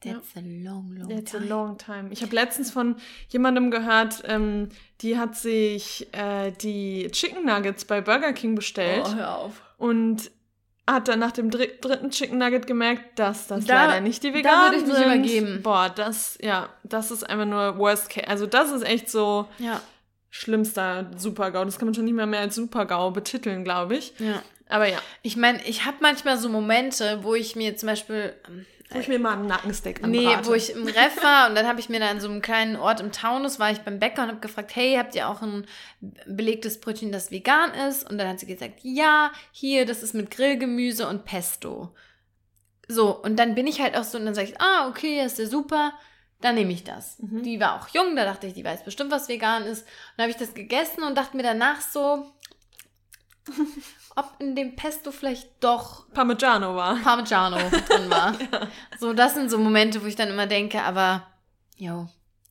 That's 0.03 0.35
a 0.35 0.39
long, 0.41 0.95
long 0.97 1.11
a 1.11 1.21
time. 1.21 1.45
long 1.47 1.77
time. 1.77 2.09
Ich 2.11 2.21
habe 2.21 2.35
letztens 2.35 2.69
von 2.71 2.95
jemandem 3.29 3.71
gehört, 3.71 4.21
ähm, 4.25 4.69
die 5.01 5.17
hat 5.17 5.35
sich 5.35 6.07
äh, 6.11 6.51
die 6.51 7.09
Chicken 7.11 7.45
Nuggets 7.45 7.85
bei 7.85 8.01
Burger 8.01 8.33
King 8.33 8.53
bestellt 8.55 9.05
Oh, 9.07 9.15
hör 9.15 9.35
auf. 9.37 9.61
und 9.77 10.29
hat 10.87 11.07
dann 11.07 11.17
nach 11.17 11.31
dem 11.31 11.49
dr 11.49 11.65
dritten 11.81 12.11
Chicken 12.11 12.37
Nugget 12.37 12.67
gemerkt, 12.67 13.17
dass 13.17 13.47
das 13.47 13.65
Da- 13.65 13.85
leider 13.87 14.01
nicht 14.01 14.21
die 14.21 14.31
da 14.31 14.37
veganen 14.37 14.71
würde 14.73 14.75
ich 14.77 14.85
mich 14.87 14.95
sind. 15.31 15.39
übergeben. 15.41 15.63
Boah, 15.63 15.89
das, 15.89 16.37
ja, 16.41 16.69
das 16.83 17.09
ist 17.09 17.27
einfach 17.27 17.45
nur 17.47 17.79
Worst 17.79 18.09
Case. 18.11 18.27
Also 18.27 18.45
das 18.45 18.71
ist 18.71 18.83
echt 18.83 19.09
so 19.09 19.47
Ja, 19.57 19.81
schlimmster 20.29 21.09
Super-GAU. 21.17 21.65
Das 21.65 21.79
kann 21.79 21.87
man 21.87 21.95
schon 21.95 22.05
nicht 22.05 22.13
mehr 22.13 22.25
mehr 22.27 22.41
als 22.41 22.55
Super-GAU 22.55 23.11
betiteln, 23.11 23.63
glaube 23.63 23.95
ich. 23.95 24.13
ja. 24.19 24.41
Aber 24.67 24.87
ja, 24.89 24.97
Ich 25.21 25.37
meine, 25.37 25.63
ich 25.67 25.85
habe 25.85 25.97
manchmal 26.01 26.37
so 26.39 26.49
Momente, 26.49 27.19
wo 27.21 27.35
ich 27.35 27.55
mir 27.55 27.77
zum 27.77 27.87
Beispiel, 27.87 28.33
ähm, 28.47 28.65
wo 28.89 28.99
ich 28.99 29.07
mir 29.07 29.19
mal 29.19 29.33
einen 29.33 29.47
Nackensteak 29.47 30.05
nee, 30.05 30.27
anbrate. 30.27 30.47
wo 30.47 30.53
ich 30.53 30.71
im 30.71 30.85
Ref 30.85 31.23
war 31.23 31.49
und 31.49 31.55
dann 31.55 31.67
habe 31.67 31.79
ich 31.79 31.89
mir 31.89 31.99
da 31.99 32.11
in 32.11 32.19
so 32.19 32.29
einem 32.29 32.41
kleinen 32.41 32.75
Ort 32.75 32.99
im 32.99 33.11
Taunus, 33.11 33.59
war 33.59 33.71
ich 33.71 33.79
beim 33.79 33.99
Bäcker 33.99 34.23
und 34.23 34.29
habe 34.29 34.39
gefragt, 34.39 34.75
hey, 34.75 34.95
habt 34.95 35.15
ihr 35.15 35.27
auch 35.27 35.41
ein 35.41 35.65
belegtes 36.27 36.79
Brötchen, 36.79 37.11
das 37.11 37.31
vegan 37.31 37.73
ist? 37.73 38.09
Und 38.09 38.17
dann 38.17 38.27
hat 38.27 38.39
sie 38.39 38.45
gesagt, 38.45 38.79
ja, 38.83 39.31
hier, 39.51 39.85
das 39.85 40.03
ist 40.03 40.13
mit 40.13 40.29
Grillgemüse 40.29 41.07
und 41.07 41.25
Pesto. 41.25 41.95
So, 42.87 43.19
und 43.19 43.37
dann 43.37 43.55
bin 43.55 43.65
ich 43.65 43.81
halt 43.81 43.97
auch 43.97 44.03
so, 44.03 44.19
und 44.19 44.25
dann 44.25 44.35
sage 44.35 44.49
ich, 44.49 44.61
ah, 44.61 44.87
okay, 44.87 45.25
ist 45.25 45.39
ja 45.39 45.47
super, 45.47 45.93
dann 46.41 46.55
nehme 46.55 46.71
ich 46.71 46.83
das. 46.83 47.17
Mhm. 47.19 47.41
Die 47.41 47.59
war 47.59 47.81
auch 47.81 47.87
jung, 47.87 48.15
da 48.15 48.23
dachte 48.23 48.45
ich, 48.45 48.53
die 48.53 48.63
weiß 48.63 48.83
bestimmt, 48.83 49.09
was 49.09 49.27
vegan 49.27 49.63
ist. 49.63 49.81
Und 49.81 49.89
dann 50.17 50.23
habe 50.25 50.31
ich 50.31 50.37
das 50.37 50.53
gegessen 50.53 51.03
und 51.03 51.17
dachte 51.17 51.35
mir 51.35 51.43
danach 51.43 51.81
so, 51.81 52.31
ob 54.15 54.33
in 54.39 54.55
dem 54.55 54.75
Pesto 54.75 55.11
vielleicht 55.11 55.49
doch 55.59 56.09
Parmigiano 56.13 56.75
war. 56.75 56.95
Parmigiano 56.97 57.57
drin 57.87 58.09
war. 58.09 58.35
So, 58.99 59.13
das 59.13 59.33
sind 59.33 59.49
so 59.51 59.57
Momente, 59.57 60.01
wo 60.01 60.07
ich 60.07 60.15
dann 60.15 60.29
immer 60.29 60.47
denke, 60.47 60.81
aber, 60.81 61.27
jo, 61.77 62.07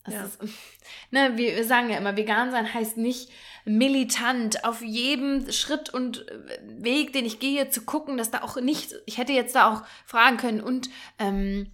Ja. 0.07 0.25
ist, 0.25 0.39
ne, 1.11 1.33
wir, 1.37 1.65
sagen 1.65 1.91
ja 1.91 1.97
immer, 1.99 2.17
vegan 2.17 2.51
sein 2.51 2.73
heißt 2.73 2.97
nicht 2.99 3.31
militant 3.65 4.65
auf 4.65 4.83
jedem 4.83 5.51
Schritt 5.51 5.89
und 5.89 6.27
Weg, 6.63 7.13
den 7.15 7.25
ich 7.25 7.39
gehe, 7.41 7.71
zu 7.71 7.83
gucken, 7.83 8.17
dass 8.19 8.31
da 8.31 8.43
auch 8.43 8.57
nicht, 8.61 8.95
ich 9.07 9.17
hätte 9.19 9.33
jetzt 9.33 9.55
da 9.55 9.73
auch 9.73 9.83
fragen 10.05 10.37
können 10.37 10.61
und, 10.61 10.91
ähm, 11.19 11.71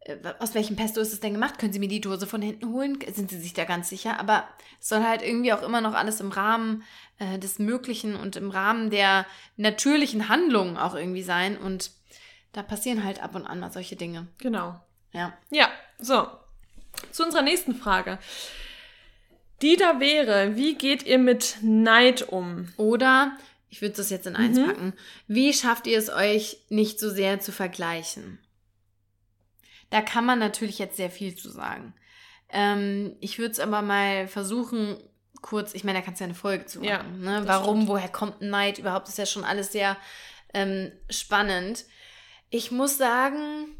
äh, 0.00 0.16
aus 0.40 0.54
welchem 0.54 0.76
Pesto 0.76 1.00
ist 1.00 1.12
es 1.12 1.20
denn 1.20 1.32
gemacht? 1.32 1.58
Können 1.58 1.72
Sie 1.72 1.78
mir 1.78 1.88
die 1.88 2.00
Dose 2.00 2.26
von 2.26 2.42
hinten 2.42 2.70
holen? 2.72 2.98
Sind 3.14 3.30
Sie 3.30 3.38
sich 3.40 3.54
da 3.54 3.64
ganz 3.64 3.88
sicher? 3.88 4.20
Aber 4.20 4.46
es 4.80 4.88
soll 4.88 5.04
halt 5.04 5.22
irgendwie 5.22 5.52
auch 5.52 5.62
immer 5.62 5.80
noch 5.80 5.94
alles 5.94 6.20
im 6.20 6.32
Rahmen 6.32 6.82
äh, 7.22 7.38
des 7.38 7.58
Möglichen 7.58 8.16
und 8.16 8.34
im 8.36 8.50
Rahmen 8.50 8.90
der 8.90 9.26
natürlichen 9.56 10.28
Handlungen 10.28 10.76
auch 10.76 10.94
irgendwie 10.94 11.22
sein. 11.22 11.56
Und 11.56 11.92
da 12.52 12.62
passieren 12.62 13.04
halt 13.04 13.22
ab 13.22 13.34
und 13.34 13.46
an 13.46 13.60
mal 13.60 13.72
solche 13.72 13.96
Dinge. 13.96 14.26
Genau. 14.38 14.80
Ja. 15.12 15.32
Ja, 15.50 15.70
so. 15.98 16.26
Zu 17.12 17.24
unserer 17.24 17.42
nächsten 17.42 17.74
Frage. 17.74 18.18
Die 19.62 19.76
da 19.76 20.00
wäre, 20.00 20.56
wie 20.56 20.74
geht 20.74 21.04
ihr 21.04 21.18
mit 21.18 21.58
Neid 21.62 22.28
um? 22.28 22.68
Oder, 22.76 23.36
ich 23.70 23.80
würde 23.80 23.94
das 23.96 24.10
jetzt 24.10 24.26
in 24.26 24.34
eins 24.36 24.58
Mhm. 24.58 24.66
packen, 24.66 24.92
wie 25.28 25.52
schafft 25.54 25.86
ihr 25.86 25.98
es 25.98 26.10
euch 26.10 26.58
nicht 26.68 26.98
so 26.98 27.08
sehr 27.08 27.38
zu 27.40 27.52
vergleichen? 27.52 28.38
Da 29.90 30.00
kann 30.02 30.24
man 30.26 30.38
natürlich 30.38 30.78
jetzt 30.78 30.96
sehr 30.96 31.10
viel 31.10 31.36
zu 31.36 31.50
sagen. 31.50 31.94
Ähm, 32.48 33.16
ich 33.20 33.38
würde 33.38 33.52
es 33.52 33.60
aber 33.60 33.82
mal 33.82 34.26
versuchen, 34.26 34.96
kurz, 35.42 35.74
ich 35.74 35.84
meine, 35.84 35.98
da 35.98 36.04
kannst 36.04 36.20
du 36.20 36.24
ja 36.24 36.28
eine 36.28 36.34
Folge 36.34 36.64
zu 36.66 36.78
machen. 36.78 36.88
Ja, 36.88 37.02
ne? 37.02 37.42
Warum, 37.46 37.76
stimmt. 37.78 37.88
woher 37.88 38.08
kommt 38.08 38.40
ein 38.40 38.50
Neid? 38.50 38.78
Überhaupt 38.78 39.08
ist 39.08 39.18
ja 39.18 39.26
schon 39.26 39.44
alles 39.44 39.72
sehr 39.72 39.96
ähm, 40.54 40.90
spannend. 41.10 41.84
Ich 42.50 42.70
muss 42.70 42.96
sagen, 42.96 43.76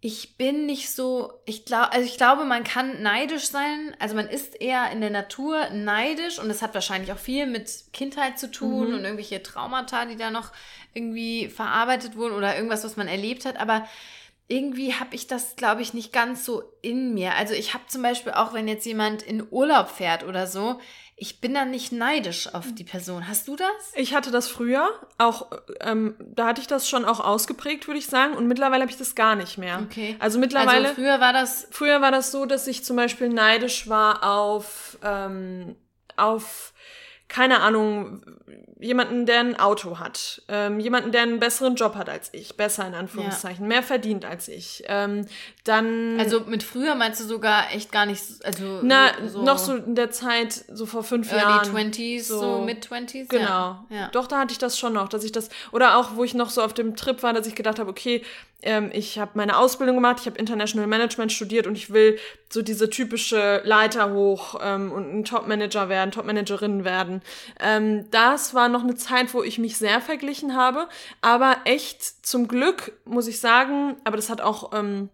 ich 0.00 0.36
bin 0.36 0.66
nicht 0.66 0.90
so, 0.90 1.32
ich 1.46 1.64
glaube, 1.64 1.92
also 1.92 2.06
ich 2.06 2.16
glaube, 2.16 2.44
man 2.44 2.64
kann 2.64 3.02
neidisch 3.02 3.46
sein. 3.48 3.96
Also 3.98 4.14
man 4.14 4.28
ist 4.28 4.60
eher 4.60 4.90
in 4.92 5.00
der 5.00 5.10
Natur 5.10 5.70
neidisch 5.70 6.38
und 6.38 6.48
das 6.48 6.62
hat 6.62 6.74
wahrscheinlich 6.74 7.12
auch 7.12 7.18
viel 7.18 7.46
mit 7.46 7.92
Kindheit 7.92 8.38
zu 8.38 8.50
tun 8.50 8.88
Mhm. 8.88 8.94
und 8.94 9.04
irgendwelche 9.04 9.42
Traumata, 9.42 10.04
die 10.04 10.16
da 10.16 10.30
noch 10.30 10.52
irgendwie 10.94 11.48
verarbeitet 11.48 12.16
wurden 12.16 12.34
oder 12.34 12.54
irgendwas, 12.56 12.84
was 12.84 12.96
man 12.96 13.08
erlebt 13.08 13.44
hat. 13.46 13.56
Aber 13.58 13.88
irgendwie 14.48 14.94
habe 14.94 15.14
ich 15.14 15.26
das, 15.26 15.56
glaube 15.56 15.82
ich, 15.82 15.92
nicht 15.92 16.12
ganz 16.12 16.44
so 16.44 16.62
in 16.80 17.14
mir. 17.14 17.34
Also 17.34 17.54
ich 17.54 17.74
habe 17.74 17.84
zum 17.88 18.02
Beispiel 18.02 18.32
auch, 18.32 18.52
wenn 18.52 18.68
jetzt 18.68 18.86
jemand 18.86 19.22
in 19.22 19.46
Urlaub 19.50 19.88
fährt 19.88 20.24
oder 20.24 20.46
so, 20.46 20.80
ich 21.18 21.40
bin 21.40 21.54
dann 21.54 21.70
nicht 21.70 21.92
neidisch 21.92 22.54
auf 22.54 22.74
die 22.74 22.84
Person. 22.84 23.26
Hast 23.26 23.48
du 23.48 23.56
das? 23.56 23.70
Ich 23.94 24.14
hatte 24.14 24.30
das 24.30 24.48
früher, 24.48 24.88
auch, 25.18 25.50
ähm, 25.80 26.14
da 26.20 26.46
hatte 26.46 26.60
ich 26.60 26.66
das 26.66 26.88
schon 26.88 27.04
auch 27.06 27.20
ausgeprägt, 27.20 27.88
würde 27.88 27.98
ich 27.98 28.06
sagen. 28.06 28.34
Und 28.34 28.46
mittlerweile 28.46 28.82
habe 28.82 28.92
ich 28.92 28.98
das 28.98 29.14
gar 29.14 29.34
nicht 29.34 29.56
mehr. 29.56 29.80
Okay. 29.82 30.14
Also 30.18 30.38
mittlerweile. 30.38 30.88
Also 30.88 30.94
früher 30.94 31.18
war 31.18 31.32
das 31.32 31.66
Früher 31.70 32.00
war 32.00 32.12
das 32.12 32.30
so, 32.30 32.44
dass 32.44 32.66
ich 32.66 32.84
zum 32.84 32.96
Beispiel 32.96 33.30
neidisch 33.30 33.88
war 33.88 34.22
auf, 34.30 34.98
ähm, 35.02 35.74
auf, 36.16 36.72
keine 37.28 37.60
Ahnung, 37.60 38.22
jemanden, 38.78 39.24
der 39.26 39.40
ein 39.40 39.58
Auto 39.58 39.98
hat, 39.98 40.42
ähm, 40.48 40.78
jemanden, 40.80 41.10
der 41.10 41.22
einen 41.22 41.40
besseren 41.40 41.76
Job 41.76 41.94
hat 41.94 42.08
als 42.10 42.28
ich, 42.32 42.56
besser 42.56 42.86
in 42.86 42.94
Anführungszeichen, 42.94 43.66
mehr 43.66 43.82
verdient 43.82 44.24
als 44.26 44.48
ich. 44.48 44.84
Ähm, 44.86 45.26
dann, 45.64 46.20
Also 46.20 46.40
mit 46.40 46.62
früher 46.62 46.94
meinst 46.94 47.20
du 47.20 47.24
sogar 47.24 47.72
echt 47.74 47.90
gar 47.90 48.04
nicht, 48.06 48.22
so- 48.22 48.44
also 48.44 48.80
na, 48.82 49.08
so, 49.26 49.42
noch 49.42 49.58
so 49.58 49.74
in 49.76 49.94
der 49.94 50.10
Zeit, 50.10 50.52
so 50.72 50.84
vor 50.86 51.02
fünf 51.04 51.32
Early 51.32 51.42
Jahren. 51.42 51.70
20s, 51.74 52.28
so, 52.28 52.38
so- 52.38 52.58
Mid-20s? 52.64 53.28
Genau. 53.28 53.46
Ja. 53.48 53.84
ja. 53.90 54.08
Doch, 54.12 54.26
da 54.26 54.40
hatte 54.40 54.52
ich 54.52 54.58
das 54.58 54.78
schon 54.78 54.92
noch, 54.92 55.08
dass 55.08 55.24
ich 55.24 55.32
das, 55.32 55.48
oder 55.72 55.96
auch, 55.96 56.14
wo 56.16 56.22
ich 56.24 56.34
noch 56.34 56.50
so 56.50 56.62
auf 56.62 56.74
dem 56.74 56.96
Trip 56.96 57.22
war, 57.22 57.32
dass 57.32 57.46
ich 57.46 57.54
gedacht 57.54 57.78
habe, 57.78 57.90
okay, 57.90 58.22
ähm, 58.62 58.90
ich 58.92 59.18
habe 59.18 59.32
meine 59.34 59.56
Ausbildung 59.58 59.96
gemacht, 59.96 60.16
ich 60.20 60.26
habe 60.26 60.38
International 60.38 60.86
Management 60.86 61.30
studiert 61.32 61.66
und 61.66 61.76
ich 61.76 61.92
will 61.92 62.18
so 62.50 62.62
diese 62.62 62.88
typische 62.90 63.60
Leiter 63.64 64.12
hoch 64.12 64.58
ähm, 64.62 64.92
und 64.92 65.12
ein 65.18 65.24
Top-Manager 65.24 65.88
werden, 65.88 66.10
Top-Managerin 66.10 66.84
werden. 67.16 67.22
Ähm, 67.60 68.10
das 68.10 68.54
war 68.54 68.68
noch 68.68 68.82
eine 68.82 68.94
Zeit, 68.94 69.34
wo 69.34 69.42
ich 69.42 69.58
mich 69.58 69.76
sehr 69.76 70.00
verglichen 70.00 70.56
habe, 70.56 70.88
aber 71.20 71.56
echt 71.64 72.26
zum 72.26 72.48
Glück, 72.48 72.92
muss 73.04 73.26
ich 73.26 73.40
sagen, 73.40 73.96
aber 74.04 74.16
das 74.16 74.30
hat 74.30 74.40
auch... 74.40 74.72
Ähm, 74.72 75.08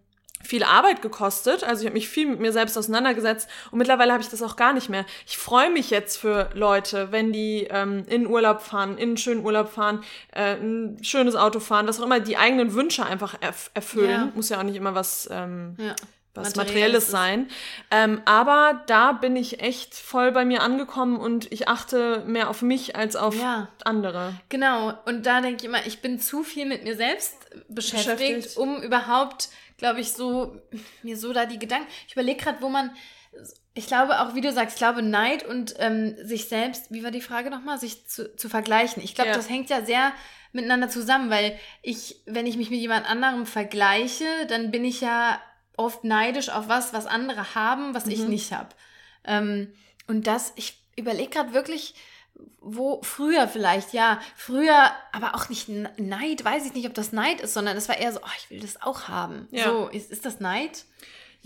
viel 0.45 0.63
Arbeit 0.63 1.01
gekostet. 1.01 1.63
Also 1.63 1.83
ich 1.83 1.85
habe 1.85 1.93
mich 1.93 2.09
viel 2.09 2.27
mit 2.27 2.41
mir 2.41 2.51
selbst 2.51 2.77
auseinandergesetzt 2.77 3.47
und 3.71 3.77
mittlerweile 3.77 4.11
habe 4.11 4.21
ich 4.21 4.27
das 4.27 4.41
auch 4.41 4.57
gar 4.57 4.73
nicht 4.73 4.89
mehr. 4.89 5.05
Ich 5.25 5.37
freue 5.37 5.69
mich 5.69 5.89
jetzt 5.89 6.17
für 6.17 6.49
Leute, 6.53 7.13
wenn 7.13 7.31
die 7.31 7.65
ähm, 7.69 8.03
in 8.09 8.27
Urlaub 8.27 8.59
fahren, 8.59 8.97
in 8.97 9.11
einen 9.11 9.17
schönen 9.17 9.45
Urlaub 9.45 9.71
fahren, 9.71 10.03
äh, 10.33 10.57
ein 10.57 11.01
schönes 11.01 11.37
Auto 11.37 11.61
fahren, 11.61 11.87
was 11.87 12.01
auch 12.01 12.03
immer, 12.03 12.19
die 12.19 12.35
eigenen 12.35 12.73
Wünsche 12.73 13.05
einfach 13.05 13.35
erf 13.39 13.71
erfüllen. 13.73 14.09
Ja. 14.09 14.31
Muss 14.35 14.49
ja 14.49 14.59
auch 14.59 14.63
nicht 14.63 14.75
immer 14.75 14.93
was, 14.93 15.29
ähm, 15.31 15.77
ja. 15.77 15.95
Was 16.35 16.55
Materielles 16.55 17.07
sein. 17.09 17.47
Ähm, 17.91 18.21
aber 18.25 18.83
da 18.87 19.11
bin 19.11 19.35
ich 19.35 19.59
echt 19.61 19.93
voll 19.93 20.31
bei 20.31 20.45
mir 20.45 20.61
angekommen 20.63 21.17
und 21.17 21.51
ich 21.51 21.67
achte 21.67 22.23
mehr 22.25 22.49
auf 22.49 22.61
mich 22.61 22.95
als 22.95 23.15
auf 23.15 23.35
Ja. 23.39 23.69
andere. 23.85 24.33
Genau, 24.49 24.93
und 25.05 25.25
da 25.25 25.41
denke 25.41 25.57
ich 25.57 25.65
immer, 25.65 25.85
ich 25.85 26.01
bin 26.01 26.19
zu 26.19 26.43
viel 26.43 26.65
mit 26.65 26.83
mir 26.83 26.95
selbst 26.95 27.35
beschäftigt, 27.69 28.17
Beschäftigt. 28.17 28.57
um 28.57 28.81
überhaupt, 28.81 29.49
glaube 29.77 29.99
ich, 29.99 30.13
so, 30.13 30.57
mir 31.03 31.17
so 31.17 31.33
da 31.33 31.45
die 31.45 31.59
Gedanken. 31.59 31.87
Ich 32.07 32.13
überlege 32.13 32.43
gerade, 32.43 32.61
wo 32.61 32.69
man, 32.69 32.91
ich 33.75 33.85
glaube 33.87 34.19
auch, 34.21 34.33
wie 34.33 34.41
du 34.41 34.51
sagst, 34.51 34.75
ich 34.75 34.79
glaube, 34.79 35.01
Neid 35.03 35.43
und 35.45 35.75
ähm, 35.77 36.15
sich 36.23 36.47
selbst, 36.47 36.91
wie 36.91 37.03
war 37.03 37.11
die 37.11 37.21
Frage 37.21 37.49
nochmal, 37.51 37.77
sich 37.79 38.07
zu, 38.07 38.35
zu 38.35 38.49
vergleichen. 38.49 39.03
Ich 39.03 39.13
glaube, 39.15 39.29
Ja. 39.31 39.35
das 39.35 39.49
hängt 39.49 39.69
ja 39.69 39.83
sehr 39.85 40.11
miteinander 40.51 40.89
zusammen, 40.89 41.29
weil 41.31 41.57
ich, 41.81 42.21
wenn 42.25 42.45
ich 42.47 42.57
mich 42.57 42.69
mit 42.69 42.79
jemand 42.79 43.09
anderem 43.09 43.45
vergleiche, 43.45 44.25
dann 44.49 44.69
bin 44.71 44.85
ich 44.85 45.01
ja 45.01 45.39
oft 45.77 46.03
neidisch 46.03 46.49
auf 46.49 46.67
was, 46.67 46.93
was 46.93 47.05
andere 47.05 47.55
haben, 47.55 47.93
was 47.95 48.07
ich 48.07 48.19
Mhm. 48.19 48.29
nicht 48.29 48.53
habe. 48.53 48.69
Ähm, 49.23 49.73
und 50.07 50.27
das, 50.27 50.53
ich 50.55 50.81
überlege 50.95 51.29
gerade 51.29 51.53
wirklich, 51.53 51.95
wo 52.59 53.01
früher 53.03 53.47
vielleicht, 53.47 53.93
ja, 53.93 54.19
früher, 54.35 54.91
aber 55.11 55.35
auch 55.35 55.49
nicht 55.49 55.69
Neid, 55.69 56.43
weiß 56.43 56.65
ich 56.65 56.73
nicht, 56.73 56.87
ob 56.87 56.93
das 56.93 57.11
Neid 57.11 57.41
ist, 57.41 57.53
sondern 57.53 57.77
es 57.77 57.87
war 57.89 57.97
eher 57.97 58.11
so, 58.11 58.19
oh, 58.23 58.29
ich 58.37 58.49
will 58.49 58.59
das 58.59 58.81
auch 58.81 59.07
haben. 59.07 59.47
Ja. 59.51 59.65
So, 59.65 59.87
ist, 59.87 60.11
ist 60.11 60.25
das 60.25 60.39
Neid? 60.39 60.85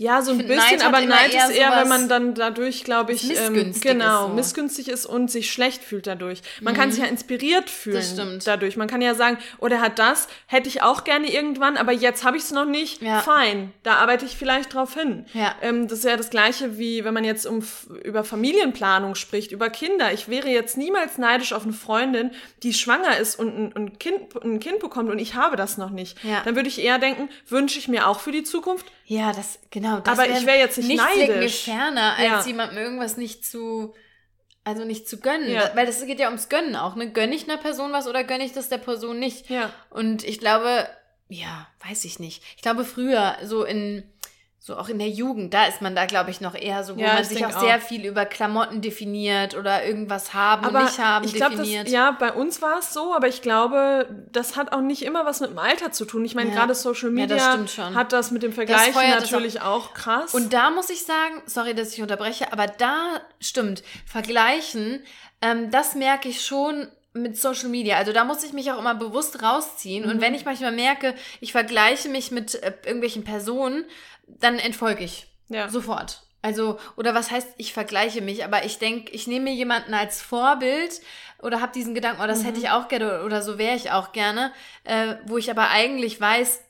Ja, 0.00 0.22
so 0.22 0.30
ein 0.30 0.38
bisschen, 0.38 0.56
Neid 0.56 0.84
aber 0.84 1.00
Neid 1.00 1.34
ist 1.34 1.50
eher, 1.50 1.72
wenn 1.76 1.88
man 1.88 2.08
dann 2.08 2.34
dadurch, 2.34 2.84
glaube 2.84 3.12
ich, 3.12 3.36
ähm, 3.36 3.74
genau, 3.80 4.22
ist 4.22 4.28
so. 4.28 4.34
missgünstig 4.34 4.88
ist 4.88 5.06
und 5.06 5.28
sich 5.28 5.50
schlecht 5.50 5.82
fühlt 5.82 6.06
dadurch. 6.06 6.40
Man 6.60 6.74
mhm. 6.74 6.78
kann 6.78 6.92
sich 6.92 7.02
ja 7.02 7.08
inspiriert 7.08 7.68
fühlen 7.68 8.40
dadurch. 8.44 8.76
Man 8.76 8.86
kann 8.86 9.02
ja 9.02 9.16
sagen, 9.16 9.38
oh, 9.58 9.66
der 9.66 9.80
hat 9.80 9.98
das, 9.98 10.28
hätte 10.46 10.68
ich 10.68 10.82
auch 10.82 11.02
gerne 11.02 11.32
irgendwann, 11.32 11.76
aber 11.76 11.90
jetzt 11.90 12.22
habe 12.22 12.36
ich 12.36 12.44
es 12.44 12.52
noch 12.52 12.64
nicht. 12.64 13.02
Ja. 13.02 13.22
Fein, 13.22 13.72
da 13.82 13.94
arbeite 13.94 14.24
ich 14.24 14.36
vielleicht 14.36 14.72
drauf 14.72 14.94
hin. 14.94 15.26
Ja. 15.34 15.56
Ähm, 15.62 15.88
das 15.88 15.98
ist 15.98 16.04
ja 16.04 16.16
das 16.16 16.30
Gleiche, 16.30 16.78
wie 16.78 17.04
wenn 17.04 17.12
man 17.12 17.24
jetzt 17.24 17.44
um, 17.44 17.64
über 18.04 18.22
Familienplanung 18.22 19.16
spricht, 19.16 19.50
über 19.50 19.68
Kinder. 19.68 20.12
Ich 20.12 20.28
wäre 20.28 20.48
jetzt 20.48 20.76
niemals 20.76 21.18
neidisch 21.18 21.52
auf 21.52 21.64
eine 21.64 21.72
Freundin, 21.72 22.30
die 22.62 22.72
schwanger 22.72 23.18
ist 23.18 23.36
und 23.36 23.48
ein, 23.48 23.72
ein, 23.74 23.98
kind, 23.98 24.44
ein 24.44 24.60
Kind 24.60 24.78
bekommt 24.78 25.10
und 25.10 25.18
ich 25.18 25.34
habe 25.34 25.56
das 25.56 25.76
noch 25.76 25.90
nicht. 25.90 26.22
Ja. 26.22 26.42
Dann 26.44 26.54
würde 26.54 26.68
ich 26.68 26.80
eher 26.80 27.00
denken, 27.00 27.28
wünsche 27.48 27.80
ich 27.80 27.88
mir 27.88 28.06
auch 28.06 28.20
für 28.20 28.30
die 28.30 28.44
Zukunft. 28.44 28.86
Ja, 29.08 29.32
das, 29.32 29.58
genau. 29.70 30.00
Das 30.00 30.18
aber 30.18 30.28
ich 30.28 30.44
wäre 30.44 30.58
jetzt 30.58 30.76
nicht 30.76 30.98
neidisch. 30.98 31.66
mir 31.66 31.74
ferner, 31.74 32.16
als 32.18 32.44
ja. 32.44 32.46
jemandem 32.46 32.76
irgendwas 32.76 33.16
nicht 33.16 33.42
zu, 33.44 33.94
also 34.64 34.84
nicht 34.84 35.08
zu 35.08 35.18
gönnen. 35.18 35.50
Ja. 35.50 35.70
Weil 35.74 35.86
das 35.86 36.04
geht 36.04 36.20
ja 36.20 36.26
ums 36.26 36.50
Gönnen 36.50 36.76
auch, 36.76 36.94
ne? 36.94 37.10
Gönne 37.10 37.34
ich 37.34 37.44
einer 37.44 37.56
Person 37.56 37.90
was 37.90 38.06
oder 38.06 38.22
gönne 38.22 38.44
ich 38.44 38.52
das 38.52 38.68
der 38.68 38.76
Person 38.76 39.18
nicht? 39.18 39.48
Ja. 39.48 39.72
Und 39.88 40.24
ich 40.24 40.38
glaube, 40.38 40.86
ja, 41.30 41.66
weiß 41.88 42.04
ich 42.04 42.18
nicht. 42.18 42.42
Ich 42.56 42.62
glaube 42.62 42.84
früher, 42.84 43.38
so 43.42 43.64
in, 43.64 44.02
so 44.60 44.76
auch 44.76 44.88
in 44.88 44.98
der 44.98 45.08
Jugend, 45.08 45.54
da 45.54 45.66
ist 45.66 45.80
man 45.80 45.94
da, 45.94 46.04
glaube 46.06 46.30
ich, 46.30 46.40
noch 46.40 46.54
eher 46.54 46.82
so, 46.82 46.96
wo 46.96 47.00
ja, 47.00 47.14
man 47.14 47.24
sich 47.24 47.44
auch, 47.46 47.54
auch, 47.54 47.60
sehr 47.60 47.80
viel 47.80 48.04
über 48.04 48.26
Klamotten 48.26 48.80
definiert 48.80 49.56
oder 49.56 49.84
irgendwas 49.86 50.34
haben 50.34 50.64
aber 50.64 50.80
und 50.80 50.84
nicht 50.86 50.98
haben 50.98 51.24
ich 51.24 51.34
glaub, 51.34 51.50
definiert. 51.52 51.86
Das, 51.86 51.92
ja, 51.92 52.10
bei 52.10 52.32
uns 52.32 52.60
war 52.60 52.80
es 52.80 52.92
so, 52.92 53.14
aber 53.14 53.28
ich 53.28 53.40
glaube, 53.40 54.08
das 54.32 54.56
hat 54.56 54.72
auch 54.72 54.80
nicht 54.80 55.02
immer 55.02 55.24
was 55.24 55.40
mit 55.40 55.50
dem 55.50 55.58
Alter 55.58 55.92
zu 55.92 56.04
tun. 56.04 56.24
Ich 56.24 56.34
meine, 56.34 56.50
ja. 56.50 56.56
gerade 56.56 56.74
Social 56.74 57.10
Media 57.10 57.36
ja, 57.36 57.56
das 57.56 57.78
hat 57.78 58.12
das 58.12 58.30
mit 58.30 58.42
dem 58.42 58.52
Vergleichen 58.52 59.10
natürlich 59.10 59.60
auch. 59.60 59.90
auch 59.90 59.94
krass. 59.94 60.34
Und 60.34 60.52
da 60.52 60.70
muss 60.70 60.90
ich 60.90 61.04
sagen, 61.04 61.40
sorry, 61.46 61.74
dass 61.74 61.94
ich 61.94 62.02
unterbreche, 62.02 62.52
aber 62.52 62.66
da 62.66 63.20
stimmt, 63.40 63.84
Vergleichen, 64.06 65.04
ähm, 65.40 65.70
das 65.70 65.94
merke 65.94 66.28
ich 66.28 66.44
schon 66.44 66.88
mit 67.14 67.38
Social 67.38 67.68
Media. 67.68 67.96
Also 67.96 68.12
da 68.12 68.24
muss 68.24 68.44
ich 68.44 68.52
mich 68.52 68.70
auch 68.70 68.78
immer 68.78 68.94
bewusst 68.94 69.42
rausziehen. 69.42 70.04
Mhm. 70.04 70.10
Und 70.10 70.20
wenn 70.20 70.34
ich 70.34 70.44
manchmal 70.44 70.72
merke, 70.72 71.14
ich 71.40 71.52
vergleiche 71.52 72.08
mich 72.08 72.30
mit 72.30 72.54
äh, 72.56 72.72
irgendwelchen 72.84 73.24
Personen, 73.24 73.84
dann 74.40 74.58
entfolge 74.58 75.04
ich. 75.04 75.26
Ja. 75.48 75.68
Sofort. 75.68 76.22
Also, 76.40 76.78
oder 76.96 77.14
was 77.14 77.30
heißt, 77.30 77.48
ich 77.56 77.72
vergleiche 77.72 78.20
mich, 78.20 78.44
aber 78.44 78.64
ich 78.64 78.78
denke, 78.78 79.10
ich 79.12 79.26
nehme 79.26 79.50
mir 79.50 79.54
jemanden 79.54 79.92
als 79.92 80.22
Vorbild 80.22 81.00
oder 81.42 81.60
habe 81.60 81.72
diesen 81.72 81.94
Gedanken, 81.94 82.22
oh, 82.22 82.26
das 82.26 82.40
mhm. 82.40 82.44
hätte 82.46 82.60
ich 82.60 82.70
auch 82.70 82.88
gerne 82.88 83.24
oder 83.24 83.42
so 83.42 83.58
wäre 83.58 83.74
ich 83.74 83.90
auch 83.90 84.12
gerne, 84.12 84.52
äh, 84.84 85.16
wo 85.26 85.36
ich 85.36 85.50
aber 85.50 85.70
eigentlich 85.70 86.20
weiß, 86.20 86.60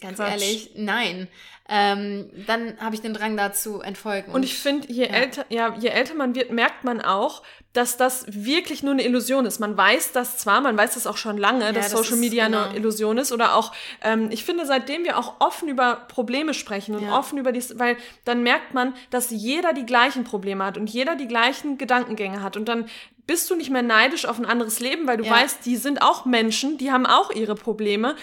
ganz 0.00 0.16
Quatsch. 0.16 0.30
ehrlich, 0.30 0.70
nein. 0.74 1.28
Ähm, 1.74 2.28
dann 2.46 2.74
habe 2.80 2.94
ich 2.94 3.00
den 3.00 3.14
Drang 3.14 3.34
dazu 3.34 3.80
entfolgen. 3.80 4.28
Und, 4.28 4.34
und 4.34 4.42
ich 4.42 4.58
finde, 4.58 4.92
je 4.92 5.06
ja. 5.06 5.14
älter, 5.14 5.46
ja, 5.48 5.74
je 5.78 5.88
älter 5.88 6.12
man 6.14 6.34
wird, 6.34 6.52
merkt 6.52 6.84
man 6.84 7.00
auch, 7.00 7.42
dass 7.72 7.96
das 7.96 8.26
wirklich 8.28 8.82
nur 8.82 8.92
eine 8.92 9.02
Illusion 9.06 9.46
ist. 9.46 9.58
Man 9.58 9.74
weiß 9.74 10.12
das 10.12 10.36
zwar, 10.36 10.60
man 10.60 10.76
weiß 10.76 10.92
das 10.92 11.06
auch 11.06 11.16
schon 11.16 11.38
lange, 11.38 11.64
ja, 11.64 11.72
dass 11.72 11.90
das 11.90 11.98
Social 11.98 12.18
Media 12.18 12.44
genau. 12.44 12.64
eine 12.64 12.76
Illusion 12.76 13.16
ist. 13.16 13.32
Oder 13.32 13.56
auch, 13.56 13.72
ähm, 14.02 14.28
ich 14.30 14.44
finde, 14.44 14.66
seitdem 14.66 15.04
wir 15.04 15.16
auch 15.16 15.40
offen 15.40 15.66
über 15.70 15.96
Probleme 16.08 16.52
sprechen 16.52 16.94
und 16.94 17.04
ja. 17.04 17.18
offen 17.18 17.38
über 17.38 17.52
dies, 17.52 17.78
weil 17.78 17.96
dann 18.26 18.42
merkt 18.42 18.74
man, 18.74 18.92
dass 19.08 19.30
jeder 19.30 19.72
die 19.72 19.86
gleichen 19.86 20.24
Probleme 20.24 20.66
hat 20.66 20.76
und 20.76 20.90
jeder 20.90 21.16
die 21.16 21.26
gleichen 21.26 21.78
Gedankengänge 21.78 22.42
hat. 22.42 22.58
Und 22.58 22.68
dann 22.68 22.84
bist 23.26 23.48
du 23.48 23.54
nicht 23.54 23.70
mehr 23.70 23.80
neidisch 23.80 24.26
auf 24.26 24.38
ein 24.38 24.44
anderes 24.44 24.80
Leben, 24.80 25.06
weil 25.06 25.16
du 25.16 25.24
ja. 25.24 25.30
weißt, 25.32 25.64
die 25.64 25.76
sind 25.76 26.02
auch 26.02 26.26
Menschen, 26.26 26.76
die 26.76 26.92
haben 26.92 27.06
auch 27.06 27.30
ihre 27.30 27.54
Probleme. 27.54 28.14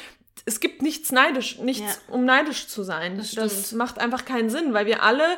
Es 0.45 0.59
gibt 0.59 0.81
nichts 0.81 1.11
neidisch, 1.11 1.59
nichts, 1.59 2.01
um 2.07 2.25
neidisch 2.25 2.67
zu 2.67 2.83
sein. 2.83 3.17
Das, 3.17 3.31
das, 3.31 3.71
macht 3.73 3.99
einfach 3.99 4.25
keinen 4.25 4.49
Sinn, 4.49 4.73
weil 4.73 4.85
wir 4.85 5.03
alle 5.03 5.37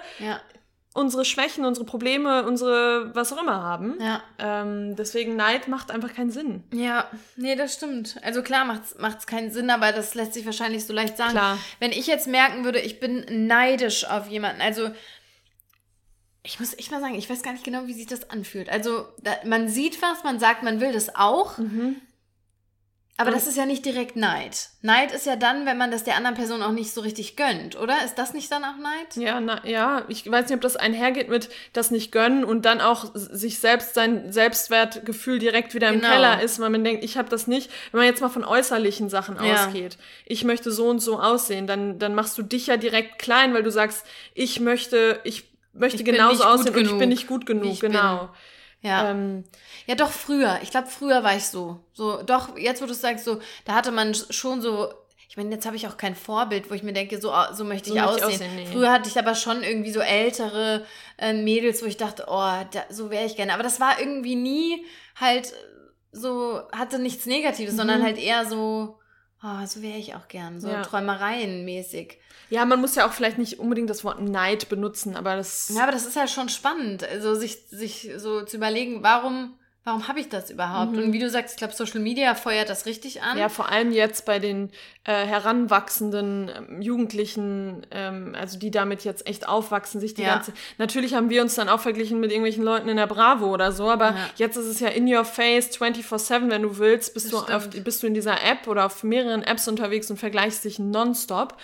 unsere 0.93 1.23
Schwächen, 1.23 1.63
unsere 1.63 1.85
Probleme, 1.85 2.43
unsere 2.45 3.15
was 3.15 3.31
auch 3.31 3.41
immer 3.41 3.61
haben. 3.63 3.97
Ja. 4.01 4.21
Ähm, 4.39 4.95
deswegen 4.95 5.35
Neid 5.35 5.67
macht 5.67 5.89
einfach 5.89 6.13
keinen 6.13 6.31
Sinn. 6.31 6.63
Ja, 6.73 7.09
nee, 7.37 7.55
das 7.55 7.75
stimmt. 7.75 8.17
Also 8.23 8.43
klar 8.43 8.65
macht's 8.65 8.95
macht's 8.99 9.25
keinen 9.25 9.51
Sinn, 9.51 9.69
aber 9.69 9.93
das 9.93 10.15
lässt 10.15 10.33
sich 10.33 10.45
wahrscheinlich 10.45 10.85
so 10.85 10.93
leicht 10.93 11.15
sagen. 11.15 11.31
Klar. 11.31 11.57
Wenn 11.79 11.91
ich 11.91 12.07
jetzt 12.07 12.27
merken 12.27 12.65
würde, 12.65 12.79
ich 12.79 12.99
bin 12.99 13.47
neidisch 13.47 14.05
auf 14.05 14.27
jemanden, 14.27 14.61
also 14.61 14.91
ich 16.43 16.59
muss 16.59 16.77
echt 16.77 16.91
mal 16.91 16.99
sagen, 16.99 17.15
ich 17.15 17.29
weiß 17.29 17.43
gar 17.43 17.53
nicht 17.53 17.63
genau, 17.63 17.85
wie 17.85 17.93
sich 17.93 18.07
das 18.07 18.29
anfühlt. 18.29 18.69
Also 18.69 19.07
da, 19.21 19.31
man 19.45 19.69
sieht 19.69 20.01
was, 20.01 20.23
man 20.23 20.39
sagt, 20.39 20.63
man 20.63 20.81
will 20.81 20.91
das 20.91 21.15
auch. 21.15 21.57
Mhm. 21.57 21.97
Aber 23.21 23.31
das 23.31 23.47
ist 23.47 23.57
ja 23.57 23.65
nicht 23.65 23.85
direkt 23.85 24.15
Neid. 24.15 24.69
Neid 24.81 25.11
ist 25.11 25.25
ja 25.25 25.35
dann, 25.35 25.65
wenn 25.65 25.77
man 25.77 25.91
das 25.91 26.03
der 26.03 26.15
anderen 26.15 26.35
Person 26.35 26.63
auch 26.63 26.71
nicht 26.71 26.91
so 26.91 27.01
richtig 27.01 27.35
gönnt, 27.35 27.79
oder? 27.79 28.03
Ist 28.03 28.15
das 28.15 28.33
nicht 28.33 28.51
dann 28.51 28.63
auch 28.63 28.77
Neid? 28.77 29.15
Ja, 29.15 29.39
na, 29.39 29.65
ja, 29.65 30.03
ich 30.07 30.29
weiß 30.29 30.45
nicht, 30.45 30.55
ob 30.55 30.61
das 30.61 30.75
einhergeht 30.75 31.29
mit 31.29 31.49
das 31.73 31.91
nicht 31.91 32.11
gönnen 32.11 32.43
und 32.43 32.65
dann 32.65 32.81
auch 32.81 33.11
sich 33.13 33.59
selbst 33.59 33.93
sein 33.93 34.31
Selbstwertgefühl 34.31 35.39
direkt 35.39 35.73
wieder 35.73 35.89
im 35.89 36.01
genau. 36.01 36.11
Keller 36.11 36.41
ist, 36.41 36.59
weil 36.59 36.69
man 36.69 36.83
denkt, 36.83 37.03
ich 37.03 37.17
habe 37.17 37.29
das 37.29 37.47
nicht. 37.47 37.69
Wenn 37.91 37.99
man 37.99 38.07
jetzt 38.07 38.21
mal 38.21 38.29
von 38.29 38.43
äußerlichen 38.43 39.09
Sachen 39.09 39.37
ja. 39.43 39.65
ausgeht, 39.65 39.97
ich 40.25 40.43
möchte 40.43 40.71
so 40.71 40.87
und 40.87 40.99
so 40.99 41.19
aussehen, 41.19 41.67
dann, 41.67 41.99
dann 41.99 42.15
machst 42.15 42.37
du 42.37 42.43
dich 42.43 42.67
ja 42.67 42.77
direkt 42.77 43.19
klein, 43.19 43.53
weil 43.53 43.63
du 43.63 43.71
sagst, 43.71 44.05
ich 44.33 44.59
möchte, 44.59 45.19
ich 45.23 45.45
möchte 45.73 45.97
ich 45.97 46.05
genauso 46.05 46.43
aussehen 46.43 46.75
und 46.75 46.85
ich 46.85 46.97
bin 46.97 47.09
nicht 47.09 47.27
gut 47.27 47.45
genug, 47.45 47.79
genau. 47.79 48.17
Bin. 48.19 48.29
Ja. 48.81 49.11
Ähm, 49.11 49.43
ja, 49.85 49.95
doch 49.95 50.11
früher. 50.11 50.59
Ich 50.63 50.71
glaube, 50.71 50.87
früher 50.87 51.23
war 51.23 51.35
ich 51.35 51.45
so. 51.45 51.79
So, 51.93 52.21
doch, 52.23 52.57
jetzt 52.57 52.81
wo 52.81 52.85
du 52.85 52.93
sagst, 52.93 53.25
so, 53.25 53.39
da 53.65 53.73
hatte 53.73 53.91
man 53.91 54.13
schon 54.13 54.61
so. 54.61 54.93
Ich 55.29 55.37
meine, 55.37 55.51
jetzt 55.51 55.65
habe 55.65 55.77
ich 55.77 55.87
auch 55.87 55.95
kein 55.95 56.15
Vorbild, 56.15 56.69
wo 56.69 56.73
ich 56.73 56.83
mir 56.83 56.91
denke, 56.91 57.21
so, 57.21 57.33
so 57.53 57.63
möchte 57.63 57.89
ich 57.89 57.95
so 57.95 58.01
aussehen. 58.01 58.29
Ich 58.29 58.35
aussehen 58.35 58.55
nee. 58.55 58.65
Früher 58.65 58.91
hatte 58.91 59.07
ich 59.07 59.17
aber 59.17 59.33
schon 59.33 59.63
irgendwie 59.63 59.91
so 59.91 60.01
ältere 60.01 60.85
äh, 61.17 61.31
Mädels, 61.31 61.81
wo 61.81 61.85
ich 61.85 61.95
dachte, 61.95 62.25
oh, 62.27 62.51
da, 62.71 62.83
so 62.89 63.09
wäre 63.11 63.25
ich 63.25 63.37
gerne. 63.37 63.53
Aber 63.53 63.63
das 63.63 63.79
war 63.79 63.97
irgendwie 63.97 64.35
nie 64.35 64.85
halt 65.15 65.53
so, 66.11 66.61
hatte 66.73 66.99
nichts 66.99 67.27
Negatives, 67.27 67.73
mhm. 67.73 67.77
sondern 67.77 68.03
halt 68.03 68.17
eher 68.17 68.45
so, 68.45 68.99
oh, 69.41 69.65
so 69.65 69.81
wäre 69.81 69.97
ich 69.97 70.15
auch 70.15 70.27
gern. 70.27 70.59
So 70.59 70.67
ja. 70.67 70.81
Träumereien 70.81 71.63
mäßig. 71.63 72.20
Ja, 72.51 72.65
man 72.65 72.79
muss 72.81 72.95
ja 72.95 73.07
auch 73.07 73.13
vielleicht 73.13 73.37
nicht 73.37 73.59
unbedingt 73.59 73.89
das 73.89 74.03
Wort 74.03 74.21
Neid 74.21 74.69
benutzen, 74.69 75.15
aber 75.15 75.37
das. 75.37 75.71
Ja, 75.73 75.83
aber 75.83 75.91
das 75.91 76.05
ist 76.05 76.15
ja 76.15 76.27
schon 76.27 76.49
spannend, 76.49 77.03
also 77.03 77.33
sich, 77.33 77.57
sich 77.69 78.11
so 78.17 78.43
zu 78.43 78.57
überlegen, 78.57 79.01
warum 79.01 79.53
Warum 79.83 80.07
habe 80.07 80.19
ich 80.19 80.29
das 80.29 80.51
überhaupt? 80.51 80.91
Mhm. 80.91 81.05
Und 81.05 81.13
wie 81.13 81.17
du 81.17 81.27
sagst, 81.27 81.55
ich 81.55 81.57
glaube, 81.57 81.73
Social 81.73 82.01
Media 82.01 82.35
feuert 82.35 82.69
das 82.69 82.85
richtig 82.85 83.23
an. 83.23 83.35
Ja, 83.35 83.49
vor 83.49 83.69
allem 83.69 83.91
jetzt 83.91 84.27
bei 84.27 84.37
den 84.37 84.69
äh, 85.05 85.25
heranwachsenden 85.25 86.51
ähm, 86.55 86.81
Jugendlichen, 86.83 87.87
ähm, 87.89 88.35
also 88.39 88.59
die 88.59 88.69
damit 88.69 89.03
jetzt 89.05 89.25
echt 89.25 89.47
aufwachsen, 89.47 89.99
sich 89.99 90.13
die 90.13 90.21
ja. 90.21 90.35
ganze. 90.35 90.53
Natürlich 90.77 91.15
haben 91.15 91.31
wir 91.31 91.41
uns 91.41 91.55
dann 91.55 91.67
auch 91.67 91.79
verglichen 91.79 92.19
mit 92.19 92.29
irgendwelchen 92.29 92.63
Leuten 92.63 92.89
in 92.89 92.97
der 92.97 93.07
Bravo 93.07 93.47
oder 93.47 93.71
so, 93.71 93.89
aber 93.89 94.11
ja. 94.11 94.29
jetzt 94.35 94.55
ist 94.55 94.67
es 94.67 94.79
ja 94.81 94.89
in 94.89 95.11
your 95.11 95.25
face 95.25 95.71
24-7, 95.71 96.51
wenn 96.51 96.61
du 96.61 96.77
willst, 96.77 97.15
bist 97.15 97.33
du, 97.33 97.39
auf, 97.39 97.71
bist 97.71 98.03
du 98.03 98.07
in 98.07 98.13
dieser 98.13 98.43
App 98.43 98.67
oder 98.67 98.85
auf 98.85 99.01
mehreren 99.01 99.41
Apps 99.41 99.67
unterwegs 99.67 100.11
und 100.11 100.17
vergleichst 100.17 100.63
dich 100.63 100.77
nonstop. 100.77 101.57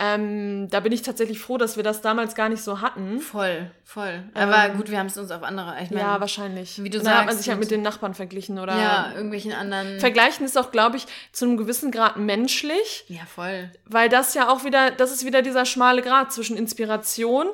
Ähm, 0.00 0.68
da 0.70 0.78
bin 0.78 0.92
ich 0.92 1.02
tatsächlich 1.02 1.40
froh, 1.40 1.58
dass 1.58 1.76
wir 1.76 1.82
das 1.82 2.00
damals 2.00 2.36
gar 2.36 2.48
nicht 2.48 2.62
so 2.62 2.80
hatten. 2.80 3.18
Voll, 3.18 3.70
voll. 3.84 4.22
Aber 4.32 4.66
ähm, 4.66 4.76
gut, 4.76 4.90
wir 4.90 4.98
haben 4.98 5.08
es 5.08 5.18
uns 5.18 5.32
auf 5.32 5.42
andere. 5.42 5.74
Ich 5.82 5.90
mein, 5.90 6.00
ja, 6.00 6.20
wahrscheinlich. 6.20 6.82
Wie 6.82 6.88
du 6.88 6.98
sagst. 6.98 7.10
Da 7.10 7.18
hat 7.18 7.26
man 7.26 7.36
sich 7.36 7.48
halt 7.48 7.58
mit 7.58 7.72
den 7.72 7.82
Nachbarn 7.82 8.14
verglichen 8.14 8.60
oder. 8.60 8.78
Ja, 8.78 9.12
irgendwelchen 9.14 9.52
anderen. 9.52 9.98
Vergleichen 9.98 10.46
ist 10.46 10.56
auch, 10.56 10.70
glaube 10.70 10.98
ich, 10.98 11.06
zu 11.32 11.46
einem 11.46 11.56
gewissen 11.56 11.90
Grad 11.90 12.16
menschlich. 12.16 13.06
Ja, 13.08 13.22
voll. 13.26 13.72
Weil 13.86 14.08
das 14.08 14.34
ja 14.34 14.48
auch 14.48 14.64
wieder, 14.64 14.92
das 14.92 15.10
ist 15.10 15.24
wieder 15.26 15.42
dieser 15.42 15.64
schmale 15.64 16.00
Grad 16.00 16.32
zwischen 16.32 16.56
Inspiration 16.56 17.48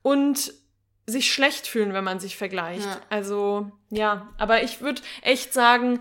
und 0.00 0.54
sich 1.06 1.32
schlecht 1.32 1.66
fühlen, 1.66 1.92
wenn 1.92 2.04
man 2.04 2.18
sich 2.18 2.36
vergleicht. 2.36 2.86
Ja. 2.86 3.00
Also, 3.10 3.70
ja. 3.90 4.28
Aber 4.38 4.62
ich 4.62 4.80
würde 4.80 5.02
echt 5.20 5.52
sagen, 5.52 6.00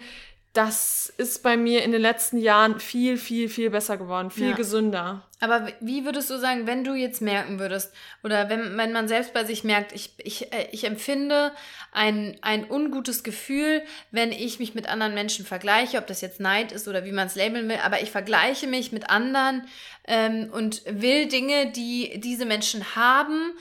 das 0.54 1.12
ist 1.18 1.44
bei 1.44 1.58
mir 1.58 1.84
in 1.84 1.92
den 1.92 2.02
letzten 2.02 2.38
Jahren 2.38 2.80
viel, 2.80 3.18
viel, 3.18 3.50
viel 3.50 3.70
besser 3.70 3.98
geworden, 3.98 4.32
viel 4.32 4.52
ja. 4.52 4.56
gesünder. 4.56 5.29
Aber 5.42 5.68
wie 5.80 6.04
würdest 6.04 6.30
du 6.30 6.38
sagen, 6.38 6.68
wenn 6.68 6.84
du 6.84 6.94
jetzt 6.96 7.22
merken 7.22 7.60
würdest, 7.60 7.94
oder 8.24 8.50
wenn, 8.50 8.78
wenn 8.78 8.92
man 8.92 9.08
selbst 9.08 9.34
bei 9.34 9.46
sich 9.46 9.64
merkt, 9.64 9.94
ich, 9.94 10.12
ich, 10.18 10.52
äh, 10.52 10.68
ich 10.72 10.84
empfinde 10.84 11.54
ein, 11.94 12.38
ein 12.42 12.70
ungutes 12.70 13.24
Gefühl, 13.24 13.82
wenn 14.12 14.34
ich 14.34 14.60
mich 14.60 14.76
mit 14.76 14.90
anderen 14.90 15.14
Menschen 15.14 15.46
vergleiche, 15.46 15.98
ob 15.98 16.08
das 16.08 16.20
jetzt 16.22 16.42
Neid 16.42 16.72
ist 16.74 16.88
oder 16.88 17.06
wie 17.06 17.14
man 17.14 17.28
es 17.28 17.36
labeln 17.36 17.70
will, 17.70 17.80
aber 17.84 18.02
ich 18.02 18.12
vergleiche 18.12 18.68
mich 18.68 18.92
mit 18.92 19.10
anderen 19.10 19.66
ähm, 20.08 20.50
und 20.52 20.84
will 20.86 21.28
Dinge, 21.28 21.72
die 21.72 22.20
diese 22.20 22.46
Menschen 22.46 22.96
haben, 22.96 23.54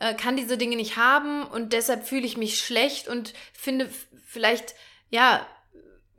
äh, 0.00 0.14
kann 0.14 0.36
diese 0.36 0.58
Dinge 0.58 0.76
nicht 0.76 0.96
haben 0.96 1.44
und 1.44 1.72
deshalb 1.72 2.06
fühle 2.06 2.26
ich 2.26 2.36
mich 2.36 2.58
schlecht 2.58 3.08
und 3.08 3.32
finde 3.54 3.88
vielleicht, 4.26 4.74
ja, 5.08 5.46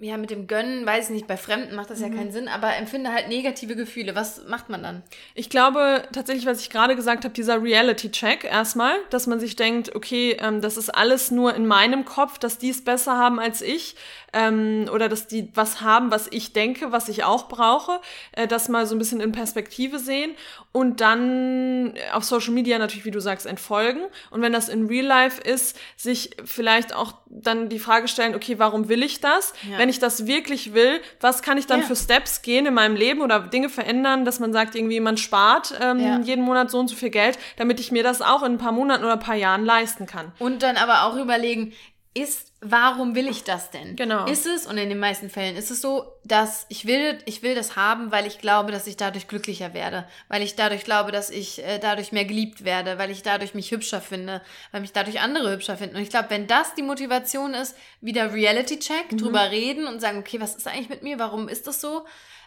ja, 0.03 0.17
mit 0.17 0.29
dem 0.29 0.47
Gönnen, 0.47 0.85
weiß 0.85 1.05
ich 1.05 1.15
nicht, 1.15 1.27
bei 1.27 1.37
Fremden 1.37 1.75
macht 1.75 1.89
das 1.89 1.99
ja 2.01 2.09
Mhm. 2.09 2.15
keinen 2.17 2.31
Sinn, 2.31 2.47
aber 2.47 2.75
empfinde 2.75 3.11
halt 3.11 3.27
negative 3.29 3.75
Gefühle. 3.75 4.15
Was 4.15 4.45
macht 4.47 4.69
man 4.69 4.83
dann? 4.83 5.03
Ich 5.33 5.49
glaube 5.49 6.03
tatsächlich, 6.11 6.45
was 6.45 6.61
ich 6.61 6.69
gerade 6.69 6.95
gesagt 6.95 7.23
habe, 7.23 7.33
dieser 7.33 7.61
Reality-Check 7.63 8.43
erstmal, 8.43 8.95
dass 9.09 9.27
man 9.27 9.39
sich 9.39 9.55
denkt, 9.55 9.95
okay, 9.95 10.37
ähm, 10.39 10.61
das 10.61 10.77
ist 10.77 10.89
alles 10.89 11.31
nur 11.31 11.55
in 11.55 11.65
meinem 11.65 12.05
Kopf, 12.05 12.37
dass 12.37 12.57
die 12.57 12.69
es 12.69 12.83
besser 12.83 13.17
haben 13.17 13.39
als 13.39 13.61
ich 13.61 13.95
ähm, 14.33 14.89
oder 14.91 15.09
dass 15.09 15.27
die 15.27 15.49
was 15.55 15.81
haben, 15.81 16.11
was 16.11 16.27
ich 16.31 16.53
denke, 16.53 16.91
was 16.91 17.07
ich 17.09 17.23
auch 17.23 17.47
brauche, 17.47 17.99
äh, 18.33 18.47
das 18.47 18.69
mal 18.69 18.85
so 18.85 18.95
ein 18.95 18.99
bisschen 18.99 19.21
in 19.21 19.31
Perspektive 19.31 19.99
sehen 19.99 20.31
und 20.71 21.01
dann 21.01 21.93
auf 22.13 22.23
Social 22.23 22.53
Media 22.53 22.77
natürlich, 22.79 23.05
wie 23.05 23.11
du 23.11 23.19
sagst, 23.21 23.45
entfolgen 23.45 24.01
und 24.31 24.41
wenn 24.41 24.53
das 24.53 24.69
in 24.69 24.87
Real 24.87 25.05
Life 25.05 25.41
ist, 25.41 25.77
sich 25.97 26.31
vielleicht 26.45 26.95
auch 26.95 27.13
dann 27.29 27.69
die 27.69 27.79
Frage 27.79 28.07
stellen, 28.07 28.35
okay, 28.35 28.59
warum 28.59 28.89
will 28.89 29.03
ich 29.03 29.19
das? 29.21 29.53
Ja. 29.69 29.77
Wenn 29.77 29.89
ich 29.89 29.99
das 29.99 30.27
wirklich 30.27 30.73
will, 30.73 31.01
was 31.19 31.41
kann 31.41 31.57
ich 31.57 31.65
dann 31.67 31.81
Ja. 31.81 31.85
für 31.87 31.95
Steps 31.95 32.41
gehen 32.41 32.65
in 32.65 32.73
meinem 32.73 32.95
Leben 32.95 33.21
oder 33.21 33.39
Dinge 33.39 33.69
verändern, 33.69 34.25
dass 34.25 34.39
man 34.39 34.53
sagt, 34.53 34.75
irgendwie 34.75 34.99
man 34.99 35.17
spart 35.17 35.73
ähm, 35.81 35.99
Ja. 35.99 36.19
jeden 36.19 36.43
Monat 36.43 36.69
so 36.71 36.79
und 36.79 36.87
so 36.87 36.95
viel 36.95 37.09
Geld, 37.09 37.37
damit 37.57 37.79
ich 37.79 37.91
mir 37.91 38.03
das 38.03 38.21
auch 38.21 38.43
in 38.43 38.53
ein 38.53 38.57
paar 38.57 38.71
Monaten 38.71 39.03
oder 39.03 39.13
ein 39.13 39.19
paar 39.19 39.35
Jahren 39.35 39.65
leisten 39.65 40.05
kann. 40.05 40.31
Und 40.39 40.63
dann 40.63 40.77
aber 40.77 41.03
auch 41.03 41.15
überlegen, 41.17 41.73
ist, 42.15 42.51
warum 42.61 43.15
will 43.15 43.27
ich 43.27 43.43
das 43.43 43.71
denn? 43.71 43.95
Genau. 43.95 44.25
Ist 44.25 44.45
es, 44.45 44.67
und 44.67 44.77
in 44.77 44.89
den 44.89 44.99
meisten 44.99 45.29
Fällen 45.29 45.55
ist 45.55 45.71
es 45.71 45.81
so, 45.81 46.05
dass 46.23 46.67
ich 46.69 46.85
will, 46.85 47.17
ich 47.25 47.41
will 47.41 47.55
das 47.55 47.75
haben, 47.75 48.11
weil 48.11 48.27
ich 48.27 48.37
glaube, 48.37 48.71
dass 48.71 48.85
ich 48.85 48.97
dadurch 48.97 49.27
glücklicher 49.27 49.73
werde, 49.73 50.07
weil 50.27 50.43
ich 50.43 50.55
dadurch 50.55 50.83
glaube, 50.83 51.11
dass 51.11 51.31
ich 51.31 51.63
äh, 51.63 51.79
dadurch 51.79 52.11
mehr 52.11 52.25
geliebt 52.25 52.63
werde, 52.63 52.99
weil 52.99 53.09
ich 53.09 53.23
dadurch 53.23 53.55
mich 53.55 53.71
hübscher 53.71 53.99
finde, 53.99 54.41
weil 54.71 54.81
mich 54.81 54.93
dadurch 54.93 55.21
andere 55.21 55.51
hübscher 55.51 55.75
finden. 55.75 55.95
Und 55.95 56.03
ich 56.03 56.09
glaube, 56.09 56.29
wenn 56.29 56.45
das 56.45 56.75
die 56.75 56.83
Motivation 56.83 57.55
ist, 57.55 57.75
wieder 57.99 58.31
Reality-Check, 58.31 59.17
drüber 59.17 59.49
reden 59.49 59.87
und 59.87 59.99
sagen, 59.99 60.19
okay, 60.19 60.39
was 60.39 60.55
ist 60.55 60.67
eigentlich 60.67 60.89
mit 60.89 61.01
mir, 61.01 61.17
warum 61.17 61.49
ist 61.49 61.65
das 61.65 61.81
so? 61.81 62.05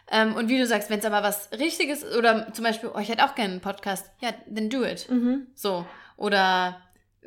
Ähm, 0.08 0.36
und 0.36 0.48
wie 0.48 0.58
du 0.58 0.66
sagst, 0.66 0.90
wenn 0.90 1.00
es 1.00 1.04
aber 1.04 1.24
was 1.24 1.50
Richtiges 1.50 2.04
oder 2.04 2.52
zum 2.52 2.64
Beispiel, 2.64 2.90
oh, 2.94 2.98
ich 3.00 3.08
hätte 3.08 3.24
auch 3.24 3.34
gerne 3.34 3.54
einen 3.54 3.60
Podcast, 3.60 4.08
ja, 4.20 4.30
then 4.52 4.70
do 4.70 4.84
it. 4.84 5.08
So. 5.56 5.84
Oder 6.16 6.80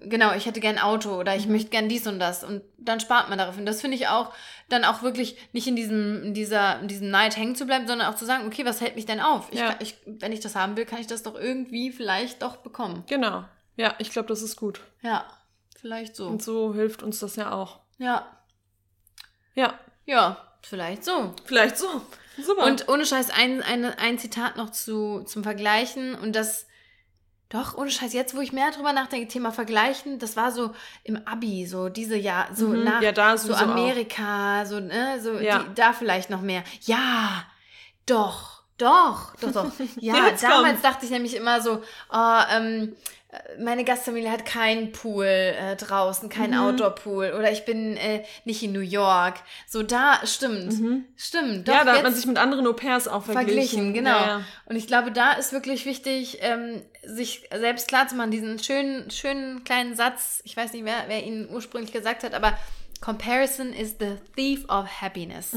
genau, 0.04 0.34
ich 0.34 0.46
hätte 0.46 0.60
gern 0.60 0.78
ein 0.78 0.84
Auto 0.84 1.16
oder 1.18 1.36
ich 1.36 1.48
möchte 1.48 1.70
gern 1.70 1.90
dies 1.90 2.08
und 2.08 2.20
das. 2.20 2.44
Und 2.44 2.62
dann 2.78 3.00
spart 3.00 3.30
man 3.30 3.38
darauf. 3.38 3.58
Und 3.58 3.66
das 3.66 3.82
finde 3.82 3.98
ich 3.98 4.08
auch, 4.08 4.34
dann 4.70 4.84
auch 4.86 5.02
wirklich 5.02 5.38
nicht 5.54 5.68
in 5.68 5.76
diesem, 5.76 6.24
in 6.24 6.34
dieser, 6.34 6.80
in 6.80 6.88
diesem 6.88 7.10
Neid 7.10 7.38
hängen 7.38 7.56
zu 7.56 7.66
bleiben, 7.66 7.88
sondern 7.88 8.12
auch 8.12 8.16
zu 8.18 8.26
sagen, 8.26 8.46
okay, 8.48 8.66
was 8.66 8.82
hält 8.82 8.96
mich 8.96 9.06
denn 9.06 9.20
auf? 9.20 9.48
Ich 9.52 9.60
Ja. 9.60 9.70
kann, 9.70 9.78
ich, 9.82 9.96
wenn 10.06 10.32
ich 10.32 10.40
das 10.40 10.56
haben 10.56 10.76
will, 10.78 10.86
kann 10.86 11.00
ich 11.00 11.08
das 11.08 11.24
doch 11.24 11.36
irgendwie 11.36 11.92
vielleicht 11.92 12.42
doch 12.42 12.58
bekommen. 12.58 13.04
Genau. 13.08 13.44
Ja, 13.76 13.96
ich 13.98 14.10
glaube, 14.12 14.28
das 14.28 14.42
ist 14.42 14.56
gut. 14.58 14.82
Ja, 15.02 15.26
vielleicht 15.80 16.16
so. 16.16 16.28
Und 16.28 16.44
so 16.44 16.74
hilft 16.74 17.02
uns 17.04 17.20
das 17.20 17.36
ja 17.36 17.52
auch. 17.52 17.80
Ja, 17.98 18.28
Ja, 19.56 19.74
ja, 20.06 20.38
vielleicht 20.62 21.04
so. 21.04 21.34
vielleicht 21.46 21.78
so. 21.78 21.88
Super. 22.42 22.64
Und 22.66 22.88
ohne 22.88 23.06
Scheiß, 23.06 23.32
ein, 23.32 23.62
ein, 23.64 23.84
ein 23.86 24.18
Zitat 24.18 24.56
noch 24.56 24.70
zu, 24.70 25.24
zum 25.26 25.44
Vergleichen 25.44 26.16
und 26.16 26.36
das, 26.36 26.68
doch, 27.50 27.76
ohne 27.76 27.90
Scheiß, 27.90 28.14
jetzt 28.14 28.36
wo 28.36 28.42
ich 28.42 28.54
mehr 28.54 28.70
drüber 28.72 28.94
nachdenke, 28.94 29.28
Thema 29.28 29.52
Vergleichen, 29.52 30.20
das 30.20 30.38
war 30.38 30.52
so 30.52 30.72
im 31.04 31.20
Abi, 31.26 31.66
so 31.66 31.90
diese 31.90 32.16
Jahr, 32.16 32.48
so 32.54 32.68
Mhm. 32.68 32.84
nach 32.84 33.02
Ja, 33.02 33.12
so 33.38 33.48
sowieso 33.48 33.66
auch. 33.66 33.70
Amerika, 33.70 34.66
so, 34.66 34.80
ne, 34.80 35.20
so 35.22 35.34
Ja. 35.40 35.60
die, 35.60 35.74
da 35.74 35.94
vielleicht 35.94 36.30
noch 36.30 36.42
mehr. 36.42 36.64
Ja, 36.82 37.44
doch, 38.06 38.62
doch, 38.78 39.36
doch, 39.38 39.52
doch. 39.52 39.72
Ja, 40.00 40.30
damals 40.42 40.82
komm. 40.82 40.82
dachte 40.84 41.06
ich 41.06 41.12
nämlich 41.12 41.36
immer 41.36 41.60
so, 41.62 41.82
oh, 42.12 42.40
ähm, 42.52 42.94
äh, 42.94 42.96
meine 43.60 43.84
Gastfamilie 43.84 44.32
hat 44.32 44.44
keinen 44.46 44.92
Pool 44.92 45.26
äh, 45.26 45.76
draußen, 45.76 46.30
keinen 46.30 46.56
Mhm. 46.56 46.62
Outdoor-Pool 46.62 47.34
oder 47.38 47.52
ich 47.52 47.64
bin 47.64 47.96
äh, 47.98 48.24
nicht 48.44 48.64
in 48.64 48.72
New 48.72 48.80
York. 48.80 49.36
So 49.68 49.84
da, 49.84 50.20
stimmt, 50.26 50.74
stimmt. 51.16 51.68
Doch, 51.68 51.74
Mhm. 51.74 51.78
ja, 51.80 51.84
da 51.86 51.94
hat 51.94 52.04
man 52.04 52.14
sich 52.16 52.26
mit 52.26 52.38
anderen 52.40 52.66
Au-pairs 52.66 53.08
auch 53.08 53.24
verglichen. 53.26 53.54
verglichen, 53.68 53.94
genau. 53.94 54.10
Ja, 54.20 54.28
ja. 54.28 54.42
Und 54.66 54.76
ich 54.78 54.88
glaube, 54.88 55.12
da 55.12 55.34
ist 55.34 55.54
wirklich 55.54 55.86
wichtig, 55.86 56.40
ähm, 56.42 56.82
sich 57.04 57.48
selbst 57.56 57.88
klar 57.88 58.08
zu 58.08 58.16
machen, 58.16 58.32
diesen 58.32 58.58
schönen, 58.58 59.12
schönen 59.12 59.64
kleinen 59.64 59.96
Satz, 59.96 60.42
ich 60.44 60.58
weiß 60.58 60.74
nicht, 60.74 60.86
wer, 60.86 61.04
wer 61.08 61.24
ihn 61.24 61.48
ursprünglich 61.52 61.92
gesagt 61.94 62.24
hat, 62.24 62.34
aber 62.34 62.58
Comparison 63.00 63.72
is 63.74 63.96
the 64.00 64.18
thief 64.36 64.66
of 64.70 64.86
happiness. 65.02 65.56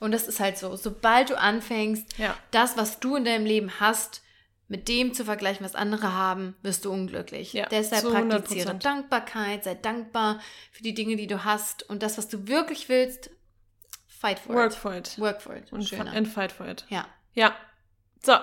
Und 0.00 0.10
das 0.12 0.26
ist 0.26 0.40
halt 0.40 0.58
so, 0.58 0.74
sobald 0.74 1.30
du 1.30 1.38
anfängst, 1.38 2.18
Ja. 2.18 2.34
das, 2.50 2.76
was 2.76 2.98
du 2.98 3.14
in 3.16 3.24
deinem 3.24 3.44
Leben 3.46 3.70
hast, 3.78 4.22
mit 4.70 4.88
dem 4.88 5.12
zu 5.12 5.24
vergleichen, 5.24 5.64
was 5.64 5.74
andere 5.74 6.14
haben, 6.14 6.54
wirst 6.62 6.84
du 6.86 6.92
unglücklich. 6.92 7.52
Ja, 7.52 7.66
Deshalb 7.66 8.02
zu 8.02 8.10
100%. 8.14 8.28
praktiziere 8.30 8.74
Dankbarkeit, 8.76 9.64
sei 9.64 9.74
dankbar 9.74 10.40
für 10.72 10.82
die 10.82 10.94
Dinge, 10.94 11.16
die 11.16 11.26
du 11.26 11.44
hast 11.44 11.82
und 11.90 12.02
das, 12.02 12.16
was 12.16 12.28
du 12.28 12.46
wirklich 12.48 12.88
willst, 12.88 13.30
fight 14.06 14.38
for 14.38 14.54
Work 14.54 14.72
it. 14.72 14.78
for 14.78 14.94
it. 14.94 15.18
Work 15.18 15.42
for 15.42 15.56
it. 15.56 15.72
Und, 15.72 15.82
Schöner. 15.86 16.12
and 16.12 16.26
fight 16.28 16.52
for 16.52 16.66
it. 16.68 16.86
Ja. 16.88 17.06
Ja. 17.34 17.54
So. 18.24 18.34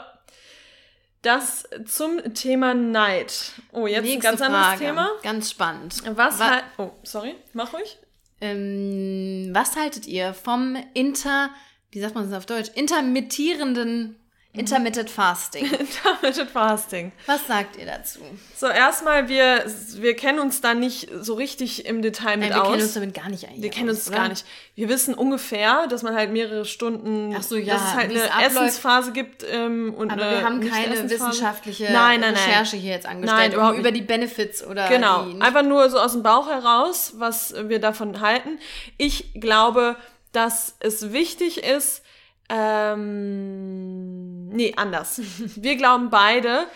Das 1.23 1.63
zum 1.86 2.34
Thema 2.36 2.73
Neid. 2.73 3.53
Oh, 3.71 3.88
jetzt 3.88 3.99
ein 3.99 4.03
Nächste 4.03 4.21
ganz 4.21 4.41
anderes 4.41 4.65
Frage. 4.65 4.80
Thema. 4.86 5.09
Ganz 5.23 5.49
spannend. 5.51 6.03
Was 6.15 6.39
Wa- 6.39 6.49
halt. 6.49 6.63
Oh, 6.78 6.91
sorry, 7.03 7.36
mach 7.53 7.73
ruhig. 7.73 7.97
Ähm, 8.39 9.49
was 9.53 9.75
haltet 9.75 10.05
ihr 10.07 10.34
vom 10.34 10.78
inter, 10.93 11.49
wie 11.91 11.99
sagt 11.99 12.13
man 12.15 12.30
das 12.30 12.38
auf 12.38 12.45
Deutsch, 12.45 12.69
intermittierenden 12.75 14.15
Intermittent 14.58 15.10
Fasting? 15.10 15.66
Intermittent 15.80 16.49
Fasting. 16.49 17.12
Was 17.26 17.45
sagt 17.47 17.78
ihr 17.78 17.86
dazu? 17.86 18.20
So, 18.55 18.68
erstmal, 18.68 19.30
wir, 19.30 19.64
wir 19.95 20.16
kennen 20.16 20.39
uns 20.39 20.62
da 20.62 20.74
nicht 20.74 21.10
so 21.22 21.36
richtig 21.36 21.86
im 21.86 22.01
Detail 22.01 22.38
mit 22.38 22.49
Nein, 22.49 22.58
wir 22.58 22.64
aus. 22.64 22.70
kennen 22.72 22.82
uns 22.82 22.93
damit 22.93 23.14
gar 23.14 23.30
nicht 23.30 23.47
eigentlich. 23.47 23.64
wir 23.64 23.70
kennen 23.70 23.89
uns 23.89 24.08
oder? 24.08 24.18
gar 24.18 24.30
nicht. 24.30 24.45
Wir 24.76 24.89
wissen 24.89 25.14
ungefähr, 25.14 25.88
dass 25.88 26.03
man 26.03 26.16
halt 26.16 26.32
mehrere 26.32 26.66
Stunden, 26.66 27.36
Ach 27.38 27.43
so, 27.43 27.55
ja, 27.55 27.74
dass 27.76 27.84
es 27.84 27.93
halt 27.93 28.12
es 28.12 28.22
eine 28.22 28.32
abläuft. 28.32 28.51
Essensphase 28.51 29.12
gibt 29.12 29.45
ähm, 29.49 29.93
und 29.95 30.12
Aber 30.12 30.32
wir 30.32 30.43
haben 30.43 30.68
keine 30.68 31.10
wissenschaftliche 31.10 31.91
Nein, 31.91 32.22
nein. 32.22 32.34
Recherche 32.34 32.78
hier 32.78 32.93
jetzt 32.93 33.05
angestellt, 33.05 33.39
Nein, 33.39 33.53
überhaupt 33.53 33.76
um 33.76 33.80
über 33.80 33.91
die 33.91 34.01
Benefits 34.01 34.66
oder 34.66 34.88
Genau, 34.89 35.28
einfach 35.39 35.64
nur 35.64 35.89
so 35.89 35.99
aus 35.99 36.14
dem 36.14 36.24
Bauch 36.24 36.47
heraus, 36.47 37.14
was 37.18 37.53
wir 37.68 37.80
davon 37.80 38.22
halten. 38.22 38.60
Ich 38.97 39.34
glaube, 39.36 39.95
dass 40.32 40.76
es 40.80 41.14
wichtig 41.14 41.64
ist, 41.64 42.03
ähm, 42.50 44.48
nee, 44.50 44.74
anders. 44.76 45.22
Wir 45.56 45.76
glauben 45.76 46.10
beide, 46.10 46.68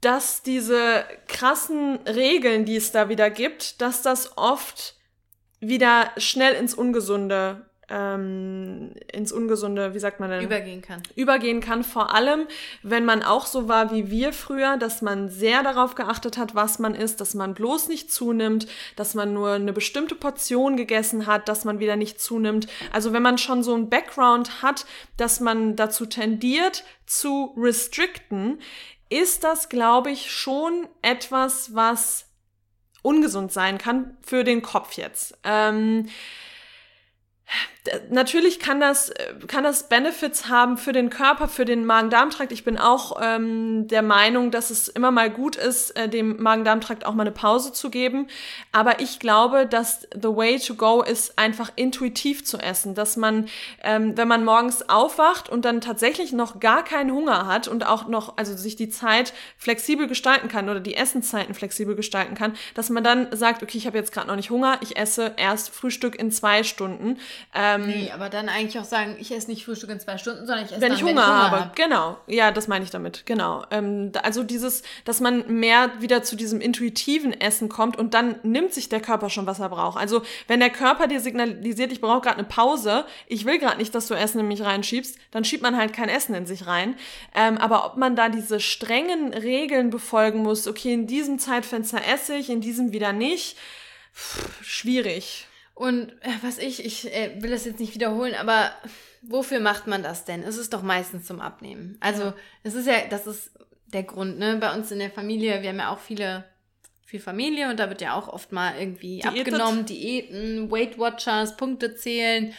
dass 0.00 0.42
diese 0.42 1.04
krassen 1.28 1.98
Regeln, 2.06 2.64
die 2.64 2.76
es 2.76 2.92
da 2.92 3.08
wieder 3.08 3.30
gibt, 3.30 3.80
dass 3.80 4.02
das 4.02 4.36
oft 4.36 4.96
wieder 5.60 6.10
schnell 6.16 6.54
ins 6.54 6.74
Ungesunde, 6.74 7.69
ähm, 7.90 8.92
ins 9.12 9.32
Ungesunde, 9.32 9.94
wie 9.94 9.98
sagt 9.98 10.20
man 10.20 10.30
denn? 10.30 10.44
übergehen 10.44 10.82
kann. 10.82 11.02
übergehen 11.16 11.60
kann, 11.60 11.84
vor 11.84 12.14
allem, 12.14 12.46
wenn 12.82 13.04
man 13.04 13.22
auch 13.22 13.46
so 13.46 13.68
war 13.68 13.92
wie 13.92 14.10
wir 14.10 14.32
früher, 14.32 14.76
dass 14.76 15.02
man 15.02 15.28
sehr 15.28 15.62
darauf 15.62 15.94
geachtet 15.94 16.38
hat, 16.38 16.54
was 16.54 16.78
man 16.78 16.94
isst, 16.94 17.20
dass 17.20 17.34
man 17.34 17.54
bloß 17.54 17.88
nicht 17.88 18.12
zunimmt, 18.12 18.66
dass 18.96 19.14
man 19.14 19.32
nur 19.32 19.52
eine 19.52 19.72
bestimmte 19.72 20.14
Portion 20.14 20.76
gegessen 20.76 21.26
hat, 21.26 21.48
dass 21.48 21.64
man 21.64 21.80
wieder 21.80 21.96
nicht 21.96 22.20
zunimmt. 22.20 22.68
Also 22.92 23.12
wenn 23.12 23.22
man 23.22 23.38
schon 23.38 23.62
so 23.62 23.74
ein 23.74 23.90
Background 23.90 24.62
hat, 24.62 24.86
dass 25.16 25.40
man 25.40 25.76
dazu 25.76 26.06
tendiert 26.06 26.84
zu 27.06 27.54
restricten, 27.56 28.60
ist 29.08 29.42
das, 29.42 29.68
glaube 29.68 30.12
ich, 30.12 30.30
schon 30.30 30.88
etwas, 31.02 31.74
was 31.74 32.26
ungesund 33.02 33.52
sein 33.52 33.78
kann 33.78 34.16
für 34.22 34.44
den 34.44 34.62
Kopf 34.62 34.94
jetzt. 34.94 35.36
Ähm, 35.42 36.08
Natürlich 38.10 38.60
kann 38.60 38.78
das, 38.78 39.10
äh, 39.10 39.34
kann 39.46 39.64
das 39.64 39.88
Benefits 39.88 40.48
haben 40.48 40.76
für 40.76 40.92
den 40.92 41.10
Körper, 41.10 41.48
für 41.48 41.64
den 41.64 41.84
Magen-Darm-Trakt. 41.84 42.52
Ich 42.52 42.64
bin 42.64 42.78
auch 42.78 43.18
ähm, 43.20 43.88
der 43.88 44.02
Meinung, 44.02 44.50
dass 44.50 44.70
es 44.70 44.88
immer 44.88 45.10
mal 45.10 45.30
gut 45.30 45.56
ist, 45.56 45.96
äh, 45.96 46.08
dem 46.08 46.40
Magen-Darm-Trakt 46.40 47.04
auch 47.04 47.14
mal 47.14 47.22
eine 47.22 47.32
Pause 47.32 47.72
zu 47.72 47.90
geben. 47.90 48.28
Aber 48.70 49.00
ich 49.00 49.18
glaube, 49.18 49.66
dass 49.66 50.06
the 50.14 50.28
way 50.28 50.58
to 50.58 50.74
go 50.74 51.02
ist, 51.02 51.38
einfach 51.38 51.72
intuitiv 51.74 52.44
zu 52.44 52.58
essen. 52.58 52.94
Dass 52.94 53.16
man, 53.16 53.48
ähm, 53.82 54.16
wenn 54.16 54.28
man 54.28 54.44
morgens 54.44 54.88
aufwacht 54.88 55.48
und 55.48 55.64
dann 55.64 55.80
tatsächlich 55.80 56.32
noch 56.32 56.60
gar 56.60 56.84
keinen 56.84 57.10
Hunger 57.10 57.46
hat 57.46 57.66
und 57.66 57.86
auch 57.86 58.06
noch, 58.06 58.36
also 58.36 58.56
sich 58.56 58.76
die 58.76 58.90
Zeit 58.90 59.32
flexibel 59.58 60.06
gestalten 60.06 60.48
kann 60.48 60.68
oder 60.68 60.80
die 60.80 60.94
Essenszeiten 60.94 61.54
flexibel 61.54 61.96
gestalten 61.96 62.34
kann, 62.34 62.54
dass 62.74 62.90
man 62.90 63.02
dann 63.02 63.34
sagt, 63.34 63.62
okay, 63.62 63.78
ich 63.78 63.86
habe 63.86 63.98
jetzt 63.98 64.12
gerade 64.12 64.28
noch 64.28 64.36
nicht 64.36 64.50
Hunger, 64.50 64.78
ich 64.82 64.96
esse 64.96 65.34
erst 65.36 65.70
Frühstück 65.70 66.16
in 66.16 66.30
zwei 66.30 66.62
Stunden. 66.62 67.18
Ähm, 67.54 67.79
Nee, 67.86 68.10
aber 68.12 68.28
dann 68.28 68.48
eigentlich 68.48 68.78
auch 68.78 68.84
sagen, 68.84 69.16
ich 69.18 69.32
esse 69.32 69.50
nicht 69.50 69.64
Frühstück 69.64 69.90
in 69.90 70.00
zwei 70.00 70.18
Stunden, 70.18 70.46
sondern 70.46 70.64
ich 70.64 70.72
esse 70.72 70.80
wenn 70.80 70.90
dann, 70.90 70.98
ich 70.98 71.04
Hunger, 71.04 71.26
habe. 71.26 71.60
hab. 71.60 71.76
Genau. 71.76 72.18
Ja, 72.26 72.50
das 72.50 72.68
meine 72.68 72.84
ich 72.84 72.90
damit. 72.90 73.26
Genau. 73.26 73.64
Ähm, 73.70 74.12
also 74.22 74.42
dieses, 74.42 74.82
dass 75.04 75.20
man 75.20 75.46
mehr 75.48 75.90
wieder 76.00 76.22
zu 76.22 76.36
diesem 76.36 76.60
intuitiven 76.60 77.38
Essen 77.38 77.68
kommt 77.68 77.96
und 77.98 78.14
dann 78.14 78.36
nimmt 78.42 78.72
sich 78.72 78.88
der 78.88 79.00
Körper 79.00 79.30
schon, 79.30 79.46
was 79.46 79.60
er 79.60 79.68
braucht. 79.68 79.98
Also 79.98 80.22
wenn 80.46 80.60
der 80.60 80.70
Körper 80.70 81.06
dir 81.06 81.20
signalisiert, 81.20 81.92
ich 81.92 82.00
brauche 82.00 82.20
gerade 82.20 82.38
eine 82.38 82.48
Pause, 82.48 83.04
ich 83.26 83.44
will 83.44 83.58
gerade 83.58 83.78
nicht, 83.78 83.94
dass 83.94 84.06
du 84.06 84.14
Essen 84.14 84.40
in 84.40 84.48
mich 84.48 84.62
reinschiebst, 84.62 85.18
dann 85.30 85.44
schiebt 85.44 85.62
man 85.62 85.76
halt 85.76 85.92
kein 85.92 86.08
Essen 86.08 86.34
in 86.34 86.46
sich 86.46 86.66
rein. 86.66 86.96
Ähm, 87.34 87.58
aber 87.58 87.86
ob 87.86 87.96
man 87.96 88.16
da 88.16 88.28
diese 88.28 88.60
strengen 88.60 89.32
Regeln 89.34 89.90
befolgen 89.90 90.42
muss, 90.42 90.66
okay, 90.66 90.92
in 90.92 91.06
diesem 91.06 91.38
Zeitfenster 91.38 92.00
esse 92.06 92.34
ich, 92.36 92.50
in 92.50 92.60
diesem 92.60 92.92
wieder 92.92 93.12
nicht, 93.12 93.56
pff, 94.14 94.64
schwierig. 94.64 95.46
Und 95.80 96.10
äh, 96.20 96.28
was 96.42 96.58
ich, 96.58 96.84
ich 96.84 97.10
äh, 97.10 97.42
will 97.42 97.48
das 97.48 97.64
jetzt 97.64 97.80
nicht 97.80 97.94
wiederholen, 97.94 98.34
aber 98.34 98.70
wofür 99.22 99.60
macht 99.60 99.86
man 99.86 100.02
das 100.02 100.26
denn? 100.26 100.42
Es 100.42 100.58
ist 100.58 100.74
doch 100.74 100.82
meistens 100.82 101.24
zum 101.24 101.40
Abnehmen. 101.40 101.96
Also 102.00 102.22
ja. 102.24 102.34
es 102.64 102.74
ist 102.74 102.86
ja, 102.86 102.96
das 103.08 103.26
ist 103.26 103.52
der 103.86 104.02
Grund, 104.02 104.38
ne? 104.38 104.58
Bei 104.60 104.74
uns 104.74 104.90
in 104.90 104.98
der 104.98 105.10
Familie, 105.10 105.62
wir 105.62 105.70
haben 105.70 105.78
ja 105.78 105.90
auch 105.90 105.98
viele, 105.98 106.44
viel 107.06 107.18
Familie 107.18 107.70
und 107.70 107.80
da 107.80 107.88
wird 107.88 108.02
ja 108.02 108.12
auch 108.12 108.28
oft 108.28 108.52
mal 108.52 108.74
irgendwie 108.78 109.20
Diätet. 109.20 109.38
abgenommen, 109.38 109.86
Diäten, 109.86 110.70
Weight 110.70 110.98
Watchers, 110.98 111.56
Punkte 111.56 111.94
zählen. 111.94 112.52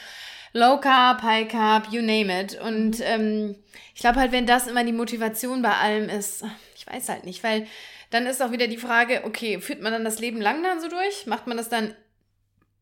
Low 0.53 0.79
Carb, 0.79 1.21
High 1.21 1.47
Carb, 1.47 1.89
you 1.91 2.01
name 2.01 2.41
it. 2.41 2.59
Und 2.59 3.01
ähm, 3.01 3.55
ich 3.93 4.01
glaube 4.01 4.19
halt, 4.19 4.31
wenn 4.31 4.47
das 4.47 4.65
immer 4.65 4.83
die 4.83 4.93
Motivation 4.93 5.61
bei 5.61 5.75
allem 5.75 6.09
ist, 6.09 6.43
ich 6.75 6.87
weiß 6.87 7.09
halt 7.09 7.25
nicht, 7.25 7.43
weil 7.43 7.67
dann 8.09 8.25
ist 8.25 8.41
auch 8.41 8.51
wieder 8.51 8.67
die 8.67 8.77
Frage, 8.77 9.21
okay, 9.25 9.61
führt 9.61 9.81
man 9.83 9.93
dann 9.93 10.03
das 10.03 10.19
Leben 10.19 10.41
lang 10.41 10.63
dann 10.63 10.81
so 10.81 10.87
durch? 10.89 11.27
Macht 11.27 11.45
man 11.45 11.55
das 11.55 11.69
dann, 11.69 11.93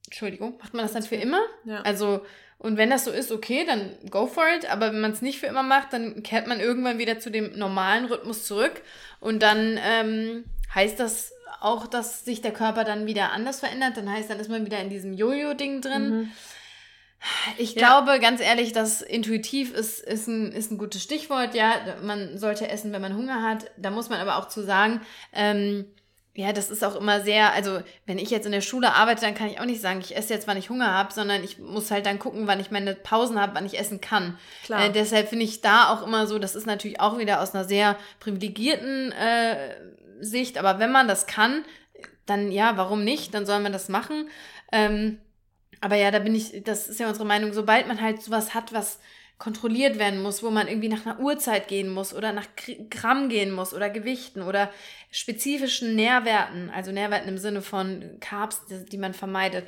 Entschuldigung, 0.05 0.57
macht 0.59 0.73
man 0.73 0.83
das 0.83 0.93
dann 0.93 1.03
für 1.03 1.15
immer? 1.15 1.41
Ja. 1.65 1.81
Also, 1.81 2.25
und 2.57 2.77
wenn 2.77 2.89
das 2.89 3.05
so 3.05 3.11
ist, 3.11 3.31
okay, 3.31 3.65
dann 3.65 3.91
go 4.09 4.27
for 4.27 4.43
it. 4.57 4.69
Aber 4.69 4.91
wenn 4.91 5.01
man 5.01 5.11
es 5.11 5.21
nicht 5.21 5.39
für 5.39 5.45
immer 5.47 5.63
macht, 5.63 5.93
dann 5.93 6.23
kehrt 6.23 6.47
man 6.47 6.59
irgendwann 6.59 6.97
wieder 6.97 7.19
zu 7.19 7.29
dem 7.29 7.57
normalen 7.57 8.05
Rhythmus 8.05 8.45
zurück. 8.45 8.81
Und 9.19 9.41
dann 9.41 9.79
ähm, 9.81 10.43
heißt 10.73 10.99
das 10.99 11.31
auch, 11.61 11.87
dass 11.87 12.25
sich 12.25 12.41
der 12.41 12.51
Körper 12.51 12.83
dann 12.83 13.05
wieder 13.05 13.31
anders 13.31 13.59
verändert. 13.61 13.97
Dann 13.97 14.11
heißt, 14.11 14.29
dann 14.29 14.39
ist 14.39 14.49
man 14.49 14.65
wieder 14.65 14.79
in 14.79 14.89
diesem 14.89 15.13
Jojo-Ding 15.13 15.81
drin. 15.81 16.09
Mhm. 16.09 16.31
Ich 17.57 17.75
ja. 17.75 17.79
glaube, 18.01 18.19
ganz 18.19 18.41
ehrlich, 18.41 18.71
dass 18.71 19.01
intuitiv 19.01 19.73
ist, 19.73 19.99
ist, 19.99 20.27
ein, 20.27 20.51
ist 20.51 20.71
ein 20.71 20.77
gutes 20.77 21.03
Stichwort. 21.03 21.53
Ja, 21.53 21.73
man 22.01 22.37
sollte 22.37 22.69
essen, 22.69 22.91
wenn 22.91 23.01
man 23.01 23.15
Hunger 23.15 23.43
hat. 23.43 23.71
Da 23.77 23.89
muss 23.89 24.09
man 24.09 24.19
aber 24.19 24.37
auch 24.37 24.47
zu 24.47 24.63
sagen, 24.63 25.01
ähm, 25.33 25.85
ja, 26.35 26.53
das 26.53 26.69
ist 26.69 26.83
auch 26.83 26.95
immer 26.95 27.21
sehr, 27.21 27.53
also 27.53 27.81
wenn 28.05 28.17
ich 28.17 28.29
jetzt 28.29 28.45
in 28.45 28.51
der 28.51 28.61
Schule 28.61 28.93
arbeite, 28.93 29.21
dann 29.21 29.35
kann 29.35 29.49
ich 29.49 29.59
auch 29.59 29.65
nicht 29.65 29.81
sagen, 29.81 29.99
ich 29.99 30.15
esse 30.15 30.33
jetzt, 30.33 30.47
wann 30.47 30.57
ich 30.57 30.69
Hunger 30.69 30.93
habe, 30.93 31.11
sondern 31.11 31.43
ich 31.43 31.59
muss 31.59 31.91
halt 31.91 32.05
dann 32.05 32.19
gucken, 32.19 32.47
wann 32.47 32.59
ich 32.59 32.71
meine 32.71 32.95
Pausen 32.95 33.39
habe, 33.39 33.55
wann 33.55 33.65
ich 33.65 33.79
essen 33.79 33.99
kann. 33.99 34.37
Klar. 34.63 34.85
Äh, 34.85 34.91
deshalb 34.91 35.27
finde 35.27 35.45
ich 35.45 35.61
da 35.61 35.89
auch 35.89 36.05
immer 36.05 36.27
so, 36.27 36.39
das 36.39 36.55
ist 36.55 36.67
natürlich 36.67 36.99
auch 36.99 37.17
wieder 37.17 37.41
aus 37.41 37.53
einer 37.53 37.65
sehr 37.65 37.97
privilegierten 38.19 39.11
äh, 39.11 39.75
Sicht, 40.21 40.57
aber 40.57 40.79
wenn 40.79 40.91
man 40.91 41.07
das 41.07 41.27
kann, 41.27 41.65
dann 42.25 42.51
ja, 42.51 42.77
warum 42.77 43.03
nicht? 43.03 43.33
Dann 43.33 43.45
soll 43.45 43.59
man 43.59 43.73
das 43.73 43.89
machen. 43.89 44.29
Ähm, 44.71 45.17
aber 45.81 45.95
ja, 45.95 46.11
da 46.11 46.19
bin 46.19 46.35
ich, 46.35 46.63
das 46.63 46.87
ist 46.87 46.99
ja 46.99 47.07
unsere 47.07 47.25
Meinung, 47.25 47.53
sobald 47.53 47.87
man 47.87 48.01
halt 48.01 48.21
sowas 48.21 48.53
hat, 48.53 48.73
was 48.73 48.99
kontrolliert 49.39 49.97
werden 49.97 50.21
muss, 50.21 50.43
wo 50.43 50.51
man 50.51 50.67
irgendwie 50.67 50.89
nach 50.89 51.05
einer 51.05 51.19
Uhrzeit 51.19 51.69
gehen 51.69 51.89
muss 51.89 52.13
oder 52.13 52.33
nach 52.33 52.45
Gramm 52.89 53.29
gehen 53.29 53.51
muss 53.51 53.73
oder 53.73 53.89
Gewichten 53.89 54.41
oder 54.41 54.69
spezifischen 55.11 55.95
Nährwerten, 55.95 56.69
also 56.69 56.91
Nährwerten 56.91 57.29
im 57.29 57.37
Sinne 57.37 57.61
von 57.61 58.17
Carbs, 58.19 58.61
die 58.69 58.97
man 58.97 59.13
vermeidet. 59.13 59.65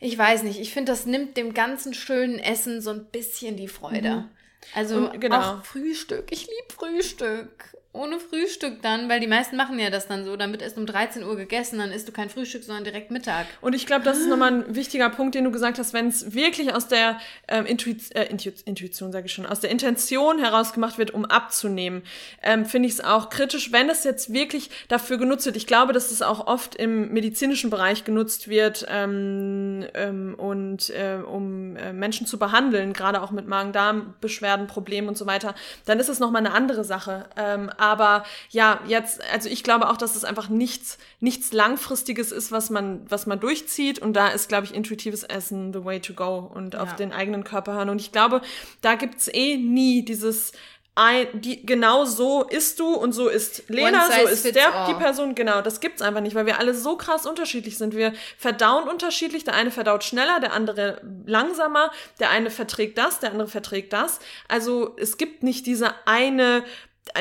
Ich 0.00 0.18
weiß 0.18 0.42
nicht, 0.42 0.60
ich 0.60 0.72
finde, 0.72 0.90
das 0.90 1.06
nimmt 1.06 1.36
dem 1.36 1.54
ganzen 1.54 1.94
schönen 1.94 2.40
Essen 2.40 2.80
so 2.80 2.90
ein 2.90 3.04
bisschen 3.06 3.56
die 3.56 3.68
Freude. 3.68 4.10
Mhm. 4.10 4.28
Also 4.74 5.10
genau. 5.18 5.40
auch 5.40 5.64
Frühstück. 5.64 6.26
Ich 6.30 6.46
liebe 6.46 6.74
Frühstück 6.74 7.76
ohne 7.94 8.18
Frühstück 8.18 8.80
dann, 8.80 9.10
weil 9.10 9.20
die 9.20 9.26
meisten 9.26 9.56
machen 9.56 9.78
ja 9.78 9.90
das 9.90 10.08
dann 10.08 10.24
so, 10.24 10.34
damit 10.36 10.62
ist 10.62 10.78
um 10.78 10.86
13 10.86 11.24
Uhr 11.24 11.36
gegessen, 11.36 11.78
dann 11.78 11.92
isst 11.92 12.08
du 12.08 12.12
kein 12.12 12.30
Frühstück, 12.30 12.64
sondern 12.64 12.84
direkt 12.84 13.10
Mittag. 13.10 13.46
Und 13.60 13.74
ich 13.74 13.84
glaube, 13.84 14.02
das 14.02 14.18
ist 14.18 14.28
nochmal 14.28 14.52
ein 14.52 14.74
wichtiger 14.74 15.10
Punkt, 15.10 15.34
den 15.34 15.44
du 15.44 15.50
gesagt 15.50 15.78
hast, 15.78 15.92
wenn 15.92 16.08
es 16.08 16.32
wirklich 16.32 16.74
aus 16.74 16.88
der 16.88 17.18
ähm, 17.48 17.66
Intuiz 17.66 18.10
äh, 18.12 18.24
Intuition, 18.24 19.12
sage 19.12 19.26
ich 19.26 19.32
schon, 19.32 19.44
aus 19.44 19.60
der 19.60 19.70
Intention 19.70 20.38
heraus 20.38 20.72
wird, 20.96 21.10
um 21.10 21.26
abzunehmen, 21.26 22.02
ähm, 22.42 22.64
finde 22.64 22.88
ich 22.88 22.94
es 22.94 23.04
auch 23.04 23.28
kritisch, 23.28 23.72
wenn 23.72 23.90
es 23.90 24.04
jetzt 24.04 24.32
wirklich 24.32 24.70
dafür 24.88 25.18
genutzt 25.18 25.44
wird. 25.44 25.56
Ich 25.56 25.66
glaube, 25.66 25.92
dass 25.92 26.10
es 26.10 26.22
auch 26.22 26.46
oft 26.46 26.74
im 26.74 27.12
medizinischen 27.12 27.68
Bereich 27.68 28.04
genutzt 28.04 28.48
wird 28.48 28.86
ähm, 28.88 29.84
ähm, 29.92 30.34
und 30.38 30.88
äh, 30.90 31.18
um 31.22 31.76
äh, 31.76 31.92
Menschen 31.92 32.26
zu 32.26 32.38
behandeln, 32.38 32.94
gerade 32.94 33.20
auch 33.20 33.32
mit 33.32 33.46
Magen-Darm-Beschwerden, 33.46 34.66
Problemen 34.66 35.08
und 35.08 35.18
so 35.18 35.26
weiter, 35.26 35.54
dann 35.84 36.00
ist 36.00 36.08
es 36.08 36.20
nochmal 36.20 36.40
eine 36.40 36.54
andere 36.54 36.84
Sache. 36.84 37.26
Ähm, 37.36 37.70
aber 37.82 38.22
ja, 38.50 38.78
jetzt, 38.86 39.20
also 39.32 39.48
ich 39.48 39.64
glaube 39.64 39.90
auch, 39.90 39.96
dass 39.96 40.14
es 40.14 40.22
einfach 40.24 40.48
nichts, 40.48 40.98
nichts 41.18 41.52
Langfristiges 41.52 42.30
ist, 42.30 42.52
was 42.52 42.70
man, 42.70 43.04
was 43.08 43.26
man 43.26 43.40
durchzieht. 43.40 43.98
Und 43.98 44.12
da 44.12 44.28
ist, 44.28 44.48
glaube 44.48 44.66
ich, 44.66 44.72
intuitives 44.72 45.24
Essen 45.24 45.72
the 45.72 45.84
way 45.84 45.98
to 45.98 46.12
go 46.12 46.48
und 46.54 46.74
ja. 46.74 46.80
auf 46.80 46.94
den 46.94 47.12
eigenen 47.12 47.42
Körper 47.42 47.72
hören. 47.72 47.88
Und 47.88 48.00
ich 48.00 48.12
glaube, 48.12 48.40
da 48.82 48.94
gibt's 48.94 49.26
eh 49.26 49.56
nie 49.56 50.04
dieses, 50.04 50.52
ein, 50.94 51.26
die, 51.32 51.66
genau 51.66 52.04
so 52.04 52.44
isst 52.44 52.78
du 52.78 52.94
und 52.94 53.12
so 53.12 53.28
ist 53.28 53.68
Lena, 53.68 54.08
so 54.12 54.28
ist 54.28 54.54
der, 54.54 54.74
all. 54.74 54.92
die 54.92 55.02
Person, 55.02 55.34
genau, 55.34 55.60
das 55.62 55.80
gibt's 55.80 56.02
einfach 56.02 56.20
nicht, 56.20 56.36
weil 56.36 56.46
wir 56.46 56.60
alle 56.60 56.74
so 56.74 56.96
krass 56.96 57.26
unterschiedlich 57.26 57.78
sind. 57.78 57.96
Wir 57.96 58.12
verdauen 58.36 58.88
unterschiedlich, 58.88 59.42
der 59.42 59.54
eine 59.54 59.72
verdaut 59.72 60.04
schneller, 60.04 60.38
der 60.38 60.52
andere 60.52 61.00
langsamer, 61.26 61.90
der 62.20 62.30
eine 62.30 62.50
verträgt 62.50 62.96
das, 62.96 63.18
der 63.20 63.32
andere 63.32 63.48
verträgt 63.48 63.92
das. 63.92 64.20
Also 64.48 64.94
es 64.98 65.16
gibt 65.16 65.42
nicht 65.42 65.66
diese 65.66 65.94
eine 66.04 66.62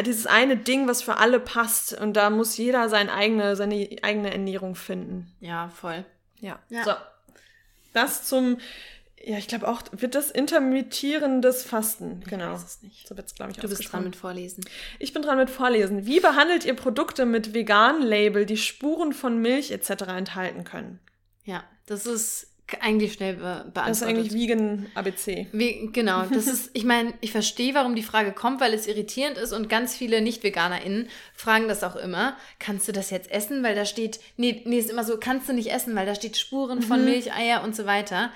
dieses 0.05 0.27
eine 0.27 0.57
Ding, 0.57 0.87
was 0.87 1.01
für 1.01 1.17
alle 1.17 1.39
passt. 1.39 1.93
Und 1.93 2.13
da 2.13 2.29
muss 2.29 2.57
jeder 2.57 2.89
seine 2.89 3.13
eigene, 3.13 3.55
seine 3.55 3.87
eigene 4.01 4.31
Ernährung 4.31 4.75
finden. 4.75 5.33
Ja, 5.39 5.69
voll. 5.69 6.05
Ja. 6.39 6.59
ja. 6.69 6.83
So. 6.83 6.91
Das 7.93 8.23
zum, 8.23 8.57
ja, 9.23 9.37
ich 9.37 9.47
glaube 9.47 9.67
auch, 9.67 9.83
wird 9.91 10.15
das 10.15 10.31
intermittierendes 10.31 11.63
Fasten. 11.63 12.23
Genau. 12.27 12.45
Ich 12.45 12.51
weiß 12.53 12.63
es 12.63 12.83
nicht. 12.83 13.07
So 13.07 13.17
wird 13.17 13.27
es, 13.27 13.35
glaube 13.35 13.51
ich, 13.51 13.57
Du 13.57 13.67
bist 13.67 13.91
dran 13.91 14.03
mit 14.03 14.15
Vorlesen. 14.15 14.63
Ich 14.99 15.13
bin 15.13 15.21
dran 15.21 15.37
mit 15.37 15.49
Vorlesen. 15.49 16.05
Wie 16.05 16.19
behandelt 16.19 16.65
ihr 16.65 16.75
Produkte 16.75 17.25
mit 17.25 17.53
veganen 17.53 18.01
Label, 18.01 18.45
die 18.45 18.57
Spuren 18.57 19.13
von 19.13 19.39
Milch 19.39 19.71
etc. 19.71 20.03
enthalten 20.07 20.63
können? 20.63 20.99
Ja, 21.43 21.63
das 21.85 22.05
ist 22.05 22.50
eigentlich 22.81 23.13
schnell 23.13 23.35
be 23.35 23.41
beantwortet. 23.41 23.89
Das 23.89 23.97
ist 23.97 24.03
eigentlich 24.03 24.33
Vegan 24.33 24.85
ABC. 24.95 25.47
Wie, 25.51 25.89
genau, 25.91 26.23
das 26.33 26.47
ist, 26.47 26.71
ich 26.73 26.85
meine, 26.85 27.13
ich 27.21 27.31
verstehe, 27.31 27.73
warum 27.73 27.95
die 27.95 28.03
Frage 28.03 28.31
kommt, 28.31 28.61
weil 28.61 28.73
es 28.73 28.87
irritierend 28.87 29.37
ist 29.37 29.51
und 29.51 29.69
ganz 29.69 29.95
viele 29.95 30.21
Nicht-VeganerInnen 30.21 31.09
fragen 31.35 31.67
das 31.67 31.83
auch 31.83 31.95
immer. 31.95 32.37
Kannst 32.59 32.87
du 32.87 32.91
das 32.91 33.09
jetzt 33.09 33.31
essen? 33.31 33.63
Weil 33.63 33.75
da 33.75 33.85
steht, 33.85 34.19
nee, 34.37 34.61
nee, 34.65 34.79
ist 34.79 34.89
immer 34.89 35.03
so, 35.03 35.17
kannst 35.17 35.49
du 35.49 35.53
nicht 35.53 35.71
essen, 35.71 35.95
weil 35.95 36.05
da 36.05 36.15
steht 36.15 36.37
Spuren 36.37 36.81
von 36.81 36.99
mhm. 36.99 37.05
Milch, 37.05 37.33
Eier 37.33 37.63
und 37.63 37.75
so 37.75 37.85
weiter. 37.85 38.31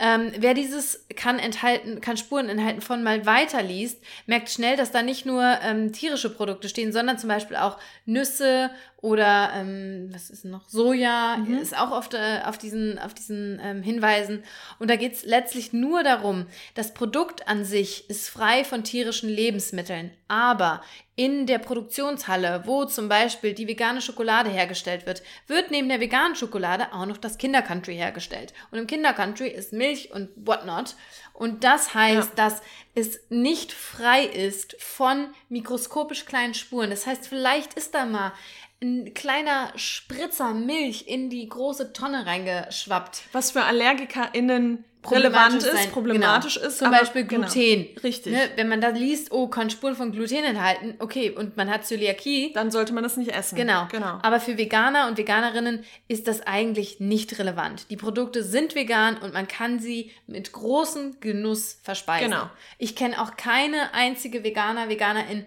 Ähm, 0.00 0.32
wer 0.38 0.54
dieses 0.54 1.06
kann 1.16 1.40
enthalten, 1.40 2.00
kann 2.00 2.16
Spuren 2.16 2.48
enthalten 2.48 2.80
von 2.80 3.02
mal 3.02 3.26
weiterliest, 3.26 4.00
merkt 4.26 4.48
schnell, 4.48 4.76
dass 4.76 4.92
da 4.92 5.02
nicht 5.02 5.26
nur 5.26 5.42
ähm, 5.62 5.92
tierische 5.92 6.30
Produkte 6.30 6.68
stehen, 6.68 6.92
sondern 6.92 7.18
zum 7.18 7.28
Beispiel 7.28 7.56
auch 7.56 7.78
Nüsse 8.06 8.70
oder 9.00 9.52
ähm, 9.54 10.08
was 10.12 10.28
ist 10.28 10.44
noch? 10.44 10.68
Soja 10.68 11.36
mhm. 11.36 11.58
ist 11.58 11.76
auch 11.76 11.92
oft 11.92 12.14
äh, 12.14 12.40
auf 12.44 12.58
diesen, 12.58 12.98
auf 12.98 13.14
diesen 13.14 13.60
ähm, 13.62 13.80
Hinweisen. 13.80 14.42
Und 14.80 14.90
da 14.90 14.96
geht 14.96 15.12
es 15.12 15.24
letztlich 15.24 15.72
nur 15.72 16.02
darum, 16.02 16.46
das 16.74 16.94
Produkt 16.94 17.46
an 17.46 17.64
sich 17.64 18.10
ist 18.10 18.28
frei 18.28 18.64
von 18.64 18.82
tierischen 18.82 19.28
Lebensmitteln, 19.28 20.10
aber 20.26 20.82
in 21.14 21.46
der 21.46 21.58
Produktionshalle, 21.58 22.62
wo 22.64 22.84
zum 22.84 23.08
Beispiel 23.08 23.52
die 23.52 23.66
vegane 23.66 24.00
Schokolade 24.00 24.50
hergestellt 24.50 25.06
wird, 25.06 25.22
wird 25.46 25.70
neben 25.70 25.88
der 25.88 26.00
veganen 26.00 26.36
Schokolade 26.36 26.92
auch 26.92 27.06
noch 27.06 27.18
das 27.18 27.38
Kindercountry 27.38 27.94
hergestellt. 27.94 28.52
Und 28.70 28.78
im 28.78 28.86
Kindercountry 28.86 29.48
ist 29.48 29.72
Milch 29.72 30.12
und 30.12 30.28
whatnot. 30.36 30.94
Und 31.34 31.64
das 31.64 31.94
heißt, 31.94 32.30
ja. 32.36 32.48
dass 32.48 32.62
es 32.94 33.20
nicht 33.30 33.72
frei 33.72 34.24
ist 34.24 34.76
von 34.80 35.28
mikroskopisch 35.48 36.24
kleinen 36.24 36.54
Spuren. 36.54 36.90
Das 36.90 37.06
heißt, 37.06 37.28
vielleicht 37.28 37.74
ist 37.74 37.94
da 37.94 38.06
mal 38.06 38.32
ein 38.80 39.12
kleiner 39.14 39.72
Spritzer 39.76 40.54
Milch 40.54 41.06
in 41.08 41.30
die 41.30 41.48
große 41.48 41.92
Tonne 41.92 42.26
reingeschwappt. 42.26 43.22
Was 43.32 43.50
für 43.50 43.62
AllergikerInnen 43.62 44.84
relevant 45.10 45.56
ist, 45.56 45.72
sein. 45.72 45.90
problematisch 45.90 46.54
genau. 46.54 46.66
ist. 46.66 46.78
Zum 46.78 46.90
Beispiel 46.90 47.24
genau. 47.24 47.46
Gluten. 47.46 47.84
Genau. 47.84 48.00
Richtig. 48.02 48.32
Ne? 48.32 48.50
Wenn 48.56 48.68
man 48.68 48.80
da 48.80 48.88
liest, 48.88 49.32
oh, 49.32 49.48
kann 49.48 49.70
Spuren 49.70 49.94
von 49.94 50.12
Gluten 50.12 50.44
enthalten, 50.44 50.94
okay, 50.98 51.30
und 51.30 51.56
man 51.56 51.70
hat 51.70 51.86
Zöliakie. 51.86 52.52
Dann 52.52 52.70
sollte 52.70 52.92
man 52.92 53.02
das 53.02 53.16
nicht 53.16 53.30
essen. 53.30 53.56
Genau. 53.56 53.86
genau. 53.90 54.18
Aber 54.22 54.40
für 54.40 54.58
Veganer 54.58 55.08
und 55.08 55.18
Veganerinnen 55.18 55.84
ist 56.08 56.28
das 56.28 56.46
eigentlich 56.46 57.00
nicht 57.00 57.38
relevant. 57.38 57.90
Die 57.90 57.96
Produkte 57.96 58.42
sind 58.42 58.74
vegan 58.74 59.16
und 59.18 59.34
man 59.34 59.48
kann 59.48 59.78
sie 59.78 60.12
mit 60.26 60.52
großem 60.52 61.20
Genuss 61.20 61.78
verspeisen. 61.82 62.30
Genau. 62.30 62.50
Ich 62.78 62.96
kenne 62.96 63.20
auch 63.22 63.36
keine 63.36 63.94
einzige 63.94 64.44
Veganer, 64.44 64.88
Veganerin, 64.88 65.46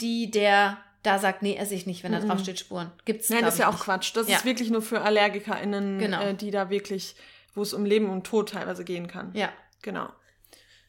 die 0.00 0.30
der 0.30 0.78
da 1.02 1.18
sagt, 1.18 1.42
nee, 1.42 1.56
esse 1.56 1.74
ich 1.74 1.86
nicht, 1.86 2.04
wenn 2.04 2.12
da 2.12 2.20
drauf 2.20 2.40
steht 2.40 2.60
Spuren. 2.60 2.92
Gibt's 3.04 3.28
Nein, 3.28 3.42
das 3.42 3.54
ist 3.54 3.60
ja 3.60 3.68
auch 3.68 3.72
nicht. 3.72 3.84
Quatsch. 3.84 4.14
Das 4.14 4.28
ja. 4.28 4.36
ist 4.36 4.44
wirklich 4.44 4.70
nur 4.70 4.82
für 4.82 5.02
AllergikerInnen, 5.02 5.98
genau. 5.98 6.22
äh, 6.22 6.34
die 6.34 6.50
da 6.50 6.70
wirklich, 6.70 7.16
wo 7.54 7.62
es 7.62 7.74
um 7.74 7.84
Leben 7.84 8.08
und 8.08 8.24
Tod 8.24 8.50
teilweise 8.50 8.84
gehen 8.84 9.08
kann. 9.08 9.32
Ja. 9.34 9.52
Genau. 9.82 10.08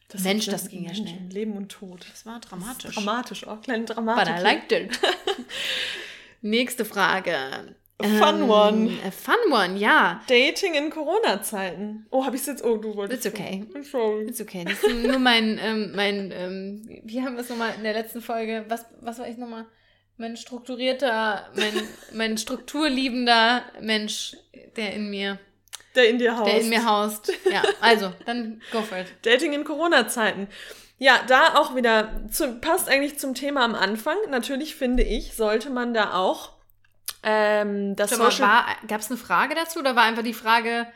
Das 0.08 0.22
Mensch, 0.22 0.46
das 0.46 0.68
ging 0.68 0.84
ja 0.84 0.94
schnell. 0.94 1.18
Leben 1.30 1.56
und 1.56 1.70
Tod. 1.70 2.06
Das 2.10 2.24
war 2.24 2.38
dramatisch. 2.38 2.84
Das 2.84 2.94
dramatisch, 2.94 3.46
auch 3.46 3.60
kleine 3.60 3.84
Dramatik. 3.84 4.32
But 4.32 4.40
I 4.40 4.42
liked 4.42 4.72
it. 4.72 5.00
Nächste 6.42 6.84
Frage. 6.84 7.74
A 7.98 8.04
fun 8.04 8.42
ähm, 8.42 8.50
one. 8.50 8.98
A 9.04 9.10
fun 9.10 9.52
one, 9.52 9.76
ja. 9.78 10.20
Dating 10.28 10.74
in 10.74 10.90
Corona-Zeiten. 10.90 12.06
Oh, 12.10 12.24
habe 12.24 12.36
ich 12.36 12.42
es 12.42 12.46
jetzt? 12.46 12.64
Oh, 12.64 12.76
du 12.76 12.94
wolltest. 12.94 13.24
It's 13.24 13.34
okay. 13.34 13.64
Sorry. 13.82 14.26
It's 14.26 14.40
okay. 14.40 14.64
Das 14.64 14.82
ist 14.84 15.04
nur 15.04 15.18
mein, 15.18 15.58
ähm, 15.60 15.92
mein, 15.94 16.30
ähm, 16.32 17.00
wie 17.04 17.22
haben 17.22 17.34
wir 17.34 17.42
es 17.42 17.48
nochmal 17.48 17.74
in 17.76 17.82
der 17.82 17.94
letzten 17.94 18.20
Folge? 18.20 18.64
Was, 18.68 18.86
was 19.00 19.18
war 19.18 19.28
ich 19.28 19.36
nochmal? 19.36 19.66
Mein 20.16 20.36
strukturierter, 20.36 21.48
mein, 21.54 21.88
mein 22.12 22.38
strukturliebender 22.38 23.62
Mensch, 23.80 24.36
der 24.76 24.92
in 24.92 25.10
mir. 25.10 25.38
der 25.94 26.08
in 26.08 26.18
dir 26.18 26.36
haust. 26.36 26.50
Der 26.50 26.60
in 26.60 26.68
mir 26.68 26.84
haust. 26.86 27.32
Ja, 27.50 27.62
also, 27.80 28.12
dann 28.26 28.62
go 28.72 28.82
for 28.82 28.98
it. 28.98 29.06
Dating 29.22 29.52
in 29.52 29.64
Corona-Zeiten. 29.64 30.48
Ja, 30.98 31.20
da 31.26 31.56
auch 31.56 31.74
wieder, 31.74 32.22
zu, 32.30 32.60
passt 32.60 32.88
eigentlich 32.88 33.18
zum 33.18 33.34
Thema 33.34 33.64
am 33.64 33.74
Anfang. 33.74 34.16
Natürlich 34.30 34.76
finde 34.76 35.02
ich, 35.02 35.34
sollte 35.34 35.70
man 35.70 35.92
da 35.92 36.14
auch 36.14 36.52
ähm, 37.24 37.96
das 37.96 38.10
Social 38.10 38.46
mal, 38.46 38.64
Gab 38.86 39.00
es 39.00 39.10
eine 39.10 39.18
Frage 39.18 39.54
dazu 39.54 39.80
oder 39.80 39.96
war 39.96 40.04
einfach 40.04 40.22
die 40.22 40.34
Frage, 40.34 40.86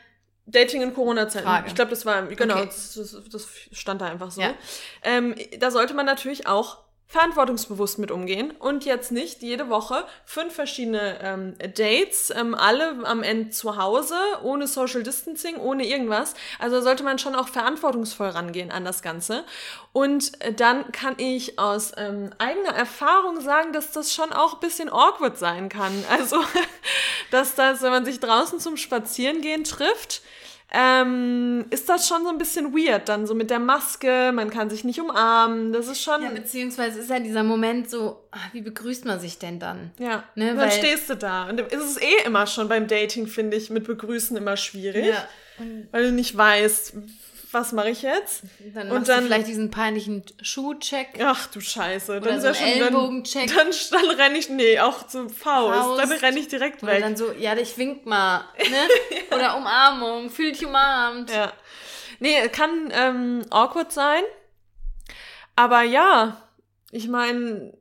Dating 0.45 0.81
in 0.81 0.93
Corona-Zeiten. 0.93 1.67
Ich 1.67 1.75
glaube, 1.75 1.91
das 1.91 2.05
war, 2.05 2.23
genau, 2.23 2.55
Okay. 2.55 2.65
das, 2.65 2.93
das, 2.95 3.15
das 3.31 3.47
stand 3.71 4.01
da 4.01 4.07
einfach 4.07 4.31
so. 4.31 4.41
Ja. 4.41 4.55
Ähm, 5.03 5.35
da 5.59 5.69
sollte 5.69 5.93
man 5.93 6.05
natürlich 6.05 6.47
auch 6.47 6.79
verantwortungsbewusst 7.09 7.97
mit 7.97 8.11
umgehen 8.11 8.51
und 8.59 8.85
jetzt 8.85 9.11
nicht 9.11 9.41
jede 9.41 9.69
Woche 9.69 10.05
fünf 10.25 10.53
verschiedene 10.53 11.19
ähm, 11.23 11.55
Dates, 11.57 12.31
ähm, 12.35 12.53
alle 12.53 13.03
am 13.03 13.23
Ende 13.23 13.49
zu 13.49 13.77
Hause, 13.77 14.15
ohne 14.43 14.67
Social 14.67 15.01
Distancing, 15.01 15.57
ohne 15.57 15.87
irgendwas. 15.87 16.35
Also 16.59 16.81
sollte 16.81 17.03
man 17.03 17.17
schon 17.17 17.33
auch 17.33 17.47
verantwortungsvoll 17.47 18.29
rangehen 18.29 18.69
an 18.69 18.85
das 18.85 19.01
Ganze. 19.01 19.43
Und 19.91 20.39
äh, 20.43 20.53
dann 20.53 20.91
kann 20.91 21.15
ich 21.17 21.57
aus 21.57 21.93
ähm, 21.97 22.29
eigener 22.37 22.75
Erfahrung 22.75 23.41
sagen, 23.41 23.73
dass 23.73 23.91
das 23.91 24.13
schon 24.13 24.31
auch 24.31 24.53
ein 24.53 24.59
bisschen 24.59 24.89
awkward 24.89 25.39
sein 25.39 25.67
kann. 25.67 26.05
Also, 26.11 26.37
dass 27.31 27.55
das, 27.55 27.81
wenn 27.81 27.89
man 27.89 28.05
sich 28.05 28.19
draußen 28.19 28.59
zum 28.59 28.77
Spazierengehen 28.77 29.63
trifft, 29.63 30.21
ähm, 30.71 31.65
ist 31.71 31.89
das 31.89 32.07
schon 32.07 32.23
so 32.23 32.29
ein 32.29 32.37
bisschen 32.37 32.73
weird, 32.73 33.09
dann 33.09 33.25
so 33.25 33.33
mit 33.33 33.49
der 33.49 33.59
Maske, 33.59 34.31
man 34.33 34.49
kann 34.51 34.69
sich 34.69 34.83
nicht 34.83 34.99
umarmen, 35.01 35.73
das 35.73 35.87
ist 35.87 36.01
schon, 36.01 36.21
ja, 36.21 36.29
beziehungsweise 36.29 36.99
ist 36.99 37.09
ja 37.09 37.19
dieser 37.19 37.43
Moment 37.43 37.89
so, 37.89 38.23
ah, 38.31 38.37
wie 38.53 38.61
begrüßt 38.61 39.05
man 39.05 39.19
sich 39.19 39.39
denn 39.39 39.59
dann? 39.59 39.91
ja, 39.97 40.23
Ne, 40.35 40.51
und 40.51 40.57
dann 40.57 40.69
weil- 40.69 40.71
stehst 40.71 41.09
du 41.09 41.15
da. 41.15 41.49
Und 41.49 41.57
dann 41.57 41.67
ist 41.67 41.83
es 41.83 41.97
eh 42.01 42.23
immer 42.25 42.45
schon 42.45 42.69
beim 42.69 42.87
Dating, 42.87 43.25
finde 43.27 43.57
ich, 43.57 43.69
mit 43.69 43.85
Begrüßen 43.85 44.37
immer 44.37 44.57
schwierig, 44.57 45.13
weil 45.91 46.03
du 46.05 46.11
nicht 46.11 46.37
weißt, 46.37 46.93
was 47.51 47.71
mache 47.71 47.89
ich 47.89 48.01
jetzt? 48.03 48.43
Dann 48.73 48.91
Und 48.91 49.07
dann- 49.07 49.21
du 49.21 49.25
vielleicht 49.27 49.47
diesen 49.47 49.71
peinlichen 49.71 50.23
Schuhcheck. 50.41 51.07
Ach 51.21 51.47
du 51.47 51.59
Scheiße, 51.61 52.19
dann 52.19 52.23
Oder 52.23 52.41
so 52.41 52.47
ja 52.47 52.53
ein 52.53 52.55
schon, 52.55 52.65
dann, 52.67 52.77
Ellenbogencheck. 52.81 53.47
dann, 53.55 53.67
dann 53.91 54.09
renne 54.19 54.37
ich, 54.37 54.49
nee, 54.49 54.79
auch 54.79 55.07
zum 55.07 55.29
Faust, 55.29 55.79
Faust. 55.79 56.01
dann 56.01 56.11
renne 56.11 56.39
ich 56.39 56.47
direkt 56.47 56.83
Oder 56.83 56.93
weg. 56.93 57.01
dann 57.01 57.15
so, 57.17 57.31
ja, 57.31 57.55
ich 57.57 57.77
wink 57.77 58.05
mal. 58.05 58.43
Ne? 58.57 59.35
Oder 59.35 59.57
Umarmung, 59.57 60.29
fühl 60.29 60.51
dich 60.51 60.65
umarmt. 60.65 61.31
Ja. 61.31 61.53
Nee, 62.19 62.47
kann 62.49 62.89
ähm, 62.91 63.45
awkward 63.49 63.91
sein. 63.91 64.23
Aber 65.55 65.81
ja, 65.83 66.41
ich 66.91 67.07
meine, 67.07 67.73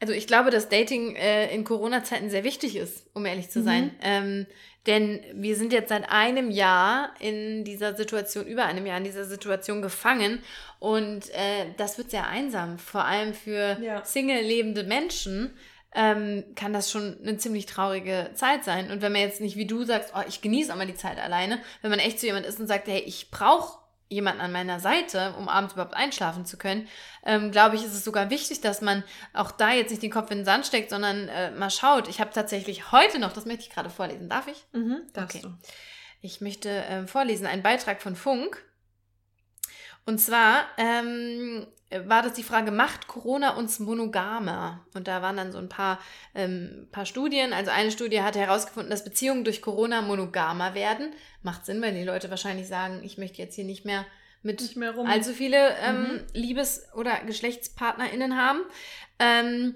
Also 0.00 0.12
ich 0.12 0.26
glaube, 0.28 0.50
dass 0.50 0.68
Dating 0.68 1.16
äh, 1.16 1.52
in 1.52 1.64
Corona-Zeiten 1.64 2.30
sehr 2.30 2.44
wichtig 2.44 2.76
ist, 2.76 3.06
um 3.14 3.26
ehrlich 3.26 3.50
zu 3.50 3.62
sein. 3.64 3.96
Ähm, 4.00 4.46
denn 4.88 5.20
wir 5.34 5.54
sind 5.54 5.72
jetzt 5.72 5.90
seit 5.90 6.10
einem 6.10 6.50
Jahr 6.50 7.10
in 7.20 7.62
dieser 7.62 7.94
Situation, 7.94 8.46
über 8.46 8.64
einem 8.64 8.86
Jahr 8.86 8.96
in 8.96 9.04
dieser 9.04 9.26
Situation 9.26 9.82
gefangen. 9.82 10.42
Und 10.80 11.28
äh, 11.30 11.66
das 11.76 11.98
wird 11.98 12.10
sehr 12.10 12.26
einsam. 12.26 12.78
Vor 12.78 13.04
allem 13.04 13.34
für 13.34 13.76
Ja. 13.82 14.02
Single 14.04 14.40
lebende 14.40 14.84
Menschen 14.84 15.54
ähm, 15.94 16.42
kann 16.54 16.72
das 16.72 16.90
schon 16.90 17.18
eine 17.22 17.36
ziemlich 17.36 17.66
traurige 17.66 18.30
Zeit 18.32 18.64
sein. 18.64 18.90
Und 18.90 19.02
wenn 19.02 19.12
man 19.12 19.20
jetzt 19.20 19.42
nicht 19.42 19.56
wie 19.56 19.66
du 19.66 19.84
sagst, 19.84 20.12
oh, 20.16 20.22
ich 20.26 20.40
genieße 20.40 20.72
auch 20.72 20.76
mal 20.76 20.86
die 20.86 20.94
Zeit 20.94 21.18
alleine, 21.18 21.60
wenn 21.82 21.90
man 21.90 22.00
echt 22.00 22.18
zu 22.18 22.26
jemand 22.26 22.46
ist 22.46 22.58
und 22.58 22.66
sagt, 22.66 22.88
hey, 22.88 23.00
ich 23.00 23.30
brauche 23.30 23.78
jemanden 24.08 24.40
an 24.40 24.52
meiner 24.52 24.80
Seite, 24.80 25.34
um 25.38 25.48
abends 25.48 25.74
überhaupt 25.74 25.94
einschlafen 25.94 26.46
zu 26.46 26.56
können, 26.56 26.88
ähm, 27.24 27.50
glaube 27.50 27.76
ich, 27.76 27.84
ist 27.84 27.92
es 27.92 28.04
sogar 28.04 28.30
wichtig, 28.30 28.60
dass 28.60 28.80
man 28.80 29.04
auch 29.34 29.50
da 29.50 29.72
jetzt 29.72 29.90
nicht 29.90 30.02
den 30.02 30.10
Kopf 30.10 30.30
in 30.30 30.38
den 30.38 30.44
Sand 30.44 30.66
steckt, 30.66 30.90
sondern 30.90 31.28
äh, 31.28 31.50
mal 31.50 31.70
schaut. 31.70 32.08
Ich 32.08 32.20
habe 32.20 32.30
tatsächlich 32.32 32.90
heute 32.92 33.18
noch, 33.18 33.32
das 33.32 33.44
möchte 33.44 33.62
ich 33.62 33.70
gerade 33.70 33.90
vorlesen, 33.90 34.28
darf 34.28 34.46
ich? 34.48 34.64
mhm, 34.72 35.02
darfst 35.12 35.36
Okay. 35.36 35.46
du. 35.46 35.54
Ich 36.20 36.40
möchte 36.40 36.68
ähm, 36.88 37.06
vorlesen 37.06 37.46
einen 37.46 37.62
Beitrag 37.62 38.02
von 38.02 38.16
Funk. 38.16 38.64
Und 40.08 40.16
zwar 40.20 40.64
ähm, 40.78 41.66
war 41.90 42.22
das 42.22 42.32
die 42.32 42.42
Frage, 42.42 42.70
macht 42.70 43.08
Corona 43.08 43.56
uns 43.56 43.78
monogamer? 43.78 44.86
Und 44.94 45.06
da 45.06 45.20
waren 45.20 45.36
dann 45.36 45.52
so 45.52 45.58
ein 45.58 45.68
paar, 45.68 45.98
ähm, 46.34 46.88
paar 46.90 47.04
Studien. 47.04 47.52
Also 47.52 47.70
eine 47.70 47.90
Studie 47.90 48.22
hat 48.22 48.34
herausgefunden, 48.34 48.88
dass 48.88 49.04
Beziehungen 49.04 49.44
durch 49.44 49.60
Corona 49.60 50.00
monogamer 50.00 50.72
werden. 50.72 51.12
Macht 51.42 51.66
Sinn, 51.66 51.82
weil 51.82 51.92
die 51.92 52.04
Leute 52.04 52.30
wahrscheinlich 52.30 52.68
sagen, 52.68 53.02
ich 53.04 53.18
möchte 53.18 53.42
jetzt 53.42 53.54
hier 53.54 53.66
nicht 53.66 53.84
mehr 53.84 54.06
mit 54.42 54.62
Nicht 54.62 54.78
mehr 54.78 54.92
rum. 54.92 55.06
allzu 55.06 55.34
viele 55.34 55.76
ähm, 55.82 56.24
Liebes- 56.32 56.86
oder 56.94 57.14
GeschlechtspartnerInnen 57.26 58.34
haben. 58.34 58.60
Ähm, 59.18 59.74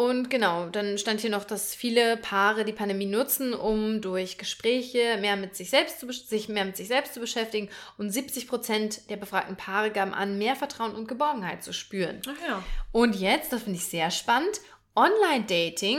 und 0.00 0.30
genau, 0.30 0.70
dann 0.70 0.96
stand 0.96 1.20
hier 1.20 1.28
noch, 1.28 1.44
dass 1.44 1.74
viele 1.74 2.16
Paare 2.16 2.64
die 2.64 2.72
Pandemie 2.72 3.04
nutzen, 3.04 3.52
um 3.52 4.00
durch 4.00 4.38
Gespräche 4.38 5.18
mehr 5.20 5.36
mit 5.36 5.54
sich 5.54 5.68
selbst 5.68 6.00
zu, 6.00 6.10
sich 6.10 6.48
mehr 6.48 6.64
mit 6.64 6.78
sich 6.78 6.88
selbst 6.88 7.12
zu 7.12 7.20
beschäftigen. 7.20 7.68
Und 7.98 8.08
70 8.08 8.48
Prozent 8.48 9.10
der 9.10 9.18
befragten 9.18 9.58
Paare 9.58 9.90
gaben 9.90 10.14
an, 10.14 10.38
mehr 10.38 10.56
Vertrauen 10.56 10.94
und 10.94 11.06
Geborgenheit 11.06 11.62
zu 11.62 11.74
spüren. 11.74 12.22
Ach 12.26 12.48
ja. 12.48 12.64
Und 12.92 13.14
jetzt, 13.14 13.52
das 13.52 13.64
finde 13.64 13.78
ich 13.78 13.84
sehr 13.84 14.10
spannend, 14.10 14.62
Online-Dating, 14.96 15.98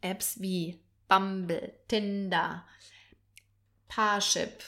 Apps 0.00 0.40
wie 0.40 0.78
Bumble, 1.08 1.72
Tinder, 1.88 2.64
Parship, 3.88 4.62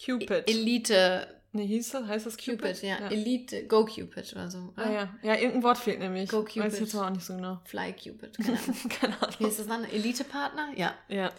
Cupid. 0.00 0.48
Elite, 0.48 1.37
nee, 1.52 1.66
hieß 1.66 1.90
das, 1.90 2.06
heißt 2.06 2.26
das 2.26 2.36
Cupid? 2.36 2.60
Cupid, 2.62 2.82
ja. 2.82 2.98
ja. 3.00 3.10
Elite, 3.10 3.64
Go 3.66 3.84
Cupid 3.84 4.32
oder 4.32 4.50
so. 4.50 4.72
Ah, 4.76 4.90
ja. 4.90 5.08
ja, 5.22 5.34
irgendein 5.34 5.62
Wort 5.62 5.78
fehlt 5.78 5.98
nämlich. 5.98 6.28
Go 6.30 6.42
Cupid. 6.42 6.62
Weiß 6.64 6.74
ich 6.74 6.80
jetzt 6.80 6.94
aber 6.94 7.06
auch 7.06 7.10
nicht 7.10 7.24
so 7.24 7.34
genau. 7.36 7.60
Fly 7.64 7.92
Cupid, 7.92 8.36
keine 8.44 8.58
Ahnung. 8.58 8.76
Keine 9.00 9.22
Ahnung. 9.22 9.34
Wie 9.38 9.44
ist 9.46 9.58
das 9.58 9.66
dann? 9.66 9.84
Elite-Partner? 9.84 10.68
Ja. 10.76 10.94
Ja. 11.08 11.30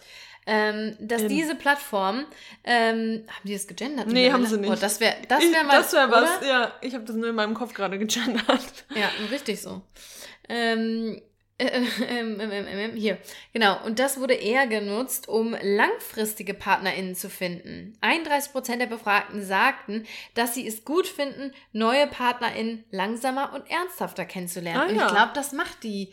Ähm, 0.46 0.96
dass 0.98 1.22
In- 1.22 1.28
diese 1.28 1.54
Plattform, 1.54 2.24
ähm, 2.64 3.24
haben 3.28 3.44
die 3.44 3.52
das 3.52 3.66
gegendert? 3.66 4.08
Nee, 4.08 4.32
haben 4.32 4.46
sie 4.46 4.58
nicht. 4.58 4.70
Oh, 4.70 4.74
das 4.74 4.98
wäre 4.98 5.16
das 5.28 5.44
Ich- 5.44 5.52
wär 5.52 5.64
mal, 5.64 5.76
das 5.80 5.92
wäre 5.92 6.10
was. 6.10 6.46
Ja, 6.46 6.72
ich 6.80 6.94
habe 6.94 7.04
das 7.04 7.14
nur 7.14 7.28
in 7.28 7.34
meinem 7.34 7.54
Kopf 7.54 7.74
gerade 7.74 7.98
gegendert. 7.98 8.84
Ja, 8.94 9.10
richtig 9.30 9.60
so. 9.60 9.82
Ähm, 10.48 11.20
äh, 11.60 11.66
äh, 11.66 12.20
ähm, 12.20 12.40
ähm, 12.40 12.66
ähm, 12.66 12.96
hier, 12.96 13.18
genau. 13.52 13.84
Und 13.84 13.98
das 13.98 14.18
wurde 14.18 14.34
eher 14.34 14.66
genutzt, 14.66 15.28
um 15.28 15.54
langfristige 15.60 16.54
PartnerInnen 16.54 17.14
zu 17.14 17.28
finden. 17.28 17.98
31% 18.00 18.78
der 18.78 18.86
Befragten 18.86 19.44
sagten, 19.44 20.06
dass 20.34 20.54
sie 20.54 20.66
es 20.66 20.84
gut 20.84 21.06
finden, 21.06 21.52
neue 21.72 22.06
PartnerInnen 22.06 22.84
langsamer 22.90 23.52
und 23.52 23.70
ernsthafter 23.70 24.24
kennenzulernen. 24.24 24.80
Ah, 24.80 24.88
und 24.88 24.96
ja. 24.96 25.06
ich 25.06 25.12
glaube, 25.12 25.32
das 25.34 25.52
macht 25.52 25.82
die 25.82 26.12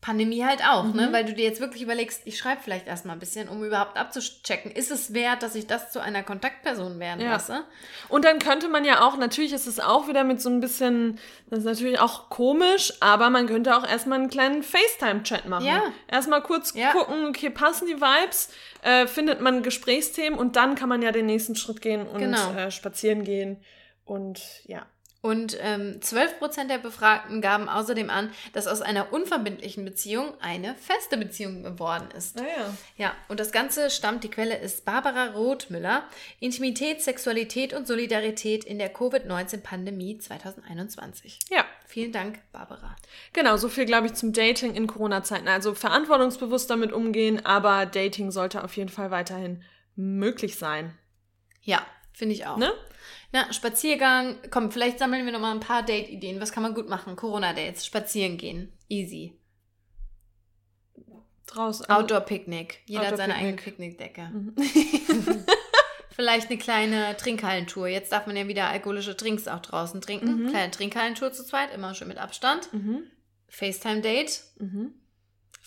Pandemie 0.00 0.42
halt 0.44 0.64
auch, 0.66 0.84
ne? 0.94 1.08
Mhm. 1.08 1.12
Weil 1.12 1.24
du 1.26 1.34
dir 1.34 1.44
jetzt 1.44 1.60
wirklich 1.60 1.82
überlegst, 1.82 2.22
ich 2.24 2.38
schreibe 2.38 2.62
vielleicht 2.62 2.86
erstmal 2.86 3.16
ein 3.16 3.18
bisschen, 3.18 3.48
um 3.50 3.62
überhaupt 3.62 3.98
abzuchecken, 3.98 4.70
ist 4.72 4.90
es 4.90 5.12
wert, 5.12 5.42
dass 5.42 5.54
ich 5.54 5.66
das 5.66 5.92
zu 5.92 6.00
einer 6.00 6.22
Kontaktperson 6.22 6.98
werden 6.98 7.20
Ja. 7.20 7.32
lasse? 7.32 7.64
Und 8.08 8.24
dann 8.24 8.38
könnte 8.38 8.68
man 8.68 8.86
ja 8.86 9.02
auch, 9.06 9.18
natürlich 9.18 9.52
ist 9.52 9.66
es 9.66 9.78
auch 9.78 10.08
wieder 10.08 10.24
mit 10.24 10.40
so 10.40 10.48
ein 10.48 10.60
bisschen, 10.60 11.18
das 11.50 11.58
ist 11.60 11.64
natürlich 11.66 12.00
auch 12.00 12.30
komisch, 12.30 12.94
aber 13.00 13.28
man 13.28 13.46
könnte 13.46 13.76
auch 13.76 13.86
erstmal 13.86 14.18
einen 14.20 14.30
kleinen 14.30 14.62
FaceTime-Chat 14.62 15.46
machen. 15.46 15.66
Ja. 15.66 15.82
Erstmal 16.08 16.42
kurz 16.42 16.72
Ja. 16.74 16.92
gucken, 16.92 17.26
okay, 17.26 17.50
passen 17.50 17.86
die 17.86 18.00
Vibes, 18.00 18.48
äh, 18.82 19.06
findet 19.06 19.42
man 19.42 19.62
Gesprächsthemen 19.62 20.38
und 20.38 20.56
dann 20.56 20.76
kann 20.76 20.88
man 20.88 21.02
ja 21.02 21.12
den 21.12 21.26
nächsten 21.26 21.56
Schritt 21.56 21.82
gehen 21.82 22.06
und 22.06 22.20
Genau. 22.20 22.52
äh, 22.52 22.70
spazieren 22.70 23.22
gehen. 23.24 23.62
Und 24.06 24.40
ja. 24.64 24.86
Und 25.22 25.58
ähm, 25.60 26.00
12% 26.00 26.68
der 26.68 26.78
Befragten 26.78 27.42
gaben 27.42 27.68
außerdem 27.68 28.08
an, 28.08 28.30
dass 28.54 28.66
aus 28.66 28.80
einer 28.80 29.12
unverbindlichen 29.12 29.84
Beziehung 29.84 30.32
eine 30.40 30.74
feste 30.76 31.18
Beziehung 31.18 31.62
geworden 31.62 32.08
ist. 32.16 32.36
Naja. 32.36 32.74
Ja, 32.96 33.12
und 33.28 33.38
das 33.38 33.52
Ganze 33.52 33.90
stammt, 33.90 34.24
die 34.24 34.30
Quelle 34.30 34.56
ist 34.56 34.86
Barbara 34.86 35.26
Rothmüller, 35.26 36.04
Intimität, 36.38 37.02
Sexualität 37.02 37.74
und 37.74 37.86
Solidarität 37.86 38.64
in 38.64 38.78
der 38.78 38.88
Covid-19-Pandemie 38.88 40.16
2021. 40.18 41.40
Ja. 41.50 41.66
Vielen 41.86 42.12
Dank, 42.12 42.38
Barbara. 42.52 42.94
Genau, 43.32 43.56
so 43.56 43.68
viel, 43.68 43.84
glaube 43.84 44.06
ich, 44.06 44.14
zum 44.14 44.32
Dating 44.32 44.74
in 44.76 44.86
Corona-Zeiten. 44.86 45.48
Also 45.48 45.74
verantwortungsbewusst 45.74 46.70
damit 46.70 46.92
umgehen, 46.92 47.44
aber 47.44 47.84
Dating 47.84 48.30
sollte 48.30 48.62
auf 48.62 48.76
jeden 48.76 48.90
Fall 48.90 49.10
weiterhin 49.10 49.64
möglich 49.96 50.56
sein. 50.56 50.96
Ja, 51.62 51.84
finde 52.12 52.36
ich 52.36 52.46
auch. 52.46 52.58
Ne? 52.58 52.72
Na, 53.32 53.52
Spaziergang, 53.52 54.38
komm, 54.50 54.72
vielleicht 54.72 54.98
sammeln 54.98 55.24
wir 55.24 55.32
noch 55.32 55.40
mal 55.40 55.52
ein 55.52 55.60
paar 55.60 55.84
Date-Ideen. 55.84 56.40
Was 56.40 56.50
kann 56.52 56.62
man 56.64 56.74
gut 56.74 56.88
machen? 56.88 57.14
Corona-Dates, 57.16 57.86
spazieren 57.86 58.36
gehen, 58.38 58.72
easy. 58.88 59.34
Draußen. 61.46 61.86
also- 61.86 62.02
Outdoor-Picknick. 62.02 62.80
Jeder 62.86 63.06
hat 63.08 63.16
seine 63.16 63.34
eigene. 63.34 63.56
Picknickdecke. 63.56 64.22
Mhm. 64.32 64.54
Vielleicht 66.10 66.48
eine 66.50 66.58
kleine 66.58 67.16
Trinkhallentour. 67.16 67.88
Jetzt 67.88 68.12
darf 68.12 68.26
man 68.26 68.36
ja 68.36 68.46
wieder 68.46 68.68
alkoholische 68.68 69.14
Drinks 69.14 69.48
auch 69.48 69.60
draußen 69.60 70.00
trinken. 70.00 70.44
Mhm. 70.44 70.48
Kleine 70.50 70.70
Trinkhallentour 70.70 71.32
zu 71.32 71.44
zweit, 71.44 71.72
immer 71.74 71.94
schön 71.94 72.08
mit 72.08 72.18
Abstand. 72.18 72.72
Mhm. 72.72 73.04
FaceTime-Date. 73.48 74.42
Mhm. 74.58 74.94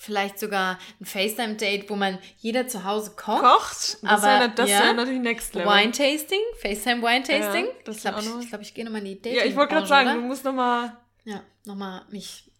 Vielleicht 0.03 0.37
sogar 0.37 0.77
ein 0.99 1.05
FaceTime-Date, 1.05 1.89
wo 1.89 1.95
man 1.95 2.19
jeder 2.39 2.67
zu 2.67 2.83
Hause 2.83 3.13
kocht. 3.15 3.41
Kocht, 3.41 3.97
das, 4.01 4.03
Aber, 4.03 4.27
ja, 4.27 4.47
das 4.49 4.69
ja. 4.69 4.83
ja 4.87 4.93
natürlich 4.93 5.21
Next 5.21 5.55
Level. 5.55 5.71
Wine-Tasting. 5.71 6.41
FaceTime-Wine-Tasting. 6.61 7.65
Ja, 7.67 7.71
das 7.85 7.95
ich 7.95 8.01
glaube, 8.01 8.19
ich, 8.41 8.49
glaub, 8.49 8.61
ich 8.61 8.73
gehe 8.73 8.83
nochmal 8.83 8.99
in 8.99 9.05
die 9.05 9.21
Dating 9.21 9.39
Ja, 9.39 9.45
ich 9.45 9.55
wollte 9.55 9.75
gerade 9.75 9.87
sagen, 9.87 10.07
Branche, 10.07 10.21
du 10.21 10.27
musst 10.27 10.43
nochmal 10.43 10.83
oder? 10.83 10.97
Ja, 11.23 11.43
nochmal 11.65 12.01
mich 12.09 12.51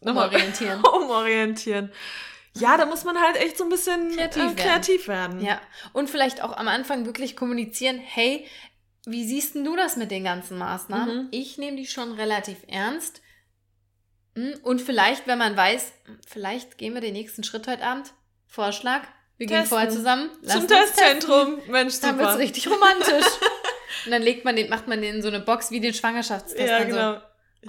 noch 0.00 0.14
mal 0.14 0.28
umorientieren. 0.28 0.80
umorientieren. 0.94 1.92
Ja, 2.54 2.76
da 2.76 2.86
muss 2.86 3.02
man 3.02 3.20
halt 3.20 3.36
echt 3.36 3.58
so 3.58 3.64
ein 3.64 3.70
bisschen 3.70 4.14
Kreativ 4.14 4.36
äh, 4.36 4.46
werden. 4.46 4.56
kreativ 4.56 5.08
werden. 5.08 5.40
Ja, 5.40 5.60
und 5.92 6.08
vielleicht 6.08 6.40
auch 6.40 6.56
am 6.56 6.68
Anfang 6.68 7.04
wirklich 7.04 7.36
kommunizieren, 7.36 7.98
hey, 7.98 8.46
wie 9.06 9.26
siehst 9.26 9.56
denn 9.56 9.64
du 9.64 9.74
das 9.74 9.96
mit 9.96 10.12
den 10.12 10.22
ganzen 10.22 10.56
Maßnahmen? 10.56 11.24
Mhm. 11.24 11.28
Ich 11.32 11.58
nehme 11.58 11.76
die 11.76 11.86
schon 11.86 12.12
relativ 12.12 12.58
ernst. 12.68 13.22
Hm, 14.36 14.54
Und 14.62 14.80
vielleicht, 14.82 15.26
wenn 15.26 15.38
man 15.38 15.56
weiß, 15.56 15.92
vielleicht 16.28 16.78
gehen 16.78 16.94
wir 16.94 17.00
den 17.00 17.14
nächsten 17.14 17.42
Schritt 17.42 17.66
heute 17.66 17.82
Abend. 17.82 18.12
Vorschlag. 18.46 19.02
Wir 19.38 19.46
gehen 19.46 19.56
Testen. 19.60 19.68
vorher 19.70 19.90
zusammen. 19.90 20.30
Zum 20.46 20.66
testen. 20.68 20.76
Testzentrum. 20.96 21.58
Mensch, 21.68 21.98
Dann 22.00 22.16
wird 22.18 22.26
es 22.28 22.32
super. 22.34 22.44
richtig 22.44 22.70
romantisch. 22.70 23.26
Und 24.04 24.10
dann 24.12 24.22
legt 24.22 24.44
man 24.44 24.54
den, 24.56 24.68
macht 24.70 24.86
man 24.88 25.00
den 25.02 25.16
in 25.16 25.22
so 25.22 25.28
eine 25.28 25.40
Box 25.40 25.70
wie 25.70 25.80
den 25.80 25.92
Schwangerschaftstest. 25.94 26.60
Ja, 26.68 26.78
dann 26.78 26.88
genau. 26.88 27.14
So, 27.14 27.20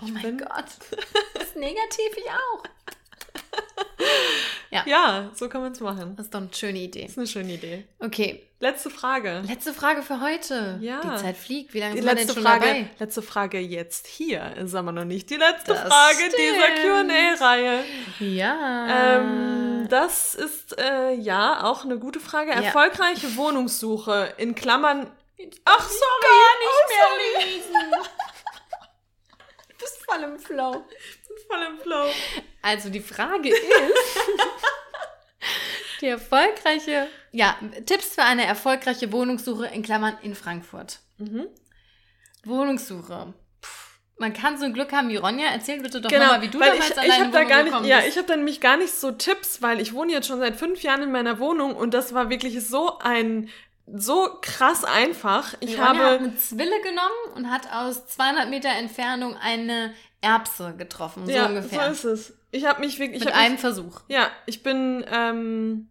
oh 0.01 0.05
Ich 0.05 0.13
mein 0.13 0.37
Gott. 0.37 0.65
Das 1.33 1.43
ist 1.43 1.55
negativ, 1.55 2.17
ich 2.17 2.29
auch. 2.29 2.63
Ja, 4.85 5.29
so 5.33 5.49
kann 5.49 5.61
man 5.61 5.71
es 5.71 5.79
machen. 5.79 6.15
Das 6.15 6.27
ist 6.27 6.33
doch 6.33 6.41
eine 6.41 6.53
schöne 6.53 6.79
Idee. 6.79 7.01
Das 7.03 7.11
ist 7.11 7.17
eine 7.17 7.27
schöne 7.27 7.53
Idee. 7.53 7.85
Okay, 7.99 8.43
Letzte 8.59 8.89
Frage. 8.89 9.43
letzte 9.47 9.71
Frage 9.71 10.01
für 10.01 10.19
heute. 10.19 10.79
Ja. 10.81 10.99
Die 11.01 11.21
Zeit 11.21 11.37
fliegt. 11.37 11.75
Wie 11.75 11.79
lange 11.79 11.93
Die 11.93 11.99
sind 12.01 12.07
wir 12.07 12.15
denn 12.15 12.23
letzte 12.25 12.33
schon 12.33 12.43
Frage, 12.43 12.65
dabei? 12.65 12.89
letzte 12.97 13.21
Frage 13.21 13.59
jetzt 13.59 14.07
hier 14.07 14.55
ist 14.57 14.73
aber 14.73 14.91
noch 14.91 15.05
nicht 15.05 15.29
die 15.29 15.35
letzte 15.35 15.73
Das 15.73 15.81
Frage 15.81 16.17
stimmt. 16.17 16.35
dieser 16.39 17.05
Q&A-Reihe. 17.37 17.83
Ja. 18.19 19.17
Ähm, 19.19 19.85
das 19.89 20.33
ist 20.33 20.75
äh, 20.79 21.13
ja 21.13 21.63
auch 21.65 21.83
eine 21.85 21.99
gute 21.99 22.19
Frage. 22.19 22.49
Ja. 22.49 22.61
Erfolgreiche 22.61 23.35
Wohnungssuche 23.35 24.33
in 24.37 24.55
Klammern. 24.55 25.05
Ach 25.65 25.87
sorry, 25.87 26.23
gar 26.23 26.57
nicht 26.59 26.89
mehr 26.89 27.47
lesen. 27.47 27.91
Du 29.69 29.85
bist 29.85 29.99
voll 30.09 30.23
im 30.23 30.39
Flow. 30.39 30.83
voll 31.47 31.59
im 31.69 31.77
Flow. 31.79 32.07
Also 32.63 32.89
die 32.89 32.99
Frage 32.99 33.49
ist, 33.49 33.61
die 36.01 36.07
erfolgreiche, 36.07 37.07
ja, 37.31 37.55
Tipps 37.85 38.15
für 38.15 38.23
eine 38.23 38.45
erfolgreiche 38.45 39.11
Wohnungssuche 39.11 39.67
in 39.67 39.83
Klammern 39.83 40.17
in 40.21 40.35
Frankfurt. 40.35 40.99
Mhm. 41.17 41.47
Wohnungssuche. 42.43 43.33
Man 44.19 44.33
kann 44.33 44.57
so 44.57 44.65
ein 44.65 44.73
Glück 44.73 44.91
haben 44.93 45.09
wie 45.09 45.17
Ronja. 45.17 45.47
Erzähl 45.51 45.79
bitte 45.79 46.01
doch 46.01 46.09
Genau, 46.09 46.23
nochmal, 46.23 46.41
wie 46.41 46.47
du 46.47 46.59
damals 46.59 46.89
ich, 46.89 46.97
an 46.97 47.07
deine 47.07 47.13
habe 47.25 47.31
da 47.31 47.39
Wohnung 47.39 47.49
gar 47.49 47.81
nicht, 47.81 47.89
ja, 47.89 47.99
ich 48.07 48.17
habe 48.17 48.27
da 48.27 48.35
nämlich 48.35 48.61
gar 48.61 48.77
nicht 48.77 48.93
so 48.93 49.11
Tipps, 49.11 49.61
weil 49.61 49.79
ich 49.79 49.93
wohne 49.93 50.11
jetzt 50.11 50.27
schon 50.27 50.39
seit 50.39 50.55
fünf 50.55 50.81
Jahren 50.81 51.03
in 51.03 51.11
meiner 51.11 51.39
Wohnung 51.39 51.75
und 51.75 51.93
das 51.93 52.13
war 52.13 52.29
wirklich 52.29 52.67
so 52.67 52.97
ein 52.99 53.49
so 53.85 54.39
krass 54.41 54.83
einfach. 54.83 55.53
Ich 55.59 55.77
Ronja 55.77 55.85
hat 55.85 55.97
habe 55.97 56.19
eine 56.19 56.35
Zwille 56.35 56.81
genommen 56.81 57.35
und 57.35 57.51
hat 57.51 57.71
aus 57.71 58.07
200 58.07 58.49
Meter 58.49 58.69
Entfernung 58.69 59.37
eine 59.37 59.93
Erbse 60.21 60.73
getroffen, 60.77 61.25
so 61.25 61.31
ja, 61.31 61.45
ungefähr. 61.45 61.93
so 61.93 62.09
ist 62.09 62.19
es. 62.29 62.36
Ich 62.51 62.65
habe 62.65 62.79
mich 62.79 62.97
wirklich, 62.99 63.19
ich 63.21 63.25
Mit 63.25 63.33
einem 63.35 63.53
mich, 63.53 63.61
Versuch. 63.61 64.01
ja, 64.07 64.29
ich 64.45 64.63
bin, 64.63 65.03
ähm, 65.11 65.89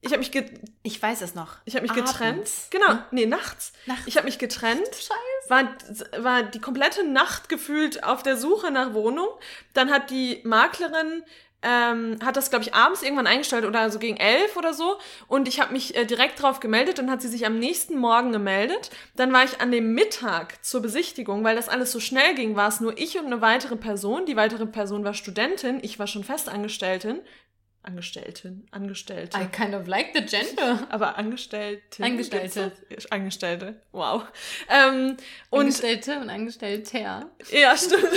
ich 0.00 0.10
habe 0.10 0.18
mich, 0.18 0.32
ge 0.32 0.44
Ich 0.82 1.00
weiß 1.00 1.22
es 1.22 1.34
noch. 1.34 1.56
ich 1.64 1.74
habe 1.76 1.82
mich 1.82 1.92
Abends. 1.92 2.12
getrennt. 2.12 2.50
Genau, 2.70 2.88
Hm? 2.90 2.98
nee, 3.12 3.26
nachts. 3.26 3.72
Nachts. 3.86 4.02
Ich 4.06 4.16
habe 4.16 4.24
mich 4.26 4.38
getrennt. 4.38 4.86
Scheiße. 4.88 5.48
war, 5.48 5.76
war 6.22 6.42
die 6.42 6.60
komplette 6.60 7.04
Nacht 7.04 7.48
gefühlt 7.48 8.02
auf 8.04 8.22
der 8.22 8.36
Suche 8.36 8.70
nach 8.70 8.92
Wohnung. 8.92 9.28
Dann 9.72 9.90
hat 9.90 10.10
die 10.10 10.40
Maklerin, 10.44 11.22
ähm, 11.64 12.18
hat 12.22 12.36
das, 12.36 12.50
glaube 12.50 12.64
ich, 12.64 12.74
abends 12.74 13.02
irgendwann 13.02 13.26
eingestellt 13.26 13.64
oder 13.64 13.90
so 13.90 13.98
gegen 13.98 14.16
elf 14.16 14.56
oder 14.56 14.74
so. 14.74 14.98
Und 15.26 15.48
ich 15.48 15.60
habe 15.60 15.72
mich 15.72 15.96
äh, 15.96 16.04
direkt 16.04 16.40
drauf 16.40 16.60
gemeldet. 16.60 16.98
Dann 16.98 17.10
hat 17.10 17.22
sie 17.22 17.28
sich 17.28 17.46
am 17.46 17.58
nächsten 17.58 17.96
Morgen 17.96 18.32
gemeldet. 18.32 18.90
Dann 19.16 19.32
war 19.32 19.44
ich 19.44 19.60
an 19.60 19.72
dem 19.72 19.94
Mittag 19.94 20.64
zur 20.64 20.82
Besichtigung, 20.82 21.42
weil 21.42 21.56
das 21.56 21.68
alles 21.68 21.90
so 21.90 22.00
schnell 22.00 22.34
ging, 22.34 22.54
war 22.54 22.68
es 22.68 22.80
nur 22.80 22.96
ich 22.98 23.18
und 23.18 23.26
eine 23.26 23.40
weitere 23.40 23.76
Person. 23.76 24.26
Die 24.26 24.36
weitere 24.36 24.66
Person 24.66 25.04
war 25.04 25.14
Studentin. 25.14 25.80
Ich 25.82 25.98
war 25.98 26.06
schon 26.06 26.24
Festangestelltin. 26.24 27.20
Angestellten, 27.82 28.66
Angestellte. 28.70 29.38
I 29.38 29.44
kind 29.44 29.74
of 29.74 29.86
like 29.86 30.12
the 30.14 30.22
gender. 30.22 30.86
aber 30.88 31.18
Angestellte. 31.18 32.02
Angestellte. 32.02 32.72
Angestellte. 33.10 33.82
Wow. 33.92 34.22
Ähm, 34.70 35.18
und 35.50 35.60
Angestellte 35.60 36.18
und 36.18 36.30
Angestellter. 36.30 37.30
ja, 37.50 37.76
stimmt. 37.76 38.08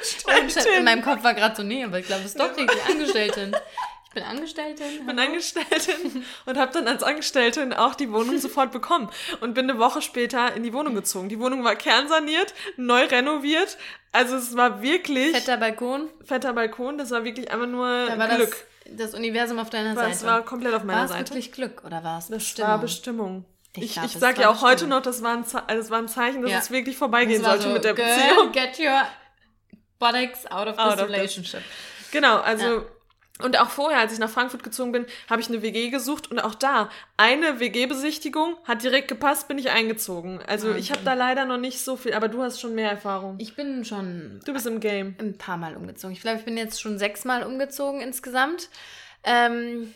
Und 0.24 0.66
in 0.78 0.84
meinem 0.84 1.02
Kopf 1.02 1.22
war 1.22 1.34
gerade 1.34 1.54
so, 1.56 1.62
nee, 1.62 1.84
aber 1.84 1.98
ich 1.98 2.06
glaube, 2.06 2.22
es 2.22 2.28
ist 2.30 2.40
doch 2.40 2.56
richtig. 2.56 2.70
Angestellten. 2.88 3.54
Ich 4.06 4.14
bin 4.14 4.24
Angestellte. 4.24 4.82
Ich 4.82 5.06
bin 5.06 5.18
Angestelltin 5.20 6.24
und 6.44 6.58
habe 6.58 6.72
dann 6.72 6.88
als 6.88 7.04
Angestellte 7.04 7.78
auch 7.80 7.94
die 7.94 8.10
Wohnung 8.10 8.38
sofort 8.40 8.72
bekommen 8.72 9.08
und 9.40 9.54
bin 9.54 9.70
eine 9.70 9.78
Woche 9.78 10.02
später 10.02 10.52
in 10.54 10.64
die 10.64 10.72
Wohnung 10.72 10.94
gezogen. 10.96 11.28
Die 11.28 11.38
Wohnung 11.38 11.62
war 11.62 11.76
kernsaniert, 11.76 12.52
neu 12.76 13.04
renoviert. 13.04 13.78
Also 14.10 14.34
es 14.36 14.56
war 14.56 14.82
wirklich 14.82 15.30
Fetter 15.36 15.56
Balkon. 15.58 16.08
fetter 16.24 16.52
Balkon. 16.54 16.98
Das 16.98 17.12
war 17.12 17.22
wirklich 17.24 17.52
einfach 17.52 17.68
nur 17.68 18.06
Da 18.08 18.18
war 18.18 18.28
Glück. 18.28 18.56
Das, 18.86 19.10
das 19.10 19.14
Universum 19.14 19.60
auf 19.60 19.70
deiner 19.70 19.94
Das 19.94 20.18
Seite. 20.18 20.26
war 20.32 20.44
komplett 20.44 20.74
auf 20.74 20.82
meiner 20.82 20.98
war 20.98 21.04
es 21.04 21.10
Seite. 21.12 21.30
wirklich 21.30 21.52
Glück 21.52 21.84
oder 21.84 22.02
war 22.02 22.18
es 22.18 22.26
das 22.26 22.38
Bestimmung? 22.38 22.68
war 22.70 22.78
Bestimmung. 22.78 23.44
Ich 23.76 23.82
Ich, 23.84 23.92
glaub, 23.92 24.04
ich 24.06 24.12
sage 24.14 24.38
war 24.38 24.42
ja 24.42 24.50
auch 24.50 24.62
heute 24.62 24.88
noch, 24.88 25.02
das 25.02 25.22
war 25.22 25.34
ein, 25.34 25.44
Ze 25.46 25.62
also 25.68 25.80
es 25.80 25.90
war 25.90 25.98
ein 25.98 26.08
Zeichen, 26.08 26.42
dass 26.42 26.50
Ja. 26.50 26.58
es 26.58 26.72
wirklich 26.72 26.96
vorbeigehen 26.96 27.40
Das 27.40 27.48
war 27.52 27.58
sollte 27.58 27.68
so, 27.68 27.74
mit 27.74 27.84
der 27.84 27.94
girl, 27.94 28.08
Beziehung. 28.08 28.50
Get 28.50 28.80
your 28.80 29.02
buttocks 30.00 30.46
out 30.46 30.66
of 30.66 30.76
Out 30.78 30.94
this 30.94 31.00
of 31.02 31.06
this. 31.06 31.16
relationship. 31.16 31.62
Genau, 32.10 32.38
also 32.40 32.84
und 33.42 33.58
auch 33.58 33.70
vorher, 33.70 34.00
als 34.00 34.12
ich 34.12 34.18
nach 34.18 34.28
Frankfurt 34.28 34.62
gezogen 34.62 34.92
bin, 34.92 35.06
habe 35.30 35.40
ich 35.40 35.48
eine 35.48 35.62
WG 35.62 35.88
gesucht 35.90 36.30
und 36.30 36.38
auch 36.40 36.54
da 36.54 36.90
eine 37.16 37.58
WG-Besichtigung 37.58 38.56
hat 38.64 38.82
direkt 38.82 39.08
gepasst, 39.08 39.48
bin 39.48 39.56
ich 39.58 39.70
eingezogen. 39.70 40.40
Also 40.46 40.74
ich 40.74 40.90
habe 40.90 41.00
da 41.04 41.14
leider 41.14 41.46
noch 41.46 41.56
nicht 41.56 41.80
so 41.82 41.96
viel, 41.96 42.12
aber 42.12 42.28
du 42.28 42.42
hast 42.42 42.60
schon 42.60 42.74
mehr 42.74 42.90
Erfahrung. 42.90 43.36
Ich 43.38 43.56
bin 43.56 43.84
schon 43.84 44.40
Du 44.44 44.52
bist 44.52 44.66
im 44.66 44.80
Game. 44.80 45.14
ein 45.18 45.38
paar 45.38 45.56
Mal 45.56 45.76
umgezogen. 45.76 46.14
Ich 46.14 46.20
glaube, 46.20 46.38
ich 46.38 46.44
bin 46.44 46.56
jetzt 46.58 46.80
schon 46.80 46.98
sechsmal 46.98 47.42
umgezogen 47.44 48.00
insgesamt. 48.02 48.68
Ähm, 49.24 49.94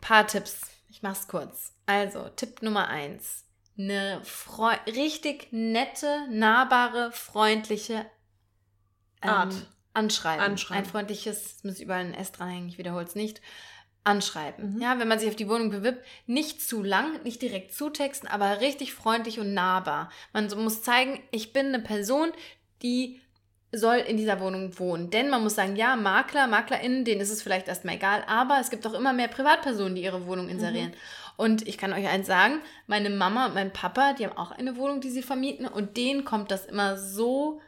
paar 0.00 0.26
Tipps. 0.26 0.62
Ich 0.88 1.02
mach's 1.02 1.28
kurz. 1.28 1.72
Also, 1.86 2.28
Tipp 2.36 2.62
Nummer 2.62 2.88
eins. 2.88 3.44
Eine 3.78 4.20
freu 4.24 4.74
richtig 4.86 5.48
nette, 5.52 6.26
nahbare, 6.30 7.12
freundliche 7.12 8.06
ähm, 9.22 9.30
Art. 9.30 9.54
Anschreiben. 9.94 10.44
Anschreiben. 10.44 10.84
Ein 10.84 10.90
freundliches, 10.90 11.56
es 11.56 11.64
muss 11.64 11.80
überall 11.80 12.00
ein 12.00 12.14
S 12.14 12.32
dranhängen, 12.32 12.68
ich 12.68 12.78
wiederhole 12.78 13.04
es 13.04 13.14
nicht. 13.14 13.40
Anschreiben. 14.04 14.74
Mhm. 14.74 14.80
Ja, 14.80 14.98
wenn 14.98 15.08
man 15.08 15.18
sich 15.18 15.28
auf 15.28 15.36
die 15.36 15.48
Wohnung 15.48 15.70
bewirbt, 15.70 16.04
nicht 16.26 16.62
zu 16.62 16.82
lang, 16.82 17.22
nicht 17.24 17.42
direkt 17.42 17.74
zutexten, 17.74 18.28
aber 18.28 18.60
richtig 18.60 18.94
freundlich 18.94 19.38
und 19.38 19.54
nahbar. 19.54 20.10
Man 20.32 20.48
muss 20.62 20.82
zeigen, 20.82 21.20
ich 21.30 21.52
bin 21.52 21.66
eine 21.66 21.80
Person, 21.80 22.32
die 22.82 23.20
soll 23.70 23.96
in 23.96 24.16
dieser 24.16 24.40
Wohnung 24.40 24.78
wohnen. 24.78 25.10
Denn 25.10 25.28
man 25.28 25.42
muss 25.42 25.56
sagen, 25.56 25.76
ja, 25.76 25.94
Makler, 25.96 26.46
MaklerInnen, 26.46 27.04
denen 27.04 27.20
ist 27.20 27.30
es 27.30 27.42
vielleicht 27.42 27.68
erstmal 27.68 27.96
egal, 27.96 28.24
aber 28.26 28.58
es 28.60 28.70
gibt 28.70 28.86
auch 28.86 28.94
immer 28.94 29.12
mehr 29.12 29.28
Privatpersonen, 29.28 29.94
die 29.94 30.02
ihre 30.02 30.26
Wohnung 30.26 30.48
inserieren. 30.48 30.92
Und 31.36 31.68
ich 31.68 31.76
kann 31.76 31.92
euch 31.92 32.08
eins 32.08 32.26
sagen, 32.26 32.60
meine 32.86 33.10
Mama 33.10 33.46
und 33.46 33.54
mein 33.54 33.72
Papa, 33.72 34.14
die 34.14 34.26
haben 34.26 34.36
auch 34.36 34.52
eine 34.52 34.76
Wohnung, 34.76 35.00
die 35.00 35.10
sie 35.10 35.22
vermieten 35.22 35.66
und 35.66 35.96
denen 35.96 36.24
kommt 36.24 36.50
das 36.50 36.64
immer 36.64 36.96
so 36.96 37.60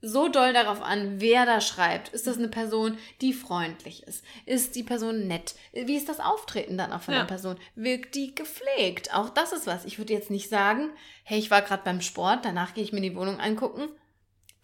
so 0.00 0.28
doll 0.28 0.52
darauf 0.52 0.80
an, 0.80 1.20
wer 1.20 1.44
da 1.44 1.60
schreibt. 1.60 2.10
Ist 2.10 2.26
das 2.26 2.38
eine 2.38 2.48
Person, 2.48 2.96
die 3.20 3.32
freundlich 3.32 4.04
ist? 4.04 4.24
Ist 4.46 4.76
die 4.76 4.82
Person 4.84 5.26
nett? 5.26 5.54
Wie 5.72 5.96
ist 5.96 6.08
das 6.08 6.20
Auftreten 6.20 6.78
dann 6.78 6.92
auch 6.92 7.02
von 7.02 7.14
Ja. 7.14 7.20
der 7.20 7.26
Person? 7.26 7.56
Wirkt 7.74 8.14
die 8.14 8.34
gepflegt? 8.34 9.12
Auch 9.14 9.28
das 9.30 9.52
ist 9.52 9.66
was. 9.66 9.84
Ich 9.84 9.98
würde 9.98 10.12
jetzt 10.12 10.30
nicht 10.30 10.48
sagen, 10.48 10.90
hey, 11.24 11.38
ich 11.38 11.50
war 11.50 11.62
gerade 11.62 11.82
beim 11.84 12.00
Sport, 12.00 12.44
danach 12.44 12.74
gehe 12.74 12.84
ich 12.84 12.92
mir 12.92 13.00
die 13.00 13.16
Wohnung 13.16 13.40
angucken. 13.40 13.88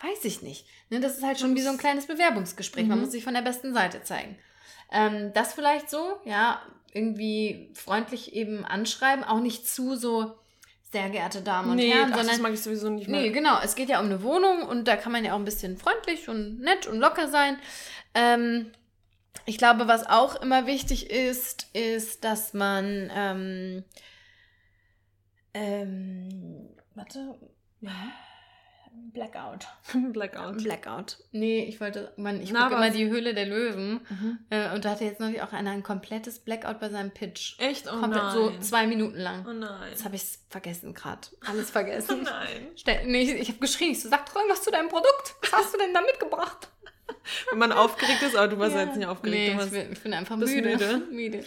Weiß 0.01 0.25
ich 0.25 0.43
nicht. 0.43 0.67
Ne, 0.91 1.01
das 1.01 1.17
ist 1.17 1.25
halt 1.25 1.39
schon 1.41 1.55
wie 1.57 1.63
so 1.63 1.71
ein 1.71 1.79
kleines 1.79 2.07
Bewerbungsgespräch. 2.07 2.87
Man 2.87 2.99
Mhm. 2.99 3.05
muss 3.05 3.13
sich 3.13 3.25
von 3.25 3.35
der 3.35 3.43
besten 3.43 3.73
Seite 3.75 4.03
zeigen. 4.03 4.37
Ähm, 4.93 5.33
das 5.35 5.55
vielleicht 5.55 5.89
so, 5.91 6.19
ja, 6.25 6.61
irgendwie 6.93 7.71
freundlich 7.75 8.35
eben 8.35 8.65
anschreiben, 8.65 9.25
auch 9.25 9.41
nicht 9.41 9.67
zu 9.69 9.97
so, 9.97 10.37
sehr 10.95 11.11
geehrte 11.11 11.43
Damen 11.43 11.71
und 11.71 11.77
nee, 11.77 11.91
Herren, 11.91 12.13
ach, 12.13 12.19
sondern 12.19 12.35
das 12.37 12.41
mag 12.41 12.53
ich 12.53 12.63
sowieso 12.63 12.89
nicht 12.89 13.09
mehr. 13.09 13.21
Nee, 13.21 13.31
genau. 13.31 13.59
Es 13.63 13.75
geht 13.75 13.89
ja 13.89 13.99
um 13.99 14.07
eine 14.07 14.23
Wohnung 14.23 14.63
und 14.63 14.87
da 14.87 14.97
kann 14.97 15.11
man 15.11 15.25
ja 15.25 15.35
auch 15.35 15.39
ein 15.39 15.45
bisschen 15.45 15.77
freundlich 15.77 16.29
und 16.29 16.61
nett 16.61 16.87
und 16.87 17.01
locker 17.01 17.29
sein. 17.29 17.59
Ähm, 18.15 18.71
ich 19.45 19.59
glaube, 19.59 19.89
was 19.89 20.07
auch 20.07 20.41
immer 20.41 20.67
wichtig 20.67 21.11
ist, 21.11 21.67
ist, 21.75 22.23
dass 22.23 22.55
man 22.55 23.11
ähm, 23.13 23.85
ähm, 25.53 26.69
warte, 26.95 27.39
Ja. 27.81 27.91
Blackout. 29.13 29.67
Blackout. 30.13 30.63
Blackout. 30.63 31.19
Nee, 31.31 31.65
ich 31.65 31.81
wollte, 31.81 32.13
man, 32.17 32.41
ich 32.41 32.53
gucke 32.53 32.75
immer 32.75 32.91
die 32.91 33.09
Höhle 33.09 33.33
der 33.35 33.47
Löwen 33.47 34.01
Mhm. 34.09 34.39
äh, 34.51 34.75
und 34.75 34.85
da 34.85 34.91
hatte 34.91 35.05
jetzt 35.05 35.21
neulich 35.21 35.41
auch 35.43 35.53
einer 35.53 35.71
ein 35.71 35.83
komplettes 35.85 36.41
Blackout 36.41 36.81
bei 36.81 36.89
seinem 36.89 37.13
Pitch. 37.13 37.55
Echt? 37.61 37.87
Oh 37.87 38.01
Komplett 38.01 38.23
nein. 38.25 38.33
so 38.35 38.53
zwei 38.61 38.87
Minuten 38.89 39.19
lang. 39.19 39.47
oh 39.49 39.53
nein. 39.53 39.91
Jetzt 39.91 40.05
habe 40.05 40.17
ich 40.17 40.23
es 40.23 40.39
vergessen 40.51 40.95
gerade. 40.95 41.21
Alles 41.47 41.69
Oh 41.71 41.73
vergessen. 41.73 42.23
nein. 42.25 42.69
Stell, 42.77 43.07
nee, 43.07 43.23
ich, 43.23 43.31
ich 43.43 43.49
habe 43.51 43.59
geschrien. 43.61 43.93
Ich 43.93 44.03
so, 44.03 44.09
sag 44.09 44.27
doch 44.27 44.35
irgendwas 44.37 44.63
zu 44.63 44.71
deinem 44.73 44.89
Produkt. 44.89 45.35
Was 45.43 45.53
hast 45.53 45.75
du 45.75 45.79
denn 45.79 45.95
da 45.95 46.01
mitgebracht? 46.01 46.69
Wenn 47.51 47.59
man 47.59 47.71
aufgeregt 47.73 48.23
ist, 48.23 48.35
aber 48.35 48.49
du 48.49 48.59
warst 48.59 48.75
ja. 48.75 48.83
jetzt 48.85 48.97
nicht 48.97 49.07
aufgeregt. 49.07 49.37
Nee, 49.39 49.51
ich 49.53 49.57
warst, 49.59 49.71
bin, 49.73 49.93
ich 49.93 50.01
bin 50.01 50.13
einfach 50.15 50.37
müde. 50.37 50.71
müde. 50.71 51.03
müde. 51.11 51.45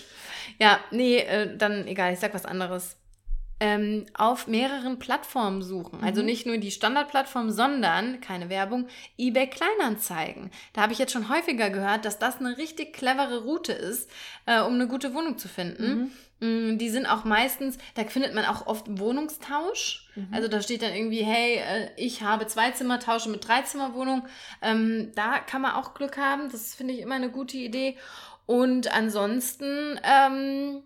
Ja, 0.59 0.79
nee, 0.91 1.17
äh, 1.19 1.57
dann 1.57 1.85
egal, 1.87 2.13
ich 2.13 2.19
sag 2.19 2.33
was 2.33 2.45
anderes. 2.45 2.95
Ähm, 3.59 4.05
auf 4.13 4.47
mehreren 4.47 4.99
Plattformen 4.99 5.61
suchen. 5.63 6.03
Also 6.03 6.21
nicht 6.21 6.45
nur 6.45 6.57
die 6.57 6.71
Standardplattform, 6.71 7.49
sondern, 7.49 8.21
keine 8.21 8.49
Werbung, 8.49 8.87
eBay 9.17 9.47
Kleinanzeigen. 9.47 10.51
Da 10.73 10.81
habe 10.81 10.93
ich 10.93 10.99
jetzt 10.99 11.11
schon 11.11 11.29
häufiger 11.29 11.69
gehört, 11.69 12.05
dass 12.05 12.19
das 12.19 12.39
eine 12.39 12.57
richtig 12.57 12.93
clevere 12.93 13.43
Route 13.43 13.73
ist, 13.73 14.09
äh, 14.45 14.61
um 14.61 14.73
eine 14.75 14.87
gute 14.87 15.13
Wohnung 15.13 15.37
zu 15.39 15.47
finden. 15.47 16.11
Mm, 16.39 16.77
Die 16.77 16.89
sind 16.89 17.07
auch 17.07 17.23
meistens, 17.23 17.79
da 17.95 18.03
findet 18.03 18.35
man 18.35 18.45
auch 18.45 18.67
oft 18.67 18.85
Wohnungstausch. 18.99 20.07
Also 20.31 20.47
da 20.47 20.61
steht 20.61 20.83
dann 20.83 20.93
irgendwie, 20.93 21.23
hey, 21.23 21.55
äh, 21.57 21.89
ich 21.97 22.21
habe 22.21 22.45
zwei 22.45 22.69
Zimmer, 22.71 22.99
tausche 22.99 23.29
mit 23.29 23.47
drei 23.47 23.63
Zimmerwohnung. 23.63 24.27
Ähm, 24.61 25.11
da 25.15 25.39
kann 25.39 25.63
man 25.63 25.73
auch 25.73 25.95
Glück 25.95 26.17
haben. 26.17 26.49
Das 26.51 26.75
finde 26.75 26.93
ich 26.93 27.01
immer 27.01 27.15
eine 27.15 27.31
gute 27.31 27.57
Idee. 27.57 27.97
Und 28.45 28.93
ansonsten 28.95 29.99
ähm, 30.03 30.83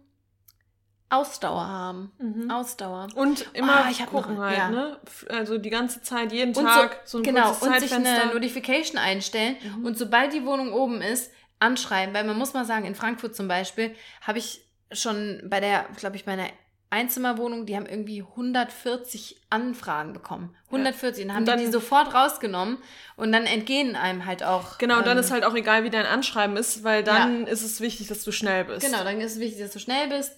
Ausdauer 1.12 1.68
haben. 1.68 2.12
Ausdauer. 2.50 3.08
Und 3.16 3.46
immer 3.54 3.86
hab 3.88 4.10
gucken 4.10 4.36
noch- 4.36 4.44
halt, 4.44 4.58
ja. 4.58 4.70
ne? 4.70 4.98
Also 5.30 5.58
die 5.58 5.70
ganze 5.70 6.02
Zeit, 6.02 6.32
jeden 6.32 6.56
Und 6.56 6.64
Tag, 6.66 7.02
so, 7.04 7.18
so, 7.18 7.18
ein 7.20 7.24
genau, 7.24 7.50
kurzes 7.52 7.68
und 7.68 7.80
sich 7.82 7.94
eine 7.94 8.34
Notification 8.34 8.98
einstellen 8.98 9.58
und 9.84 9.98
sobald 9.98 10.34
die 10.34 10.46
Wohnung 10.46 10.72
oben 10.74 11.02
ist, 11.02 11.32
anschreiben. 11.60 12.16
Weil 12.16 12.24
man 12.24 12.38
muss 12.38 12.54
mal 12.54 12.66
sagen, 12.66 12.86
in 12.86 12.96
Frankfurt 12.96 13.36
zum 13.36 13.48
Beispiel 13.48 13.94
habe 14.22 14.40
ich 14.40 14.66
schon 14.92 15.42
bei 15.46 15.60
der, 15.60 15.86
glaube 15.98 16.16
ich, 16.16 16.26
bei 16.26 16.32
einer 16.34 16.48
Einzimmerwohnung, 16.90 17.66
die 17.66 17.76
haben 17.78 17.86
irgendwie 17.86 18.22
140 18.22 19.42
Anfragen 19.50 20.12
bekommen. 20.12 20.54
140. 20.68 21.24
Und 21.24 21.28
dann 21.30 21.36
haben 21.36 21.42
Und 21.44 21.48
dann- 21.48 21.60
die 21.60 21.66
die 21.66 21.72
sofort 21.72 22.14
rausgenommen 22.14 22.78
und 23.16 23.32
dann 23.32 23.46
entgehen 23.46 23.96
einem 23.96 24.26
halt 24.26 24.44
auch. 24.44 24.78
Genau, 24.78 24.98
und 24.98 25.08
dann 25.08 25.18
ähm, 25.18 25.24
ist 25.24 25.32
halt 25.32 25.46
auch 25.46 25.56
egal, 25.56 25.84
wie 25.86 25.90
dein 25.90 26.06
Anschreiben 26.06 26.58
ist, 26.58 26.84
weil 26.84 27.04
dann 27.04 27.48
ist 27.48 27.64
es 27.64 27.80
wichtig, 27.80 28.08
dass 28.08 28.24
du 28.24 28.32
schnell 28.32 28.66
bist. 28.66 28.86
Genau, 28.86 29.04
dann 29.04 29.22
ist 29.22 29.34
es 29.34 29.40
wichtig, 29.40 29.62
dass 29.62 29.72
du 29.72 29.80
schnell 29.80 30.10
bist. 30.10 30.36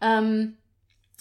Ähm, 0.00 0.56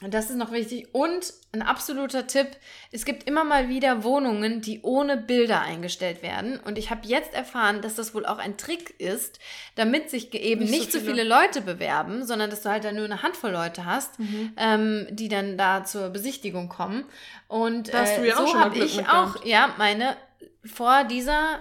das 0.01 0.29
ist 0.29 0.35
noch 0.35 0.51
wichtig. 0.51 0.89
Und 0.93 1.33
ein 1.53 1.61
absoluter 1.61 2.27
Tipp, 2.27 2.47
es 2.91 3.05
gibt 3.05 3.23
immer 3.29 3.45
mal 3.45 3.69
wieder 3.69 4.03
Wohnungen, 4.03 4.59
die 4.59 4.81
ohne 4.81 5.15
Bilder 5.15 5.61
eingestellt 5.61 6.21
werden. 6.21 6.59
Und 6.59 6.77
ich 6.77 6.89
habe 6.91 7.07
jetzt 7.07 7.33
erfahren, 7.33 7.81
dass 7.81 7.95
das 7.95 8.13
wohl 8.13 8.25
auch 8.25 8.37
ein 8.37 8.57
Trick 8.57 8.99
ist, 8.99 9.39
damit 9.75 10.09
sich 10.09 10.33
eben 10.33 10.61
Nicht 10.65 10.71
nicht, 10.71 10.91
so 10.91 10.99
viele. 10.99 11.13
viele 11.13 11.23
Leute 11.23 11.61
bewerben, 11.61 12.25
sondern 12.25 12.49
dass 12.49 12.63
du 12.63 12.69
halt 12.69 12.83
dann 12.83 12.95
nur 12.97 13.05
eine 13.05 13.23
Handvoll 13.23 13.51
Leute 13.51 13.85
hast, 13.85 14.19
Mhm. 14.19 14.51
ähm, 14.57 15.07
die 15.11 15.29
dann 15.29 15.57
da 15.57 15.85
zur 15.85 16.09
Besichtigung 16.09 16.67
kommen. 16.67 17.05
Und 17.47 17.87
äh, 17.93 18.33
so 18.35 18.59
habe 18.59 18.77
ich 18.77 19.07
auch, 19.07 19.45
ja, 19.45 19.75
meine 19.77 20.17
vor 20.65 21.05
dieser, 21.05 21.59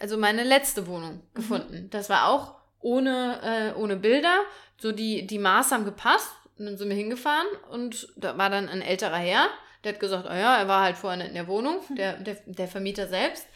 also 0.00 0.18
meine 0.18 0.42
letzte 0.42 0.88
Wohnung 0.88 1.12
Mhm. 1.14 1.34
gefunden. 1.34 1.88
Das 1.90 2.10
war 2.10 2.26
auch 2.28 2.56
ohne, 2.80 3.72
äh, 3.76 3.78
ohne 3.78 3.94
Bilder. 3.94 4.40
So 4.76 4.90
die, 4.90 5.24
die 5.26 5.38
Maße 5.38 5.72
haben 5.74 5.84
gepasst. 5.84 6.32
Und 6.60 6.66
dann 6.66 6.76
sind 6.76 6.90
wir 6.90 6.96
hingefahren 6.96 7.46
und 7.70 8.08
da 8.16 8.36
war 8.36 8.50
dann 8.50 8.68
ein 8.68 8.82
älterer 8.82 9.16
Herr, 9.16 9.46
der 9.82 9.94
hat 9.94 10.00
gesagt, 10.00 10.26
oh 10.30 10.34
ja, 10.34 10.58
er 10.58 10.68
war 10.68 10.82
halt 10.82 10.98
vorher 10.98 11.26
in 11.26 11.32
der 11.32 11.48
Wohnung, 11.48 11.80
der, 11.88 12.18
der, 12.18 12.36
der 12.44 12.68
Vermieter 12.68 13.08
selbst. 13.08 13.46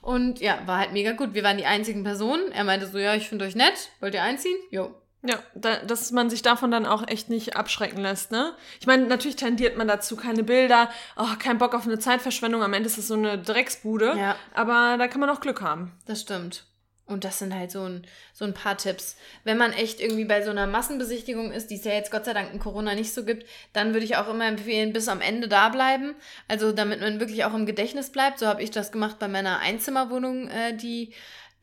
Und 0.00 0.40
ja, 0.40 0.60
war 0.64 0.78
halt 0.78 0.94
mega 0.94 1.12
gut. 1.12 1.34
Wir 1.34 1.42
waren 1.42 1.58
die 1.58 1.66
einzigen 1.66 2.04
Personen. 2.04 2.52
Er 2.52 2.64
meinte 2.64 2.86
so, 2.86 2.96
ja, 2.96 3.14
ich 3.14 3.28
finde 3.28 3.44
euch 3.44 3.54
nett. 3.54 3.90
Wollt 4.00 4.14
ihr 4.14 4.22
einziehen? 4.22 4.56
Jo. 4.70 4.94
Ja, 5.22 5.38
da, 5.54 5.76
dass 5.76 6.10
man 6.10 6.30
sich 6.30 6.40
davon 6.40 6.70
dann 6.70 6.86
auch 6.86 7.06
echt 7.06 7.28
nicht 7.28 7.54
abschrecken 7.54 8.00
lässt, 8.00 8.30
ne? 8.32 8.54
Ich 8.80 8.86
meine, 8.86 9.04
natürlich 9.08 9.36
tendiert 9.36 9.76
man 9.76 9.86
dazu, 9.86 10.16
keine 10.16 10.42
Bilder, 10.42 10.88
oh, 11.18 11.36
kein 11.38 11.58
Bock 11.58 11.74
auf 11.74 11.86
eine 11.86 11.98
Zeitverschwendung, 11.98 12.62
am 12.62 12.72
Ende 12.72 12.86
ist 12.86 12.96
es 12.96 13.08
so 13.08 13.14
eine 13.14 13.38
Drecksbude, 13.38 14.14
Ja. 14.18 14.36
aber 14.54 14.96
da 14.98 15.06
kann 15.08 15.20
man 15.20 15.28
auch 15.28 15.40
Glück 15.40 15.60
haben. 15.60 15.92
Das 16.06 16.22
stimmt. 16.22 16.64
Und 17.06 17.24
das 17.24 17.38
sind 17.38 17.54
halt 17.54 17.70
so 17.70 17.82
ein, 17.82 18.06
so 18.32 18.46
ein 18.46 18.54
paar 18.54 18.78
Tipps. 18.78 19.16
Wenn 19.44 19.58
man 19.58 19.72
echt 19.72 20.00
irgendwie 20.00 20.24
bei 20.24 20.42
so 20.42 20.50
einer 20.50 20.66
Massenbesichtigung 20.66 21.52
ist, 21.52 21.70
die 21.70 21.74
es 21.74 21.84
ja 21.84 21.92
jetzt 21.92 22.10
Gott 22.10 22.24
sei 22.24 22.32
Dank 22.32 22.52
in 22.52 22.58
Corona 22.58 22.94
nicht 22.94 23.12
so 23.12 23.24
gibt, 23.24 23.46
dann 23.74 23.92
würde 23.92 24.06
ich 24.06 24.16
auch 24.16 24.28
immer 24.28 24.46
empfehlen, 24.46 24.94
bis 24.94 25.08
am 25.08 25.20
Ende 25.20 25.46
da 25.46 25.68
bleiben. 25.68 26.14
Also 26.48 26.72
damit 26.72 27.00
man 27.00 27.20
wirklich 27.20 27.44
auch 27.44 27.54
im 27.54 27.66
Gedächtnis 27.66 28.10
bleibt. 28.10 28.38
So 28.38 28.46
habe 28.46 28.62
ich 28.62 28.70
das 28.70 28.90
gemacht 28.90 29.18
bei 29.18 29.28
meiner 29.28 29.58
Einzimmerwohnung, 29.58 30.48
äh, 30.48 30.74
die 30.74 31.12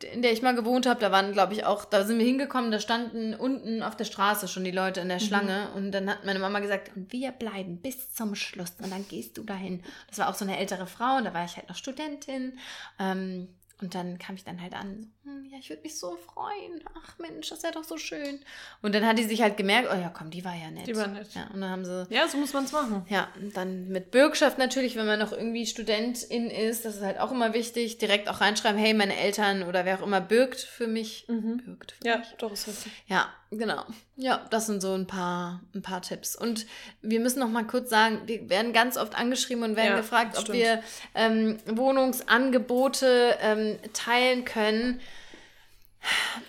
in 0.04 0.22
der 0.22 0.32
ich 0.32 0.42
mal 0.42 0.56
gewohnt 0.56 0.86
habe, 0.86 1.00
da 1.00 1.12
waren, 1.12 1.32
glaube 1.32 1.54
ich, 1.54 1.66
auch, 1.66 1.86
da 1.86 2.04
sind 2.04 2.18
wir 2.18 2.26
hingekommen, 2.26 2.72
da 2.72 2.80
standen 2.80 3.36
unten 3.36 3.84
auf 3.84 3.96
der 3.96 4.06
Straße 4.06 4.48
schon 4.48 4.64
die 4.64 4.72
Leute 4.72 5.00
in 5.00 5.10
der 5.10 5.20
Schlange 5.20 5.70
und 5.76 5.92
dann 5.92 6.10
hat 6.10 6.26
meine 6.26 6.40
Mama 6.40 6.60
gesagt, 6.60 6.92
und 6.96 7.12
wir 7.12 7.32
bleiben 7.32 7.78
bis 7.78 8.14
zum 8.14 8.36
Schluss 8.36 8.74
und 8.82 8.92
dann 8.92 9.08
gehst 9.08 9.38
du 9.38 9.44
dahin. 9.44 9.84
Das 10.08 10.18
war 10.18 10.30
auch 10.30 10.36
so 10.36 10.46
eine 10.46 10.58
ältere 10.58 10.88
Frau 10.88 11.18
und 11.18 11.26
da 11.26 11.34
war 11.34 11.46
ich 11.46 11.56
halt 11.56 11.70
noch 11.70 11.76
Studentin. 11.76 12.58
Ähm, 13.00 13.48
und 13.82 13.96
dann 13.96 14.18
kam 14.20 14.36
ich 14.36 14.44
dann 14.44 14.62
halt 14.62 14.74
an, 14.74 15.12
hm, 15.24 15.46
ja, 15.52 15.58
ich 15.60 15.70
würde 15.70 15.82
mich 15.82 15.98
so 16.00 16.16
freuen. 16.18 16.84
Ach 16.98 17.18
Mensch, 17.20 17.50
das 17.50 17.64
wäre 17.64 17.74
doch 17.74 17.84
so 17.84 17.98
schön. 17.98 18.40
Und 18.82 18.96
dann 18.96 19.06
hat 19.06 19.18
die 19.18 19.24
sich 19.24 19.42
halt 19.42 19.58
gemerkt, 19.58 19.90
oh 19.92 19.96
ja, 19.96 20.10
komm, 20.10 20.30
die 20.30 20.46
war 20.46 20.56
ja 20.56 20.70
nett. 20.72 20.88
Die 20.88 20.96
war 20.96 21.08
nett. 21.08 21.34
Ja, 21.34 21.48
und 21.54 21.62
dann 21.62 21.70
haben 21.70 21.86
sie, 21.86 22.06
Ja, 22.10 22.28
so 22.28 22.38
muss 22.38 22.54
man 22.54 22.66
es 22.66 22.72
machen. 22.72 23.06
ja, 23.10 23.28
und 23.40 23.58
dann 23.58 23.88
mit 23.90 24.12
Bürgschaft 24.12 24.58
natürlich, 24.58 24.96
wenn 24.96 25.06
man 25.08 25.20
noch 25.20 25.32
irgendwie 25.32 25.66
Studentin 25.66 26.50
ist, 26.50 26.86
das 26.86 26.96
ist 26.98 27.02
halt 27.04 27.20
auch 27.20 27.32
immer 27.32 27.54
wichtig, 27.54 27.98
direkt 27.98 28.30
auch 28.30 28.40
reinschreiben, 28.42 28.80
hey, 28.80 28.94
meine 28.94 29.16
Eltern 29.18 29.64
oder 29.64 29.84
wer 29.86 30.00
auch 30.00 30.06
immer 30.06 30.22
bürgt 30.22 30.60
für 30.62 30.88
mich. 30.88 31.26
Bürgt 31.28 31.92
für 31.94 32.08
Ja, 32.08 32.18
mich. 32.20 32.28
doch, 32.38 32.52
ist 32.52 32.68
richtig. 32.68 32.92
Ja, 33.08 33.30
genau. 33.50 33.84
Ja, 34.18 34.46
das 34.52 34.68
sind 34.68 34.82
so 34.82 34.94
ein 34.94 35.08
paar, 35.08 35.62
ein 35.74 35.82
paar 35.82 36.02
Tipps. 36.04 36.36
Und 36.36 36.68
wir 37.02 37.20
müssen 37.20 37.40
noch 37.40 37.50
mal 37.50 37.66
kurz 37.66 37.90
sagen, 37.90 38.22
wir 38.28 38.50
werden 38.50 38.72
ganz 38.74 38.96
oft 38.98 39.16
angeschrieben 39.18 39.64
und 39.64 39.76
werden 39.76 39.92
Ja, 39.94 39.98
gefragt, 39.98 40.38
ob 40.38 40.44
stimmt. 40.44 40.60
wir 40.60 40.84
ähm, 41.16 41.58
Wohnungsangebote 41.66 43.38
ähm, 43.42 43.71
teilen 43.94 44.46
können. 44.46 45.02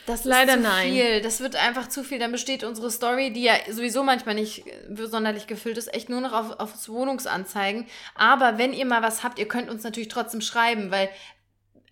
Das 0.06 0.24
Leider 0.24 0.54
ist 0.54 0.62
zu 0.62 0.68
nein. 0.68 0.90
viel. 0.90 1.20
Das 1.20 1.40
wird 1.40 1.56
einfach 1.56 1.88
zu 1.88 2.02
viel. 2.02 2.18
Dann 2.18 2.32
besteht 2.32 2.64
unsere 2.64 2.90
Story, 2.90 3.32
die 3.32 3.42
ja 3.42 3.54
sowieso 3.70 4.02
manchmal 4.02 4.34
nicht 4.34 4.66
äh, 4.66 5.06
sonderlich 5.06 5.46
gefüllt 5.46 5.76
ist, 5.76 5.92
echt 5.92 6.08
nur 6.08 6.20
noch 6.20 6.32
auf, 6.32 6.58
auf 6.58 6.88
Wohnungsanzeigen. 6.88 7.86
Aber 8.14 8.56
wenn 8.56 8.72
ihr 8.72 8.86
mal 8.86 9.02
was 9.02 9.22
habt, 9.22 9.38
ihr 9.38 9.48
könnt 9.48 9.68
uns 9.68 9.84
natürlich 9.84 10.08
trotzdem 10.08 10.40
schreiben, 10.40 10.90
weil 10.90 11.10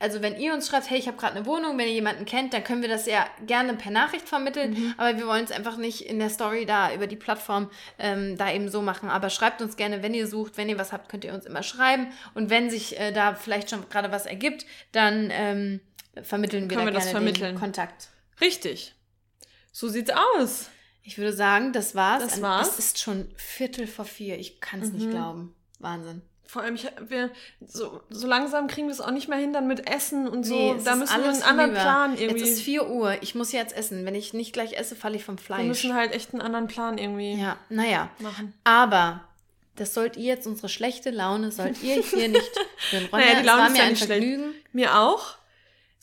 also 0.00 0.22
wenn 0.22 0.36
ihr 0.40 0.52
uns 0.54 0.66
schreibt, 0.66 0.90
hey, 0.90 0.98
ich 0.98 1.06
habe 1.06 1.16
gerade 1.16 1.36
eine 1.36 1.46
Wohnung, 1.46 1.78
wenn 1.78 1.86
ihr 1.86 1.92
jemanden 1.92 2.24
kennt, 2.24 2.52
dann 2.52 2.64
können 2.64 2.82
wir 2.82 2.88
das 2.88 3.06
ja 3.06 3.24
gerne 3.46 3.74
per 3.74 3.92
Nachricht 3.92 4.28
vermitteln, 4.28 4.72
Mhm. 4.72 4.94
aber 4.96 5.16
wir 5.18 5.26
wollen 5.28 5.44
es 5.44 5.52
einfach 5.52 5.76
nicht 5.76 6.00
in 6.06 6.18
der 6.18 6.30
Story 6.30 6.66
da 6.66 6.92
über 6.92 7.06
die 7.06 7.16
Plattform 7.16 7.70
ähm, 7.98 8.36
da 8.36 8.50
eben 8.50 8.68
so 8.68 8.82
machen. 8.82 9.08
Aber 9.10 9.30
schreibt 9.30 9.62
uns 9.62 9.76
gerne, 9.76 10.02
wenn 10.02 10.14
ihr 10.14 10.26
sucht, 10.26 10.56
wenn 10.56 10.68
ihr 10.68 10.78
was 10.78 10.92
habt, 10.92 11.08
könnt 11.10 11.24
ihr 11.24 11.32
uns 11.34 11.44
immer 11.46 11.62
schreiben 11.62 12.08
und 12.34 12.50
wenn 12.50 12.68
sich 12.70 12.98
äh, 12.98 13.12
da 13.12 13.34
vielleicht 13.34 13.70
schon 13.70 13.88
gerade 13.88 14.10
was 14.10 14.26
ergibt, 14.26 14.66
dann 14.92 15.28
ähm, 15.30 15.80
vermitteln 16.22 16.68
wir 16.68 16.76
Können 16.76 16.86
da 16.88 16.92
wir 16.92 16.96
das 16.98 17.04
gerne 17.10 17.18
vermitteln. 17.18 17.54
den 17.54 17.60
Kontakt. 17.60 18.08
Richtig. 18.40 18.94
So 19.70 19.86
sieht's 19.88 20.10
aus. 20.36 20.70
Ich 21.02 21.18
würde 21.18 21.32
sagen, 21.32 21.72
das 21.72 21.94
war's. 21.94 22.22
Das 22.22 22.42
war's. 22.42 22.68
Mhm. 22.68 22.72
Es 22.72 22.78
ist 22.78 22.98
schon 22.98 23.28
Viertel 23.36 23.86
vor 23.86 24.04
vier. 24.04 24.38
Ich 24.38 24.60
kann 24.60 24.80
es 24.82 24.92
nicht 24.92 25.10
glauben. 25.10 25.54
Wahnsinn. 25.78 26.22
Vor 26.50 26.62
allem, 26.62 26.74
ich, 26.74 26.86
wir, 27.08 27.30
so, 27.64 28.00
so 28.10 28.26
langsam 28.26 28.66
kriegen 28.66 28.88
wir 28.88 28.92
es 28.92 29.00
auch 29.00 29.12
nicht 29.12 29.28
mehr 29.28 29.38
hin, 29.38 29.52
dann 29.52 29.68
mit 29.68 29.88
Essen 29.88 30.26
und 30.26 30.44
so. 30.44 30.54
Nee, 30.54 30.72
es 30.78 30.84
da 30.84 30.96
müssen 30.96 31.16
wir 31.22 31.30
einen 31.30 31.42
anderen 31.42 31.70
hinüber. 31.70 31.80
Plan 31.80 32.18
irgendwie. 32.18 32.40
Jetzt 32.40 32.48
ist 32.58 32.62
4 32.62 32.88
Uhr. 32.90 33.16
Ich 33.22 33.34
muss 33.36 33.52
jetzt 33.52 33.76
essen. 33.76 34.04
Wenn 34.04 34.16
ich 34.16 34.34
nicht 34.34 34.52
gleich 34.52 34.72
esse, 34.72 34.96
falle 34.96 35.14
ich 35.16 35.24
vom 35.24 35.36
wir 35.38 35.42
Fleisch. 35.44 35.66
müssen 35.66 35.94
halt 35.94 36.12
echt 36.12 36.32
einen 36.32 36.42
anderen 36.42 36.66
Plan 36.66 36.98
irgendwie 36.98 37.34
Ja, 37.34 37.56
naja. 37.68 38.10
machen. 38.18 38.52
Aber 38.64 39.22
das 39.76 39.94
sollt 39.94 40.16
ihr 40.16 40.24
jetzt, 40.24 40.46
unsere 40.48 40.68
schlechte 40.68 41.10
Laune, 41.10 41.52
sollt 41.52 41.82
ihr 41.82 42.02
hier 42.02 42.28
nicht. 42.30 42.50
Ronja, 42.92 43.08
Naja, 43.12 43.34
die 43.34 43.40
es 43.40 43.46
Laune 43.46 43.66
ist 43.66 43.72
mir 43.72 43.78
ja 43.78 43.84
ein 43.84 43.90
nicht 43.90 44.04
schlecht. 44.04 44.22
Vergnügen. 44.24 44.54
Mir 44.72 44.98
auch. 44.98 45.36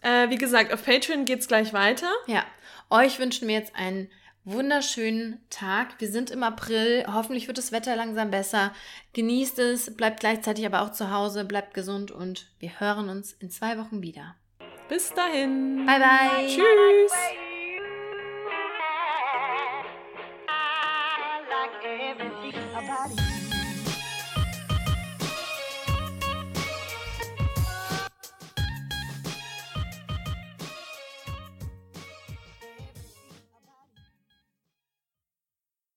Äh, 0.02 0.30
wie 0.30 0.38
gesagt, 0.38 0.72
auf 0.74 0.86
Patreon 0.86 1.26
geht's 1.26 1.48
gleich 1.50 1.74
weiter. 1.74 2.10
Ja, 2.28 2.45
euch 2.89 3.20
wünschen 3.20 3.48
wir 3.50 3.56
jetzt 3.56 3.76
einen 3.76 4.10
wunderschönen 4.48 5.39
Tag. 5.50 5.95
Wir 6.00 6.10
sind 6.10 6.32
im 6.32 6.41
April. 6.41 7.06
Hoffentlich 7.12 7.48
wird 7.48 7.58
das 7.58 7.72
Wetter 7.72 7.95
langsam 7.95 8.32
besser. 8.32 8.74
Genießt 9.14 9.60
es, 9.60 9.95
bleibt 9.95 10.22
gleichzeitig 10.22 10.66
aber 10.66 10.82
auch 10.82 10.91
zu 10.91 11.12
Hause, 11.12 11.45
bleibt 11.45 11.74
gesund 11.74 12.12
und 12.12 12.48
wir 12.60 12.80
hören 12.80 13.10
uns 13.10 13.34
in 13.34 13.50
zwei 13.50 13.78
Wochen 13.78 14.02
wieder. 14.02 14.36
Bis 14.89 15.14
dahin. 15.14 15.86
Bye, 15.86 16.00
bye. 16.00 16.48
Tschüss. 16.48 17.47